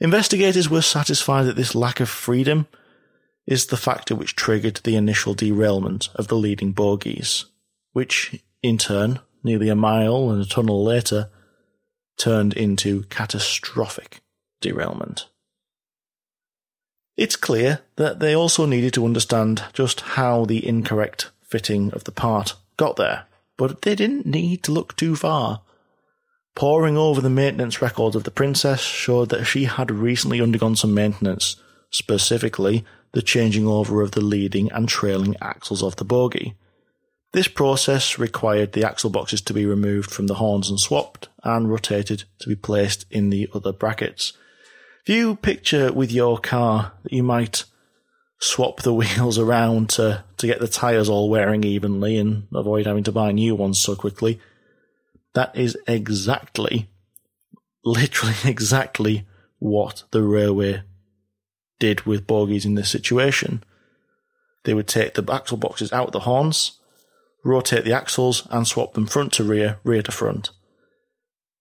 Investigators 0.00 0.70
were 0.70 0.82
satisfied 0.82 1.44
that 1.44 1.56
this 1.56 1.74
lack 1.74 1.98
of 1.98 2.08
freedom 2.08 2.68
is 3.46 3.66
the 3.66 3.76
factor 3.76 4.14
which 4.14 4.36
triggered 4.36 4.76
the 4.84 4.94
initial 4.94 5.34
derailment 5.34 6.10
of 6.14 6.28
the 6.28 6.36
leading 6.36 6.72
bogies, 6.72 7.46
which, 7.92 8.42
in 8.62 8.78
turn, 8.78 9.18
nearly 9.48 9.68
a 9.68 9.74
mile 9.74 10.30
and 10.30 10.40
a 10.40 10.46
tunnel 10.46 10.84
later, 10.84 11.30
turned 12.16 12.52
into 12.52 13.02
catastrophic 13.04 14.20
derailment. 14.60 15.26
It's 17.16 17.36
clear 17.36 17.80
that 17.96 18.20
they 18.20 18.34
also 18.34 18.64
needed 18.64 18.94
to 18.94 19.04
understand 19.04 19.64
just 19.72 20.00
how 20.00 20.44
the 20.44 20.64
incorrect 20.64 21.30
fitting 21.42 21.92
of 21.92 22.04
the 22.04 22.12
part 22.12 22.54
got 22.76 22.96
there, 22.96 23.24
but 23.56 23.82
they 23.82 23.96
didn't 23.96 24.26
need 24.26 24.62
to 24.64 24.72
look 24.72 24.94
too 24.94 25.16
far. 25.16 25.62
Poring 26.54 26.96
over 26.96 27.20
the 27.20 27.30
maintenance 27.30 27.82
records 27.82 28.14
of 28.14 28.24
the 28.24 28.30
Princess 28.30 28.80
showed 28.80 29.30
that 29.30 29.44
she 29.44 29.64
had 29.64 29.90
recently 29.90 30.40
undergone 30.40 30.76
some 30.76 30.94
maintenance, 30.94 31.56
specifically 31.90 32.84
the 33.12 33.22
changing 33.22 33.66
over 33.66 34.02
of 34.02 34.12
the 34.12 34.20
leading 34.20 34.70
and 34.70 34.88
trailing 34.88 35.34
axles 35.40 35.82
of 35.82 35.96
the 35.96 36.04
bogie. 36.04 36.54
This 37.32 37.48
process 37.48 38.18
required 38.18 38.72
the 38.72 38.86
axle 38.86 39.10
boxes 39.10 39.42
to 39.42 39.54
be 39.54 39.66
removed 39.66 40.10
from 40.10 40.26
the 40.28 40.36
horns 40.36 40.70
and 40.70 40.80
swapped 40.80 41.28
and 41.44 41.70
rotated 41.70 42.24
to 42.40 42.48
be 42.48 42.56
placed 42.56 43.04
in 43.10 43.30
the 43.30 43.48
other 43.54 43.72
brackets. 43.72 44.32
If 45.04 45.14
you 45.14 45.36
picture 45.36 45.92
with 45.92 46.10
your 46.10 46.38
car 46.38 46.92
that 47.02 47.12
you 47.12 47.22
might 47.22 47.64
swap 48.40 48.82
the 48.82 48.94
wheels 48.94 49.38
around 49.38 49.90
to, 49.90 50.24
to 50.38 50.46
get 50.46 50.60
the 50.60 50.68
tyres 50.68 51.08
all 51.08 51.28
wearing 51.28 51.64
evenly 51.64 52.16
and 52.16 52.46
avoid 52.54 52.86
having 52.86 53.04
to 53.04 53.12
buy 53.12 53.32
new 53.32 53.54
ones 53.54 53.78
so 53.78 53.94
quickly, 53.94 54.40
that 55.34 55.54
is 55.54 55.76
exactly, 55.86 56.88
literally 57.84 58.34
exactly 58.44 59.26
what 59.58 60.04
the 60.12 60.22
railway 60.22 60.82
did 61.78 62.02
with 62.02 62.26
bogies 62.26 62.64
in 62.64 62.74
this 62.74 62.90
situation. 62.90 63.62
They 64.64 64.74
would 64.74 64.88
take 64.88 65.14
the 65.14 65.32
axle 65.32 65.56
boxes 65.56 65.92
out 65.92 66.06
of 66.08 66.12
the 66.12 66.20
horns, 66.20 66.77
rotate 67.44 67.84
the 67.84 67.92
axles 67.92 68.46
and 68.50 68.66
swap 68.66 68.94
them 68.94 69.06
front 69.06 69.32
to 69.34 69.44
rear, 69.44 69.78
rear 69.84 70.02
to 70.02 70.12
front. 70.12 70.50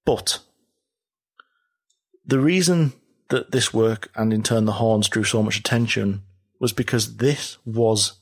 But 0.06 0.40
the 2.26 2.40
reason 2.40 2.94
that 3.30 3.52
this 3.52 3.74
work 3.74 4.10
and 4.16 4.34
in 4.34 4.44
turn 4.44 4.66
the 4.66 4.74
horns 4.74 5.10
drew 5.10 5.24
so 5.24 5.44
much 5.44 5.58
attention 5.58 6.24
was 6.60 6.74
because 6.74 7.18
this 7.18 7.58
was 7.66 8.20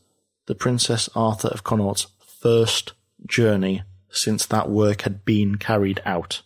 the 0.47 0.55
Princess 0.55 1.09
Arthur 1.15 1.47
of 1.49 1.63
Connaught's 1.63 2.07
first 2.41 2.93
journey 3.25 3.83
since 4.09 4.45
that 4.45 4.69
work 4.69 5.01
had 5.01 5.25
been 5.25 5.57
carried 5.57 6.01
out. 6.05 6.41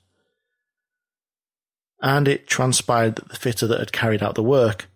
And 2.01 2.27
it 2.27 2.47
transpired 2.47 3.17
that 3.17 3.29
the 3.29 3.35
fitter 3.35 3.67
that 3.67 3.79
had 3.79 3.91
carried 3.91 4.23
out 4.23 4.35
the 4.35 4.43
work 4.43 4.87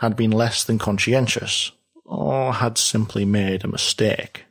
had 0.00 0.16
been 0.16 0.30
less 0.30 0.64
than 0.64 0.78
conscientious, 0.78 1.72
or 2.04 2.54
had 2.54 2.78
simply 2.78 3.24
made 3.24 3.64
a 3.64 3.68
mistake. 3.68 4.44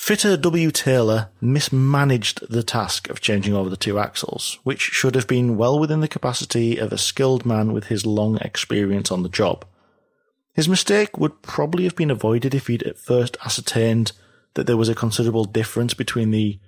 Fitter 0.00 0.38
W. 0.38 0.70
Taylor 0.70 1.28
mismanaged 1.42 2.48
the 2.48 2.62
task 2.62 3.10
of 3.10 3.20
changing 3.20 3.52
over 3.52 3.68
the 3.68 3.76
two 3.76 3.98
axles, 3.98 4.58
which 4.64 4.80
should 4.80 5.14
have 5.14 5.26
been 5.26 5.58
well 5.58 5.78
within 5.78 6.00
the 6.00 6.08
capacity 6.08 6.78
of 6.78 6.90
a 6.90 6.96
skilled 6.96 7.44
man 7.44 7.74
with 7.74 7.88
his 7.88 8.06
long 8.06 8.38
experience 8.38 9.12
on 9.12 9.22
the 9.22 9.28
job. 9.28 9.66
His 10.54 10.70
mistake 10.70 11.18
would 11.18 11.42
probably 11.42 11.84
have 11.84 11.96
been 11.96 12.10
avoided 12.10 12.54
if 12.54 12.66
he'd 12.68 12.82
at 12.84 12.98
first 12.98 13.36
ascertained 13.44 14.12
that 14.54 14.66
there 14.66 14.78
was 14.78 14.88
a 14.88 14.94
considerable 14.94 15.44
difference 15.44 15.92
between 15.92 16.30
the 16.30 16.58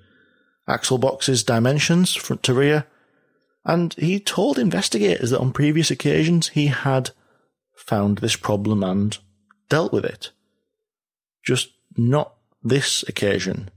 axle 0.68 0.98
box's 0.98 1.42
dimensions, 1.42 2.14
front 2.14 2.42
to 2.42 2.52
rear, 2.52 2.84
and 3.64 3.94
he 3.94 4.20
told 4.20 4.58
investigators 4.58 5.30
that 5.30 5.40
on 5.40 5.52
previous 5.52 5.90
occasions 5.90 6.48
he 6.48 6.66
had 6.66 7.12
found 7.74 8.18
this 8.18 8.36
problem 8.36 8.84
and 8.84 9.18
dealt 9.70 9.90
with 9.90 10.04
it. 10.04 10.32
Just 11.42 11.70
not 11.96 12.34
this 12.62 13.02
occasion. 13.08 13.70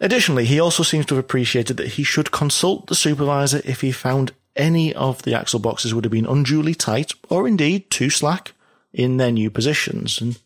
Additionally, 0.00 0.44
he 0.44 0.58
also 0.58 0.82
seems 0.82 1.06
to 1.06 1.14
have 1.14 1.24
appreciated 1.24 1.76
that 1.76 1.92
he 1.92 2.02
should 2.02 2.32
consult 2.32 2.88
the 2.88 2.94
supervisor 2.94 3.62
if 3.64 3.80
he 3.82 3.92
found 3.92 4.32
any 4.56 4.92
of 4.94 5.22
the 5.22 5.34
axle 5.34 5.60
boxes 5.60 5.94
would 5.94 6.04
have 6.04 6.12
been 6.12 6.26
unduly 6.26 6.74
tight 6.74 7.12
or 7.28 7.46
indeed 7.46 7.90
too 7.90 8.10
slack 8.10 8.52
in 8.92 9.16
their 9.16 9.30
new 9.30 9.50
positions. 9.50 10.20
And 10.20 10.38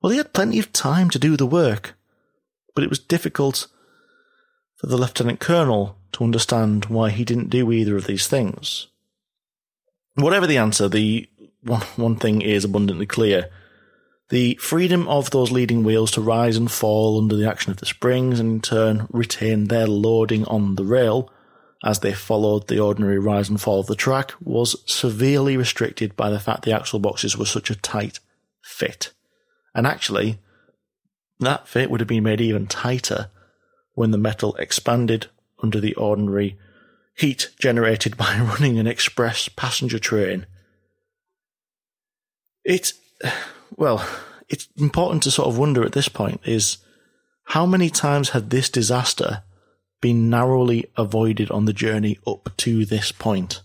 well, 0.00 0.10
he 0.10 0.18
had 0.18 0.32
plenty 0.32 0.58
of 0.58 0.72
time 0.72 1.10
to 1.10 1.18
do 1.18 1.36
the 1.36 1.46
work, 1.46 1.94
but 2.74 2.84
it 2.84 2.90
was 2.90 2.98
difficult 2.98 3.66
for 4.76 4.86
the 4.86 4.96
lieutenant 4.96 5.40
colonel 5.40 5.96
to 6.12 6.24
understand 6.24 6.86
why 6.86 7.10
he 7.10 7.24
didn't 7.24 7.50
do 7.50 7.70
either 7.70 7.96
of 7.96 8.06
these 8.06 8.26
things. 8.26 8.86
Whatever 10.14 10.46
the 10.46 10.58
answer, 10.58 10.88
the 10.88 11.28
one, 11.62 11.82
one 11.96 12.16
thing 12.16 12.40
is 12.40 12.64
abundantly 12.64 13.06
clear. 13.06 13.50
The 14.30 14.54
freedom 14.56 15.08
of 15.08 15.30
those 15.30 15.50
leading 15.50 15.82
wheels 15.82 16.12
to 16.12 16.20
rise 16.20 16.56
and 16.56 16.70
fall 16.70 17.18
under 17.18 17.34
the 17.34 17.48
action 17.48 17.72
of 17.72 17.78
the 17.78 17.86
springs 17.86 18.38
and 18.38 18.52
in 18.52 18.60
turn 18.60 19.08
retain 19.10 19.64
their 19.64 19.88
loading 19.88 20.44
on 20.44 20.76
the 20.76 20.84
rail 20.84 21.30
as 21.82 21.98
they 21.98 22.12
followed 22.12 22.68
the 22.68 22.78
ordinary 22.78 23.18
rise 23.18 23.48
and 23.48 23.60
fall 23.60 23.80
of 23.80 23.86
the 23.86 23.96
track 23.96 24.32
was 24.40 24.76
severely 24.86 25.56
restricted 25.56 26.14
by 26.14 26.30
the 26.30 26.38
fact 26.38 26.62
the 26.62 26.72
axle 26.72 27.00
boxes 27.00 27.36
were 27.36 27.46
such 27.46 27.70
a 27.70 27.74
tight 27.74 28.20
fit. 28.62 29.12
And 29.74 29.86
actually, 29.86 30.38
that 31.40 31.66
fit 31.66 31.90
would 31.90 32.00
have 32.00 32.08
been 32.08 32.22
made 32.22 32.40
even 32.40 32.66
tighter 32.68 33.30
when 33.94 34.12
the 34.12 34.18
metal 34.18 34.54
expanded 34.56 35.26
under 35.62 35.80
the 35.80 35.94
ordinary 35.94 36.56
heat 37.16 37.50
generated 37.58 38.16
by 38.16 38.38
running 38.40 38.78
an 38.78 38.86
express 38.86 39.48
passenger 39.48 39.98
train. 39.98 40.46
It 42.62 42.92
well, 43.76 44.06
it's 44.48 44.68
important 44.76 45.22
to 45.24 45.30
sort 45.30 45.48
of 45.48 45.58
wonder 45.58 45.84
at 45.84 45.92
this 45.92 46.08
point 46.08 46.40
is 46.44 46.78
how 47.44 47.66
many 47.66 47.90
times 47.90 48.30
had 48.30 48.50
this 48.50 48.68
disaster 48.68 49.42
been 50.00 50.30
narrowly 50.30 50.90
avoided 50.96 51.50
on 51.50 51.64
the 51.64 51.72
journey 51.72 52.18
up 52.26 52.50
to 52.58 52.84
this 52.84 53.12
point? 53.12 53.62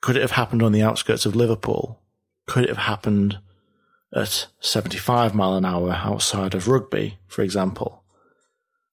Could 0.00 0.16
it 0.16 0.22
have 0.22 0.32
happened 0.32 0.62
on 0.62 0.72
the 0.72 0.82
outskirts 0.82 1.26
of 1.26 1.34
Liverpool? 1.34 2.00
Could 2.46 2.64
it 2.64 2.68
have 2.68 2.78
happened 2.78 3.38
at 4.14 4.46
75 4.60 5.34
mile 5.34 5.54
an 5.54 5.64
hour 5.64 5.92
outside 5.92 6.54
of 6.54 6.68
Rugby, 6.68 7.18
for 7.26 7.42
example? 7.42 8.04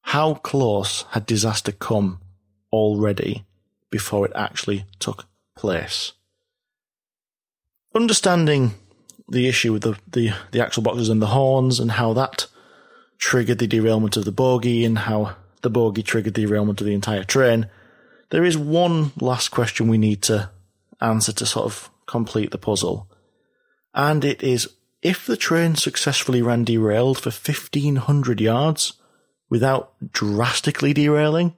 How 0.01 0.36
close 0.36 1.06
had 1.12 1.26
disaster 1.26 1.72
come 1.72 2.20
already 2.72 3.45
before 3.89 4.26
it 4.26 4.32
actually 4.36 4.86
took 4.99 5.26
place. 5.56 6.12
Understanding 7.95 8.74
the 9.28 9.47
issue 9.47 9.73
with 9.73 9.84
the, 9.84 9.97
the, 10.07 10.32
the 10.51 10.61
axle 10.61 10.84
boxes 10.84 11.09
and 11.09 11.21
the 11.21 11.28
horns 11.28 11.80
and 11.80 11.91
how 11.91 12.13
that 12.13 12.47
triggered 13.17 13.59
the 13.59 13.67
derailment 13.67 14.17
of 14.17 14.26
the 14.26 14.32
bogie 14.32 14.86
and 14.86 14.99
how 14.99 15.36
the 15.61 15.69
bogie 15.69 16.03
triggered 16.03 16.34
the 16.34 16.45
derailment 16.45 16.82
of 16.82 16.88
the 16.88 16.93
entire 16.93 17.23
train, 17.23 17.67
there 18.30 18.43
is 18.43 18.57
one 18.57 19.11
last 19.19 19.49
question 19.49 19.88
we 19.88 19.97
need 19.97 20.21
to 20.23 20.49
answer 21.01 21.32
to 21.32 21.45
sort 21.45 21.65
of 21.65 21.89
complete 22.05 22.51
the 22.51 22.57
puzzle. 22.57 23.09
And 23.93 24.23
it 24.23 24.43
is 24.43 24.69
if 25.01 25.26
the 25.26 25.38
train 25.38 25.76
successfully 25.76 26.41
ran 26.41 26.63
derailed 26.63 27.19
for 27.19 27.30
1500 27.30 28.41
yards 28.41 28.93
without 29.49 29.93
drastically 30.11 30.93
derailing, 30.93 31.55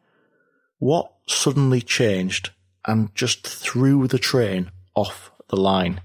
what 0.79 1.13
suddenly 1.27 1.81
changed 1.81 2.51
and 2.85 3.13
just 3.15 3.47
threw 3.47 4.07
the 4.07 4.19
train 4.19 4.71
off 4.95 5.31
the 5.49 5.55
line? 5.55 6.01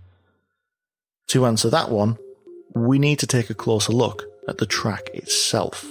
To 1.33 1.47
answer 1.47 1.70
that 1.70 1.91
one, 1.91 2.18
we 2.74 2.99
need 2.99 3.18
to 3.20 3.26
take 3.26 3.49
a 3.49 3.55
closer 3.55 3.95
look 3.95 4.24
at 4.47 4.59
the 4.59 4.66
track 4.66 5.09
itself. 5.14 5.91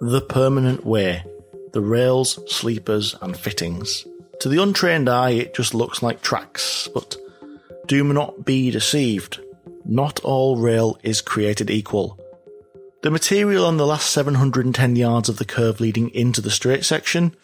The 0.00 0.24
permanent 0.26 0.86
way, 0.86 1.26
the 1.74 1.82
rails, 1.82 2.38
sleepers, 2.50 3.14
and 3.20 3.36
fittings. 3.36 4.06
To 4.40 4.48
the 4.48 4.62
untrained 4.62 5.10
eye, 5.10 5.32
it 5.32 5.54
just 5.54 5.74
looks 5.74 6.02
like 6.02 6.22
tracks, 6.22 6.88
but 6.94 7.18
do 7.86 8.02
not 8.02 8.46
be 8.46 8.70
deceived. 8.70 9.40
Not 9.84 10.20
all 10.20 10.56
rail 10.56 10.98
is 11.02 11.20
created 11.20 11.70
equal. 11.70 12.18
The 13.02 13.10
material 13.10 13.66
on 13.66 13.76
the 13.76 13.86
last 13.86 14.10
710 14.10 14.96
yards 14.96 15.28
of 15.28 15.38
the 15.38 15.44
curve 15.44 15.80
leading 15.80 16.10
into 16.10 16.40
the 16.40 16.50
straight 16.50 16.84
section, 16.84 17.34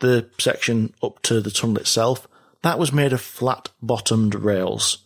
the 0.00 0.28
section 0.38 0.94
up 1.02 1.22
to 1.22 1.40
the 1.40 1.50
tunnel 1.50 1.78
itself, 1.78 2.28
that 2.62 2.78
was 2.78 2.92
made 2.92 3.12
of 3.12 3.20
flat 3.20 3.70
bottomed 3.82 4.34
rails. 4.34 4.98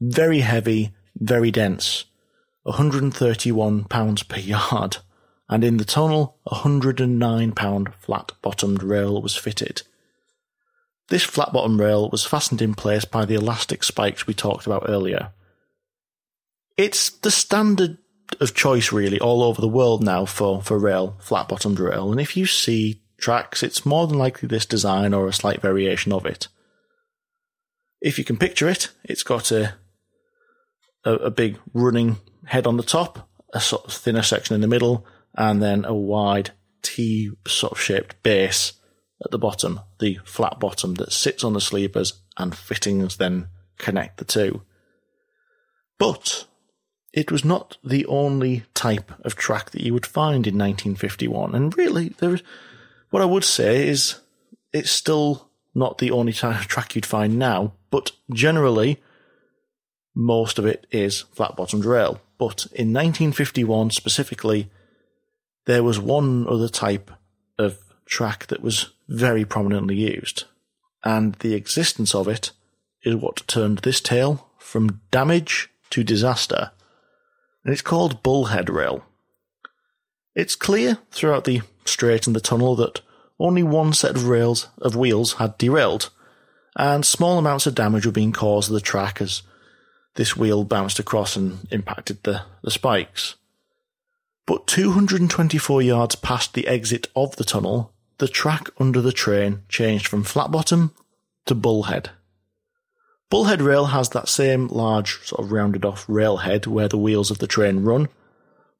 Very 0.00 0.40
heavy, 0.40 0.92
very 1.16 1.50
dense. 1.50 2.04
131 2.64 3.84
pounds 3.84 4.22
per 4.22 4.38
yard 4.38 4.98
and 5.50 5.64
in 5.64 5.78
the 5.78 5.84
tunnel, 5.84 6.38
a 6.46 6.54
£109 6.54 7.94
flat 7.94 8.32
bottomed 8.40 8.84
rail 8.84 9.20
was 9.20 9.34
fitted. 9.34 9.82
This 11.08 11.24
flat 11.24 11.52
bottom 11.52 11.80
rail 11.80 12.08
was 12.08 12.24
fastened 12.24 12.62
in 12.62 12.74
place 12.74 13.04
by 13.04 13.24
the 13.24 13.34
elastic 13.34 13.82
spikes 13.82 14.28
we 14.28 14.32
talked 14.32 14.66
about 14.66 14.88
earlier. 14.88 15.32
It's 16.76 17.10
the 17.10 17.32
standard 17.32 17.98
of 18.40 18.54
choice 18.54 18.92
really 18.92 19.18
all 19.18 19.42
over 19.42 19.60
the 19.60 19.68
world 19.68 20.02
now 20.02 20.24
for, 20.24 20.62
for 20.62 20.78
rail, 20.78 21.16
flat 21.20 21.48
bottomed 21.48 21.80
rail, 21.80 22.10
and 22.10 22.20
if 22.20 22.36
you 22.36 22.46
see 22.46 23.02
tracks, 23.18 23.62
it's 23.62 23.86
more 23.86 24.06
than 24.06 24.18
likely 24.18 24.48
this 24.48 24.66
design 24.66 25.12
or 25.12 25.26
a 25.28 25.32
slight 25.32 25.60
variation 25.60 26.12
of 26.12 26.26
it. 26.26 26.48
If 28.00 28.18
you 28.18 28.24
can 28.24 28.38
picture 28.38 28.68
it, 28.68 28.88
it's 29.04 29.22
got 29.22 29.50
a, 29.50 29.74
a, 31.04 31.12
a 31.14 31.30
big 31.30 31.58
running 31.74 32.16
head 32.46 32.66
on 32.66 32.76
the 32.76 32.82
top, 32.82 33.28
a 33.52 33.60
sort 33.60 33.84
of 33.84 33.92
thinner 33.92 34.22
section 34.22 34.54
in 34.54 34.60
the 34.60 34.68
middle, 34.68 35.06
and 35.34 35.62
then 35.62 35.84
a 35.84 35.94
wide 35.94 36.50
T 36.82 37.30
sort 37.46 37.72
of 37.72 37.80
shaped 37.80 38.22
base 38.22 38.72
at 39.22 39.30
the 39.30 39.38
bottom, 39.38 39.80
the 39.98 40.18
flat 40.24 40.58
bottom 40.58 40.94
that 40.94 41.12
sits 41.12 41.44
on 41.44 41.52
the 41.52 41.60
sleepers 41.60 42.22
and 42.38 42.56
fittings 42.56 43.18
then 43.18 43.48
connect 43.78 44.16
the 44.16 44.24
two. 44.24 44.62
But 45.98 46.46
it 47.12 47.32
was 47.32 47.44
not 47.44 47.76
the 47.82 48.06
only 48.06 48.64
type 48.74 49.12
of 49.24 49.34
track 49.34 49.70
that 49.70 49.82
you 49.82 49.92
would 49.92 50.06
find 50.06 50.46
in 50.46 50.54
1951. 50.54 51.54
And 51.54 51.76
really, 51.76 52.14
what 53.10 53.22
I 53.22 53.26
would 53.26 53.44
say 53.44 53.88
is 53.88 54.20
it's 54.72 54.90
still 54.90 55.50
not 55.74 55.98
the 55.98 56.10
only 56.10 56.32
type 56.32 56.60
of 56.60 56.66
track 56.68 56.94
you'd 56.94 57.06
find 57.06 57.38
now, 57.38 57.72
but 57.90 58.12
generally, 58.32 59.02
most 60.14 60.58
of 60.58 60.66
it 60.66 60.86
is 60.90 61.22
flat 61.32 61.56
bottomed 61.56 61.84
rail. 61.84 62.20
But 62.38 62.66
in 62.72 62.92
1951 62.92 63.90
specifically, 63.90 64.70
there 65.66 65.82
was 65.82 65.98
one 65.98 66.46
other 66.48 66.68
type 66.68 67.10
of 67.58 67.78
track 68.06 68.46
that 68.46 68.62
was 68.62 68.90
very 69.08 69.44
prominently 69.44 69.96
used, 69.96 70.44
and 71.04 71.34
the 71.36 71.54
existence 71.54 72.14
of 72.14 72.28
it 72.28 72.52
is 73.02 73.14
what 73.14 73.46
turned 73.46 73.78
this 73.78 74.00
tale 74.00 74.48
from 74.58 75.00
damage 75.10 75.68
to 75.90 76.04
disaster, 76.04 76.70
and 77.64 77.72
it's 77.72 77.82
called 77.82 78.22
Bullhead 78.22 78.70
Rail. 78.70 79.04
It's 80.34 80.56
clear 80.56 80.98
throughout 81.10 81.44
the 81.44 81.62
straight 81.84 82.26
and 82.26 82.36
the 82.36 82.40
tunnel 82.40 82.76
that 82.76 83.00
only 83.38 83.62
one 83.62 83.92
set 83.92 84.16
of 84.16 84.28
rails 84.28 84.68
of 84.80 84.96
wheels 84.96 85.34
had 85.34 85.58
derailed, 85.58 86.10
and 86.76 87.04
small 87.04 87.38
amounts 87.38 87.66
of 87.66 87.74
damage 87.74 88.06
were 88.06 88.12
being 88.12 88.32
caused 88.32 88.68
to 88.68 88.72
the 88.72 88.80
track 88.80 89.20
as 89.20 89.42
this 90.14 90.36
wheel 90.36 90.64
bounced 90.64 90.98
across 90.98 91.36
and 91.36 91.66
impacted 91.70 92.22
the, 92.22 92.42
the 92.62 92.70
spikes. 92.70 93.36
But 94.46 94.66
224 94.66 95.82
yards 95.82 96.14
past 96.16 96.54
the 96.54 96.66
exit 96.66 97.08
of 97.14 97.36
the 97.36 97.44
tunnel, 97.44 97.92
the 98.18 98.28
track 98.28 98.68
under 98.78 99.00
the 99.00 99.12
train 99.12 99.62
changed 99.68 100.06
from 100.08 100.24
flat 100.24 100.50
bottom 100.50 100.94
to 101.46 101.54
bullhead. 101.54 102.10
Bullhead 103.30 103.62
rail 103.62 103.86
has 103.86 104.08
that 104.10 104.28
same 104.28 104.66
large, 104.66 105.24
sort 105.24 105.44
of 105.44 105.52
rounded 105.52 105.84
off 105.84 106.04
railhead 106.08 106.66
where 106.66 106.88
the 106.88 106.98
wheels 106.98 107.30
of 107.30 107.38
the 107.38 107.46
train 107.46 107.84
run, 107.84 108.08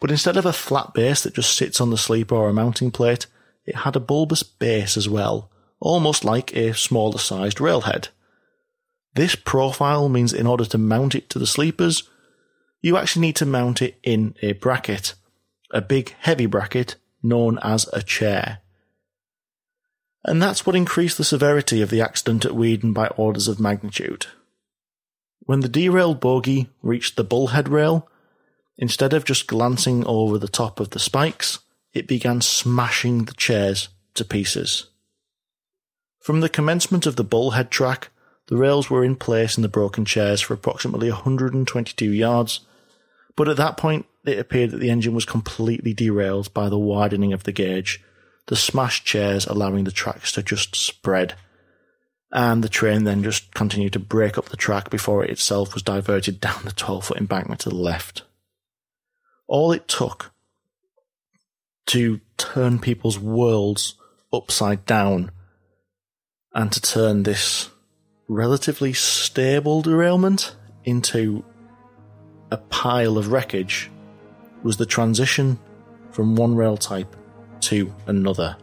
but 0.01 0.11
instead 0.11 0.37
of 0.37 0.45
a 0.45 0.53
flat 0.53 0.93
base 0.93 1.23
that 1.23 1.35
just 1.35 1.57
sits 1.57 1.81
on 1.81 1.91
the 1.91 1.97
sleeper 1.97 2.35
or 2.35 2.49
a 2.49 2.53
mounting 2.53 2.91
plate, 2.91 3.27
it 3.65 3.77
had 3.77 3.95
a 3.95 4.01
bulbous 4.01 4.43
base 4.43 4.97
as 4.97 5.09
well, 5.09 5.51
almost 5.79 6.25
like 6.25 6.55
a 6.57 6.75
smaller 6.75 7.19
sized 7.19 7.61
railhead. 7.61 8.09
This 9.15 9.37
profile 9.37 10.09
means 10.09 10.33
in 10.33 10.47
order 10.47 10.65
to 10.65 10.79
mount 10.79 11.15
it 11.15 11.31
to 11.31 11.39
the 11.39 11.47
sleepers, 11.47 12.09
you 12.81 12.97
actually 12.97 13.23
need 13.23 13.37
to 13.37 13.47
mount 13.47 13.81
it 13.81 13.99
in 14.03 14.35
a 14.43 14.53
bracket, 14.53 15.15
a 15.71 15.81
big 15.81 16.15
heavy 16.21 16.47
bracket 16.47 16.97
known 17.23 17.59
as 17.63 17.89
a 17.93 18.03
chair. 18.03 18.59
And 20.25 20.43
that's 20.43 20.67
what 20.67 20.77
increased 20.77 21.19
the 21.19 21.25
severity 21.25 21.83
of 21.83 21.91
the 21.91 22.01
accident 22.01 22.45
at 22.45 22.55
Weedon 22.55 22.93
by 22.93 23.09
orders 23.09 23.47
of 23.47 23.61
magnitude. 23.61 24.27
When 25.41 25.61
the 25.61 25.69
derailed 25.69 26.21
bogie 26.21 26.69
reached 26.83 27.17
the 27.17 27.25
bullhead 27.25 27.69
rail, 27.69 28.09
instead 28.79 29.13
of 29.13 29.25
just 29.25 29.47
glancing 29.47 30.05
over 30.07 30.39
the 30.39 30.49
top 30.49 30.81
of 30.81 30.91
the 30.91 30.99
spikes, 30.99 31.59
it 31.93 32.07
began 32.07 32.41
smashing 32.41 33.25
the 33.25 33.35
chairs 33.35 33.89
to 34.15 34.25
pieces. 34.25 34.87
From 36.21 36.41
the 36.41 36.49
commencement 36.49 37.07
of 37.07 37.17
the 37.17 37.25
bullhead 37.25 37.71
track, 37.71 38.11
the 38.49 38.57
rails 38.57 38.91
were 38.91 39.05
in 39.05 39.17
place 39.17 39.57
in 39.57 39.63
the 39.63 39.69
broken 39.69 40.05
chairs 40.05 40.41
for 40.41 40.55
approximately 40.55 41.11
122 41.11 42.13
yards, 42.13 42.61
but 43.37 43.49
at 43.49 43.57
that 43.57 43.77
point 43.77 44.07
it 44.25 44.39
appeared 44.39 44.71
that 44.71 44.79
the 44.79 44.91
engine 44.91 45.15
was 45.15 45.25
completely 45.25 45.95
derailed 45.95 46.53
by 46.53 46.69
the 46.69 46.79
widening 46.79 47.33
of 47.33 47.45
the 47.45 47.53
gauge, 47.53 48.03
the 48.47 48.57
smashed 48.57 49.05
chairs 49.05 49.47
allowing 49.47 49.85
the 49.85 49.93
tracks 49.93 50.33
to 50.33 50.43
just 50.43 50.77
spread. 50.77 51.35
And 52.33 52.63
the 52.63 52.69
train 52.69 53.05
then 53.05 53.25
just 53.25 53.53
continued 53.55 53.93
to 53.95 53.99
break 53.99 54.39
up 54.39 54.51
the 54.51 54.57
track 54.57 54.89
before 54.89 55.25
it 55.25 55.31
itself 55.31 55.75
was 55.75 55.83
diverted 55.83 56.41
down 56.41 56.65
the 56.65 56.73
12 56.73 57.07
foot 57.07 57.17
embankment 57.19 57.61
to 57.63 57.69
the 57.69 57.75
left. 57.75 58.23
All 59.47 59.73
it 59.73 59.89
took 59.89 60.33
to 61.87 62.21
turn 62.37 62.79
people's 62.79 63.19
worlds 63.19 63.97
upside 64.33 64.87
down 64.87 65.33
and 66.55 66.71
to 66.71 66.81
turn 66.81 67.25
this 67.25 67.69
relatively 68.29 68.93
stable 68.93 69.83
derailment 69.83 70.55
into 70.85 71.45
a 72.53 72.57
pile 72.57 73.19
of 73.19 73.33
wreckage 73.33 73.91
was 74.63 74.77
the 74.77 74.87
transition 74.87 75.59
from 76.11 76.37
one 76.37 76.55
rail 76.55 76.77
type 76.77 77.17
to 77.61 77.93
another. 78.07 78.57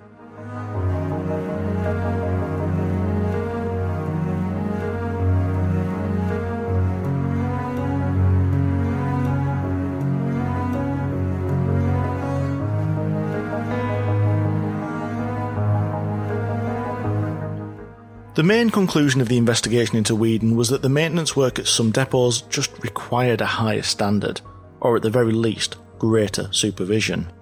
The 18.38 18.44
main 18.44 18.70
conclusion 18.70 19.20
of 19.20 19.30
the 19.30 19.38
investigation 19.38 19.98
into 19.98 20.16
Weedon 20.16 20.56
was 20.56 20.70
that 20.70 20.84
the 20.84 20.90
maintenance 20.90 21.36
work 21.36 21.58
at 21.58 21.66
some 21.66 21.90
depots 21.90 22.42
just 22.42 22.72
required 22.84 23.42
a 23.42 23.48
higher 23.48 23.82
standard, 23.82 24.42
or 24.80 24.96
at 24.96 25.02
the 25.02 25.10
very 25.10 25.32
least, 25.32 25.78
greater 25.98 26.48
supervision. 26.54 27.34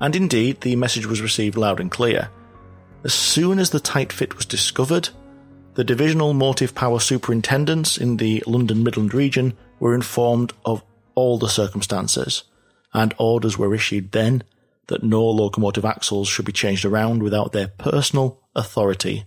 And 0.00 0.14
indeed, 0.14 0.60
the 0.60 0.76
message 0.76 1.06
was 1.06 1.20
received 1.20 1.56
loud 1.56 1.80
and 1.80 1.90
clear. 1.90 2.30
As 3.02 3.12
soon 3.12 3.58
as 3.58 3.70
the 3.70 3.80
tight 3.80 4.12
fit 4.12 4.36
was 4.36 4.46
discovered, 4.46 5.08
The 5.74 5.82
divisional 5.82 6.34
motive 6.34 6.72
power 6.72 7.00
superintendents 7.00 7.98
in 7.98 8.18
the 8.18 8.40
London 8.46 8.84
Midland 8.84 9.12
region 9.12 9.54
were 9.80 9.92
informed 9.92 10.52
of 10.64 10.84
all 11.16 11.36
the 11.36 11.48
circumstances, 11.48 12.44
and 12.92 13.12
orders 13.18 13.58
were 13.58 13.74
issued 13.74 14.12
then 14.12 14.44
that 14.86 15.02
no 15.02 15.24
locomotive 15.24 15.84
axles 15.84 16.28
should 16.28 16.44
be 16.44 16.52
changed 16.52 16.84
around 16.84 17.24
without 17.24 17.50
their 17.50 17.66
personal 17.66 18.38
authority, 18.54 19.24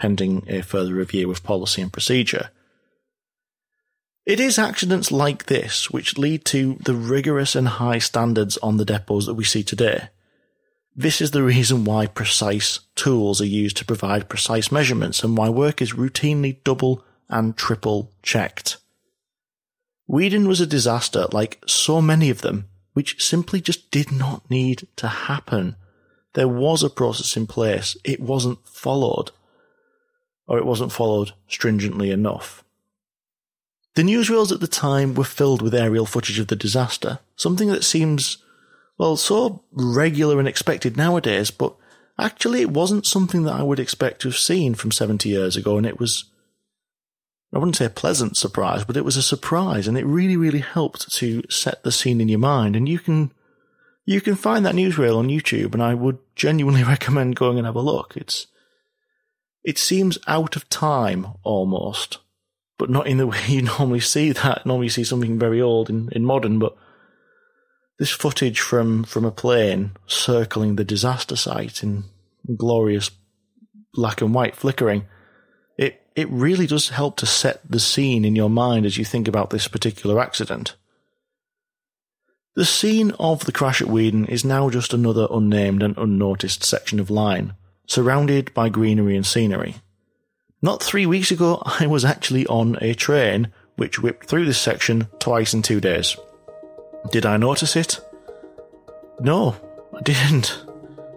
pending 0.00 0.42
a 0.48 0.62
further 0.62 0.94
review 0.94 1.30
of 1.30 1.44
policy 1.44 1.82
and 1.82 1.92
procedure. 1.92 2.50
It 4.24 4.40
is 4.40 4.58
accidents 4.58 5.12
like 5.12 5.46
this 5.46 5.90
which 5.90 6.18
lead 6.18 6.44
to 6.46 6.78
the 6.80 6.94
rigorous 6.94 7.54
and 7.54 7.68
high 7.68 7.98
standards 7.98 8.56
on 8.58 8.78
the 8.78 8.84
depots 8.84 9.26
that 9.26 9.34
we 9.34 9.44
see 9.44 9.62
today. 9.62 10.08
This 10.96 11.20
is 11.20 11.30
the 11.30 11.42
reason 11.42 11.84
why 11.84 12.06
precise 12.06 12.80
tools 12.94 13.40
are 13.40 13.46
used 13.46 13.76
to 13.76 13.84
provide 13.84 14.28
precise 14.28 14.72
measurements 14.72 15.22
and 15.22 15.36
why 15.36 15.48
work 15.48 15.80
is 15.80 15.92
routinely 15.92 16.62
double 16.64 17.04
and 17.28 17.56
triple 17.56 18.10
checked. 18.22 18.78
Weedon 20.06 20.48
was 20.48 20.60
a 20.60 20.66
disaster 20.66 21.26
like 21.30 21.62
so 21.66 22.02
many 22.02 22.30
of 22.30 22.40
them, 22.40 22.68
which 22.94 23.22
simply 23.22 23.60
just 23.60 23.90
did 23.90 24.10
not 24.10 24.50
need 24.50 24.88
to 24.96 25.08
happen. 25.08 25.76
There 26.34 26.48
was 26.48 26.82
a 26.82 26.90
process 26.90 27.36
in 27.36 27.46
place, 27.46 27.96
it 28.04 28.20
wasn't 28.20 28.66
followed, 28.66 29.30
or 30.50 30.58
it 30.58 30.66
wasn't 30.66 30.90
followed 30.90 31.32
stringently 31.46 32.10
enough. 32.10 32.64
The 33.94 34.02
newsreels 34.02 34.50
at 34.50 34.58
the 34.58 34.66
time 34.66 35.14
were 35.14 35.22
filled 35.22 35.62
with 35.62 35.74
aerial 35.74 36.06
footage 36.06 36.40
of 36.40 36.48
the 36.48 36.56
disaster, 36.56 37.20
something 37.36 37.68
that 37.68 37.84
seems, 37.84 38.38
well, 38.98 39.16
so 39.16 39.62
regular 39.70 40.40
and 40.40 40.48
expected 40.48 40.96
nowadays, 40.96 41.52
but 41.52 41.76
actually 42.18 42.62
it 42.62 42.70
wasn't 42.70 43.06
something 43.06 43.44
that 43.44 43.54
I 43.54 43.62
would 43.62 43.78
expect 43.78 44.22
to 44.22 44.28
have 44.28 44.36
seen 44.36 44.74
from 44.74 44.90
70 44.90 45.28
years 45.28 45.56
ago, 45.56 45.76
and 45.76 45.86
it 45.86 46.00
was, 46.00 46.24
I 47.54 47.58
wouldn't 47.58 47.76
say 47.76 47.84
a 47.84 47.90
pleasant 47.90 48.36
surprise, 48.36 48.82
but 48.84 48.96
it 48.96 49.04
was 49.04 49.16
a 49.16 49.22
surprise, 49.22 49.86
and 49.86 49.96
it 49.96 50.04
really, 50.04 50.36
really 50.36 50.58
helped 50.58 51.12
to 51.14 51.44
set 51.48 51.84
the 51.84 51.92
scene 51.92 52.20
in 52.20 52.28
your 52.28 52.40
mind, 52.40 52.74
and 52.74 52.88
you 52.88 52.98
can, 52.98 53.30
you 54.04 54.20
can 54.20 54.34
find 54.34 54.66
that 54.66 54.74
newsreel 54.74 55.16
on 55.16 55.28
YouTube, 55.28 55.74
and 55.74 55.82
I 55.82 55.94
would 55.94 56.18
genuinely 56.34 56.82
recommend 56.94 57.36
going 57.36 57.56
and 57.56 57.66
have 57.66 57.76
a 57.76 57.80
look. 57.80 58.16
It's, 58.16 58.48
it 59.64 59.78
seems 59.78 60.18
out 60.26 60.56
of 60.56 60.68
time 60.68 61.28
almost 61.42 62.18
but 62.80 62.90
not 62.90 63.06
in 63.06 63.18
the 63.18 63.26
way 63.28 63.38
you 63.46 63.62
normally 63.62 64.00
see 64.00 64.32
that. 64.32 64.66
Normally 64.66 64.86
you 64.86 64.90
see 64.90 65.04
something 65.04 65.38
very 65.38 65.60
old 65.60 65.88
in, 65.88 66.08
in 66.10 66.24
modern, 66.24 66.58
but 66.58 66.76
this 67.98 68.10
footage 68.10 68.58
from, 68.58 69.04
from 69.04 69.24
a 69.24 69.30
plane 69.30 69.92
circling 70.06 70.74
the 70.74 70.84
disaster 70.84 71.36
site 71.36 71.82
in 71.84 72.04
glorious 72.56 73.10
black 73.92 74.22
and 74.22 74.34
white 74.34 74.56
flickering, 74.56 75.04
it, 75.76 76.02
it 76.16 76.28
really 76.30 76.66
does 76.66 76.88
help 76.88 77.16
to 77.18 77.26
set 77.26 77.60
the 77.70 77.78
scene 77.78 78.24
in 78.24 78.34
your 78.34 78.50
mind 78.50 78.86
as 78.86 78.96
you 78.96 79.04
think 79.04 79.28
about 79.28 79.50
this 79.50 79.68
particular 79.68 80.18
accident. 80.18 80.74
The 82.56 82.64
scene 82.64 83.12
of 83.20 83.44
the 83.44 83.52
crash 83.52 83.82
at 83.82 83.88
Weedon 83.88 84.26
is 84.26 84.44
now 84.44 84.70
just 84.70 84.94
another 84.94 85.28
unnamed 85.30 85.82
and 85.82 85.96
unnoticed 85.98 86.64
section 86.64 86.98
of 86.98 87.10
line, 87.10 87.54
surrounded 87.90 88.54
by 88.54 88.68
greenery 88.68 89.16
and 89.16 89.26
scenery. 89.26 89.74
Not 90.62 90.80
three 90.80 91.06
weeks 91.06 91.32
ago, 91.32 91.60
I 91.66 91.88
was 91.88 92.04
actually 92.04 92.46
on 92.46 92.78
a 92.80 92.94
train 92.94 93.52
which 93.74 94.00
whipped 94.00 94.26
through 94.26 94.44
this 94.44 94.60
section 94.60 95.08
twice 95.18 95.54
in 95.54 95.62
two 95.62 95.80
days. 95.80 96.16
Did 97.10 97.26
I 97.26 97.36
notice 97.36 97.74
it? 97.74 98.00
No, 99.18 99.56
I 99.92 100.02
didn't. 100.02 100.64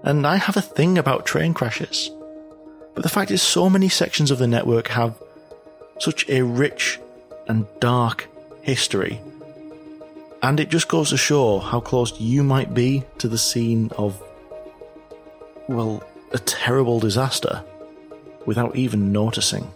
And 0.01 0.25
I 0.25 0.37
have 0.37 0.57
a 0.57 0.61
thing 0.61 0.97
about 0.97 1.27
train 1.27 1.53
crashes. 1.53 2.09
But 2.95 3.03
the 3.03 3.09
fact 3.09 3.29
is, 3.29 3.43
so 3.43 3.69
many 3.69 3.87
sections 3.87 4.31
of 4.31 4.39
the 4.39 4.47
network 4.47 4.87
have 4.87 5.21
such 5.99 6.27
a 6.27 6.41
rich 6.41 6.99
and 7.47 7.67
dark 7.81 8.27
history. 8.61 9.21
And 10.41 10.59
it 10.59 10.69
just 10.69 10.87
goes 10.87 11.11
to 11.11 11.17
show 11.17 11.59
how 11.59 11.81
close 11.81 12.19
you 12.19 12.43
might 12.43 12.73
be 12.73 13.03
to 13.19 13.27
the 13.27 13.37
scene 13.37 13.91
of, 13.95 14.21
well, 15.67 16.03
a 16.33 16.39
terrible 16.39 16.99
disaster 16.99 17.63
without 18.45 18.75
even 18.75 19.11
noticing. 19.11 19.71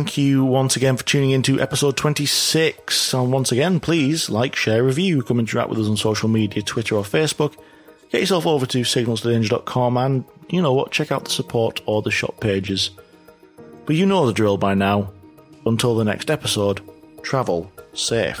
Thank 0.00 0.16
you 0.16 0.46
once 0.46 0.76
again 0.76 0.96
for 0.96 1.04
tuning 1.04 1.32
in 1.32 1.42
to 1.42 1.60
episode 1.60 1.94
26. 1.94 3.12
And 3.12 3.30
once 3.30 3.52
again, 3.52 3.80
please 3.80 4.30
like, 4.30 4.56
share, 4.56 4.82
review, 4.82 5.22
come 5.22 5.38
interact 5.38 5.68
with 5.68 5.78
us 5.78 5.88
on 5.88 5.98
social 5.98 6.26
media, 6.26 6.62
Twitter 6.62 6.94
or 6.94 7.02
Facebook. 7.02 7.54
Get 8.10 8.22
yourself 8.22 8.46
over 8.46 8.64
to 8.64 8.80
signalstodanger.com 8.80 9.96
and, 9.98 10.24
you 10.48 10.62
know 10.62 10.72
what, 10.72 10.90
check 10.90 11.12
out 11.12 11.26
the 11.26 11.30
support 11.30 11.82
or 11.84 12.00
the 12.00 12.10
shop 12.10 12.40
pages. 12.40 12.92
But 13.84 13.96
you 13.96 14.06
know 14.06 14.26
the 14.26 14.32
drill 14.32 14.56
by 14.56 14.72
now. 14.72 15.12
Until 15.66 15.94
the 15.94 16.04
next 16.04 16.30
episode, 16.30 16.80
travel 17.22 17.70
safe. 17.92 18.40